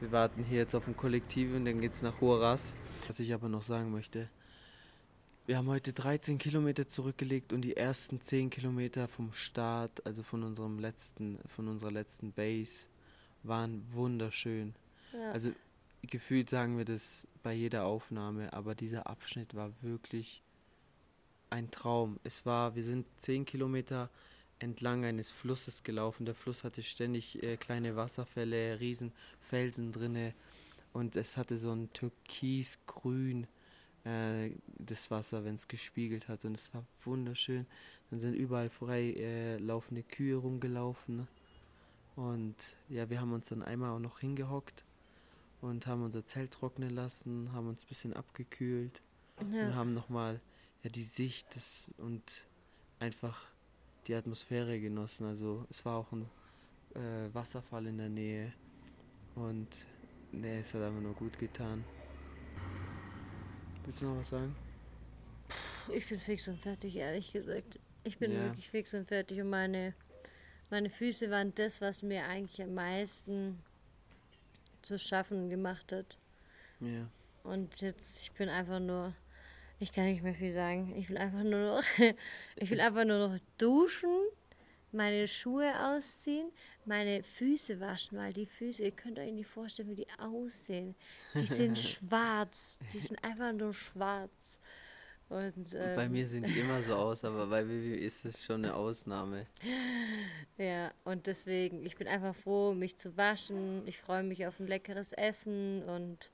wir 0.00 0.10
warten 0.10 0.42
hier 0.42 0.58
jetzt 0.58 0.74
auf 0.74 0.88
ein 0.88 0.96
Kollektiv 0.96 1.54
und 1.54 1.66
dann 1.66 1.80
geht's 1.80 2.02
nach 2.02 2.20
Huaraz. 2.20 2.74
Was 3.06 3.20
ich 3.20 3.32
aber 3.32 3.48
noch 3.48 3.62
sagen 3.62 3.92
möchte, 3.92 4.28
wir 5.46 5.58
haben 5.58 5.68
heute 5.68 5.92
13 5.92 6.38
Kilometer 6.38 6.88
zurückgelegt 6.88 7.52
und 7.52 7.62
die 7.62 7.76
ersten 7.76 8.20
10 8.20 8.48
Kilometer 8.50 9.08
vom 9.08 9.32
Start, 9.32 10.04
also 10.06 10.22
von 10.22 10.42
unserem 10.42 10.78
letzten, 10.78 11.38
von 11.54 11.68
unserer 11.68 11.90
letzten 11.90 12.32
Base, 12.32 12.86
waren 13.42 13.84
wunderschön. 13.92 14.74
Ja. 15.12 15.32
Also 15.32 15.52
gefühlt 16.02 16.48
sagen 16.48 16.78
wir 16.78 16.86
das 16.86 17.26
bei 17.42 17.52
jeder 17.52 17.84
Aufnahme, 17.84 18.52
aber 18.54 18.74
dieser 18.74 19.06
Abschnitt 19.06 19.54
war 19.54 19.70
wirklich 19.82 20.42
ein 21.50 21.70
Traum. 21.70 22.18
Es 22.24 22.46
war, 22.46 22.74
wir 22.74 22.82
sind 22.82 23.06
10 23.18 23.44
Kilometer 23.44 24.08
entlang 24.60 25.04
eines 25.04 25.30
Flusses 25.30 25.82
gelaufen. 25.82 26.24
Der 26.24 26.34
Fluss 26.34 26.64
hatte 26.64 26.82
ständig 26.82 27.42
äh, 27.42 27.58
kleine 27.58 27.96
Wasserfälle, 27.96 28.80
riesen 28.80 29.12
Felsen 29.42 29.92
drinne 29.92 30.32
und 30.94 31.16
es 31.16 31.36
hatte 31.36 31.58
so 31.58 31.70
ein 31.72 31.92
türkisgrün 31.92 33.46
äh, 34.04 34.50
das 34.78 35.10
Wasser, 35.10 35.44
wenn 35.44 35.56
es 35.56 35.68
gespiegelt 35.68 36.28
hat. 36.28 36.44
Und 36.44 36.56
es 36.56 36.72
war 36.74 36.84
wunderschön. 37.04 37.66
Dann 38.10 38.20
sind 38.20 38.34
überall 38.34 38.70
frei 38.70 39.12
äh, 39.12 39.58
laufende 39.58 40.02
Kühe 40.02 40.36
rumgelaufen. 40.36 41.26
Und 42.16 42.76
ja, 42.88 43.10
wir 43.10 43.20
haben 43.20 43.32
uns 43.32 43.48
dann 43.48 43.62
einmal 43.62 43.90
auch 43.90 43.98
noch 43.98 44.20
hingehockt 44.20 44.84
und 45.60 45.86
haben 45.86 46.04
unser 46.04 46.24
Zelt 46.24 46.52
trocknen 46.52 46.90
lassen, 46.90 47.50
haben 47.52 47.68
uns 47.68 47.82
ein 47.82 47.88
bisschen 47.88 48.12
abgekühlt 48.12 49.00
ja. 49.52 49.66
und 49.66 49.74
haben 49.74 49.94
nochmal 49.94 50.40
ja, 50.82 50.90
die 50.90 51.02
Sicht 51.02 51.54
des, 51.56 51.92
und 51.98 52.44
einfach 53.00 53.46
die 54.06 54.14
Atmosphäre 54.14 54.78
genossen. 54.80 55.26
Also 55.26 55.66
es 55.70 55.84
war 55.84 55.96
auch 55.96 56.12
ein 56.12 56.28
äh, 56.94 57.34
Wasserfall 57.34 57.86
in 57.86 57.98
der 57.98 58.10
Nähe 58.10 58.52
und 59.34 59.86
nee, 60.30 60.60
es 60.60 60.74
hat 60.74 60.82
einfach 60.82 61.00
nur 61.00 61.14
gut 61.14 61.38
getan. 61.38 61.82
Willst 63.84 64.00
du 64.00 64.06
noch 64.06 64.18
was 64.18 64.30
sagen? 64.30 64.54
Ich 65.92 66.08
bin 66.08 66.18
fix 66.18 66.48
und 66.48 66.58
fertig, 66.58 66.96
ehrlich 66.96 67.32
gesagt. 67.32 67.78
Ich 68.04 68.18
bin 68.18 68.32
ja. 68.32 68.44
wirklich 68.44 68.70
fix 68.70 68.94
und 68.94 69.06
fertig 69.06 69.40
und 69.40 69.50
meine, 69.50 69.94
meine 70.70 70.88
Füße 70.88 71.30
waren 71.30 71.54
das, 71.54 71.80
was 71.80 72.02
mir 72.02 72.24
eigentlich 72.24 72.62
am 72.62 72.74
meisten 72.74 73.62
zu 74.82 74.98
schaffen 74.98 75.50
gemacht 75.50 75.92
hat. 75.92 76.18
Ja. 76.80 77.08
Und 77.42 77.80
jetzt, 77.80 78.20
ich 78.22 78.32
bin 78.32 78.48
einfach 78.48 78.80
nur, 78.80 79.14
ich 79.78 79.92
kann 79.92 80.04
nicht 80.06 80.22
mehr 80.22 80.34
viel 80.34 80.54
sagen. 80.54 80.94
Ich 80.96 81.08
will 81.10 81.18
einfach 81.18 81.42
nur 81.42 81.76
noch, 81.76 81.82
ich 82.56 82.70
will 82.70 82.80
einfach 82.80 83.04
nur 83.04 83.28
noch 83.28 83.38
duschen, 83.58 84.28
meine 84.94 85.28
Schuhe 85.28 85.72
ausziehen, 85.88 86.50
meine 86.84 87.22
Füße 87.22 87.80
waschen, 87.80 88.18
weil 88.18 88.32
die 88.32 88.46
Füße, 88.46 88.82
ihr 88.82 88.92
könnt 88.92 89.18
euch 89.18 89.32
nicht 89.32 89.48
vorstellen, 89.48 89.90
wie 89.90 89.96
die 89.96 90.06
aussehen. 90.18 90.94
Die 91.34 91.40
sind 91.46 91.78
schwarz. 91.78 92.78
Die 92.92 92.98
sind 92.98 93.22
einfach 93.22 93.52
nur 93.52 93.74
schwarz. 93.74 94.58
Und, 95.28 95.74
ähm, 95.74 95.96
bei 95.96 96.08
mir 96.08 96.26
sehen 96.26 96.44
die 96.44 96.60
immer 96.60 96.82
so 96.82 96.94
aus, 96.94 97.24
aber 97.24 97.46
bei 97.46 97.66
Vivi 97.66 97.94
ist 97.94 98.24
es 98.24 98.44
schon 98.44 98.64
eine 98.64 98.74
Ausnahme. 98.74 99.46
Ja, 100.56 100.92
und 101.02 101.26
deswegen, 101.26 101.84
ich 101.84 101.96
bin 101.96 102.06
einfach 102.06 102.36
froh, 102.36 102.74
mich 102.74 102.96
zu 102.96 103.16
waschen. 103.16 103.82
Ich 103.86 103.98
freue 103.98 104.22
mich 104.22 104.46
auf 104.46 104.60
ein 104.60 104.68
leckeres 104.68 105.12
Essen 105.12 105.82
und 105.82 106.30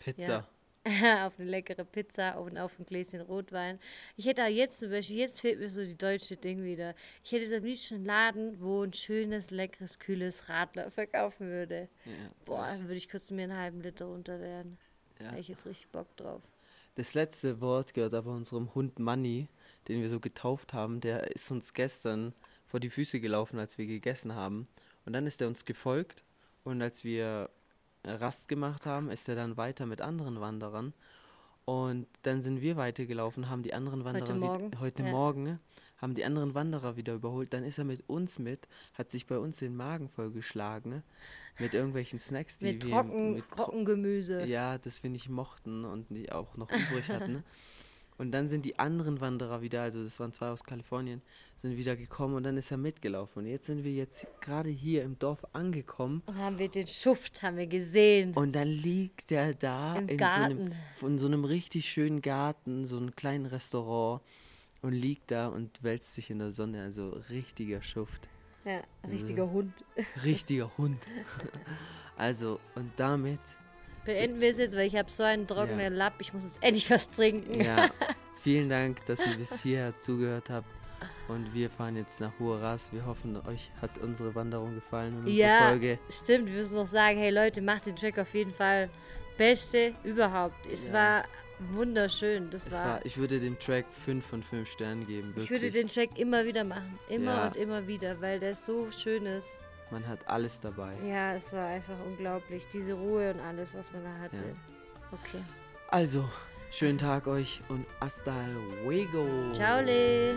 Pizza. 0.00 0.48
auf 0.86 1.38
eine 1.38 1.50
leckere 1.50 1.84
Pizza 1.84 2.40
und 2.40 2.56
auf 2.56 2.78
ein 2.78 2.86
Gläschen 2.86 3.20
Rotwein. 3.20 3.78
Ich 4.16 4.24
hätte 4.24 4.42
jetzt 4.44 4.80
zum 4.80 4.90
Beispiel, 4.90 5.18
jetzt 5.18 5.40
fehlt 5.40 5.58
mir 5.58 5.68
so 5.68 5.84
die 5.84 5.96
deutsche 5.96 6.36
Ding 6.36 6.64
wieder. 6.64 6.94
Ich 7.22 7.32
hätte 7.32 7.54
am 7.54 7.64
liebsten 7.64 7.96
einen 7.96 8.04
Laden, 8.06 8.60
wo 8.60 8.82
ein 8.82 8.92
schönes, 8.94 9.50
leckeres, 9.50 9.98
kühles 9.98 10.48
Radler 10.48 10.90
verkaufen 10.90 11.48
würde. 11.48 11.88
Ja, 12.06 12.12
Boah, 12.46 12.66
dann 12.68 12.84
würde 12.84 12.94
ich 12.94 13.10
kurz 13.10 13.30
mir 13.30 13.42
einen 13.42 13.56
halben 13.56 13.82
Liter 13.82 14.06
runterlernen. 14.06 14.78
Ja. 15.18 15.26
Da 15.26 15.30
hätte 15.32 15.40
ich 15.40 15.48
jetzt 15.48 15.66
richtig 15.66 15.88
Bock 15.90 16.16
drauf. 16.16 16.42
Das 16.94 17.14
letzte 17.14 17.60
Wort 17.60 17.92
gehört 17.94 18.14
aber 18.14 18.32
unserem 18.32 18.74
Hund 18.74 18.98
Manny, 18.98 19.48
den 19.88 20.00
wir 20.00 20.08
so 20.08 20.18
getauft 20.18 20.72
haben. 20.72 21.00
Der 21.00 21.30
ist 21.30 21.50
uns 21.50 21.74
gestern 21.74 22.32
vor 22.64 22.80
die 22.80 22.90
Füße 22.90 23.20
gelaufen, 23.20 23.58
als 23.58 23.76
wir 23.76 23.86
gegessen 23.86 24.34
haben. 24.34 24.66
Und 25.04 25.12
dann 25.12 25.26
ist 25.26 25.42
er 25.42 25.48
uns 25.48 25.64
gefolgt. 25.64 26.24
Und 26.64 26.80
als 26.82 27.04
wir 27.04 27.50
Rast 28.04 28.48
gemacht 28.48 28.86
haben, 28.86 29.10
ist 29.10 29.28
er 29.28 29.34
dann 29.34 29.56
weiter 29.56 29.86
mit 29.86 30.00
anderen 30.00 30.40
Wanderern. 30.40 30.92
Und 31.66 32.06
dann 32.22 32.42
sind 32.42 32.60
wir 32.62 32.76
weitergelaufen, 32.76 33.48
haben 33.48 33.62
die 33.62 33.74
anderen 33.74 34.04
Wanderer 34.04 34.22
Heute 34.22 34.34
Morgen, 34.34 34.80
heute 34.80 35.02
ja. 35.04 35.10
Morgen 35.10 35.60
haben 35.98 36.14
die 36.14 36.24
anderen 36.24 36.54
Wanderer 36.54 36.96
wieder 36.96 37.14
überholt. 37.14 37.52
Dann 37.52 37.62
ist 37.62 37.78
er 37.78 37.84
mit 37.84 38.08
uns 38.08 38.38
mit, 38.38 38.66
hat 38.94 39.10
sich 39.10 39.26
bei 39.26 39.38
uns 39.38 39.58
den 39.58 39.76
Magen 39.76 40.08
vollgeschlagen 40.08 41.02
mit 41.58 41.74
irgendwelchen 41.74 42.18
Snacks, 42.18 42.58
die 42.58 42.66
Mit, 42.72 42.84
wir 42.86 42.90
Trocken, 42.92 43.34
mit 43.34 43.48
Tro- 43.50 43.64
Trockengemüse. 43.64 44.46
ja, 44.46 44.78
das 44.78 45.02
wir 45.02 45.10
nicht 45.10 45.28
mochten 45.28 45.84
und 45.84 46.08
die 46.08 46.32
auch 46.32 46.56
noch 46.56 46.70
übrig 46.70 47.08
hatten. 47.10 47.44
Und 48.20 48.32
dann 48.32 48.48
sind 48.48 48.66
die 48.66 48.78
anderen 48.78 49.22
Wanderer 49.22 49.62
wieder, 49.62 49.80
also 49.80 50.02
das 50.04 50.20
waren 50.20 50.34
zwei 50.34 50.48
aus 50.50 50.62
Kalifornien, 50.62 51.22
sind 51.62 51.78
wieder 51.78 51.96
gekommen 51.96 52.34
und 52.34 52.42
dann 52.42 52.58
ist 52.58 52.70
er 52.70 52.76
mitgelaufen. 52.76 53.42
Und 53.44 53.48
jetzt 53.48 53.64
sind 53.66 53.82
wir 53.82 53.92
jetzt 53.92 54.26
gerade 54.42 54.68
hier 54.68 55.04
im 55.04 55.18
Dorf 55.18 55.46
angekommen 55.54 56.22
Und 56.26 56.36
haben 56.36 56.58
wir 56.58 56.68
den 56.68 56.86
Schuft, 56.86 57.42
haben 57.42 57.56
wir 57.56 57.66
gesehen. 57.66 58.34
und 58.34 58.52
dann 58.54 58.68
liegt 58.68 59.32
er 59.32 59.54
da 59.54 59.96
Im 59.96 60.08
in 60.10 60.18
so, 60.18 60.24
einem, 60.26 60.58
Garten. 60.58 60.74
in 61.00 61.18
so 61.18 61.26
einem 61.28 61.44
richtig 61.46 61.88
schönen 61.90 62.20
Garten, 62.20 62.84
so 62.84 62.98
einem 62.98 63.16
kleinen 63.16 63.46
Restaurant 63.46 64.20
und 64.82 64.92
liegt 64.92 65.30
da 65.30 65.48
und 65.48 65.82
wälzt 65.82 66.12
sich 66.12 66.28
in 66.28 66.40
der 66.40 66.50
Sonne. 66.50 66.82
Also 66.82 67.08
richtiger 67.30 67.82
Schuft, 67.82 68.28
Ja, 68.66 68.82
ein 69.02 69.10
richtiger 69.12 69.50
Hund. 69.50 69.72
richtiger 70.26 70.70
Hund. 70.76 70.98
Also 72.16 72.60
und 72.74 72.90
damit 72.96 73.40
Beenden 74.14 74.40
wir 74.40 74.50
es 74.50 74.58
jetzt, 74.58 74.76
weil 74.76 74.86
ich 74.86 74.96
habe 74.96 75.10
so 75.10 75.22
einen 75.22 75.46
trockenen 75.46 75.80
Ja. 75.80 75.88
Lapp. 75.98 76.14
Ich 76.20 76.32
muss 76.32 76.42
jetzt 76.44 76.56
endlich 76.60 76.90
was 76.90 77.10
trinken. 77.10 77.60
Ja, 77.60 77.88
vielen 78.42 78.68
Dank, 78.68 79.04
dass 79.06 79.26
ihr 79.26 79.36
bis 79.36 79.62
hierher 79.62 79.96
zugehört 79.98 80.50
habt. 80.50 80.68
Und 81.28 81.54
wir 81.54 81.70
fahren 81.70 81.96
jetzt 81.96 82.20
nach 82.20 82.32
Huaraz. 82.38 82.92
Wir 82.92 83.06
hoffen, 83.06 83.36
euch 83.46 83.70
hat 83.80 83.98
unsere 83.98 84.34
Wanderung 84.34 84.74
gefallen 84.74 85.14
und 85.20 85.26
unsere 85.28 85.48
Ja, 85.48 85.68
Folge. 85.68 85.98
stimmt. 86.10 86.46
Wir 86.48 86.56
müssen 86.56 86.74
noch 86.76 86.86
sagen, 86.86 87.18
hey 87.18 87.30
Leute, 87.30 87.62
macht 87.62 87.86
den 87.86 87.94
Track 87.96 88.18
auf 88.18 88.34
jeden 88.34 88.52
Fall 88.52 88.90
beste 89.38 89.94
überhaupt. 90.04 90.66
Es 90.66 90.88
Ja. 90.88 90.94
war 90.94 91.24
wunderschön. 91.72 92.50
Das 92.50 92.70
war, 92.72 92.84
war, 92.84 93.06
ich 93.06 93.16
würde 93.16 93.38
dem 93.38 93.58
Track 93.58 93.86
5 93.92 94.26
von 94.26 94.42
5 94.42 94.68
Sternen 94.70 95.06
geben. 95.06 95.28
Wirklich. 95.28 95.44
ich 95.44 95.50
würde 95.50 95.70
den 95.70 95.88
Track 95.88 96.18
immer 96.18 96.44
wieder 96.44 96.64
machen. 96.64 96.98
Immer 97.08 97.32
Ja. 97.34 97.46
und 97.48 97.56
immer 97.56 97.86
wieder, 97.86 98.20
weil 98.20 98.40
der 98.40 98.54
so 98.54 98.90
schön 98.90 99.24
ist. 99.26 99.60
Man 99.90 100.06
hat 100.06 100.20
alles 100.28 100.60
dabei. 100.60 100.94
Ja, 101.04 101.34
es 101.34 101.52
war 101.52 101.66
einfach 101.66 101.96
unglaublich. 102.06 102.68
Diese 102.68 102.94
Ruhe 102.94 103.32
und 103.32 103.40
alles, 103.40 103.74
was 103.74 103.90
man 103.92 104.04
da 104.04 104.12
hatte. 104.22 104.36
Ja. 104.36 105.10
Okay. 105.12 105.42
Also, 105.88 106.28
schönen 106.70 106.98
Tag 106.98 107.26
euch 107.26 107.60
und 107.68 107.84
hasta 108.00 108.32
luego. 108.84 109.52
Ciao, 109.52 109.80
Le. 109.80 110.34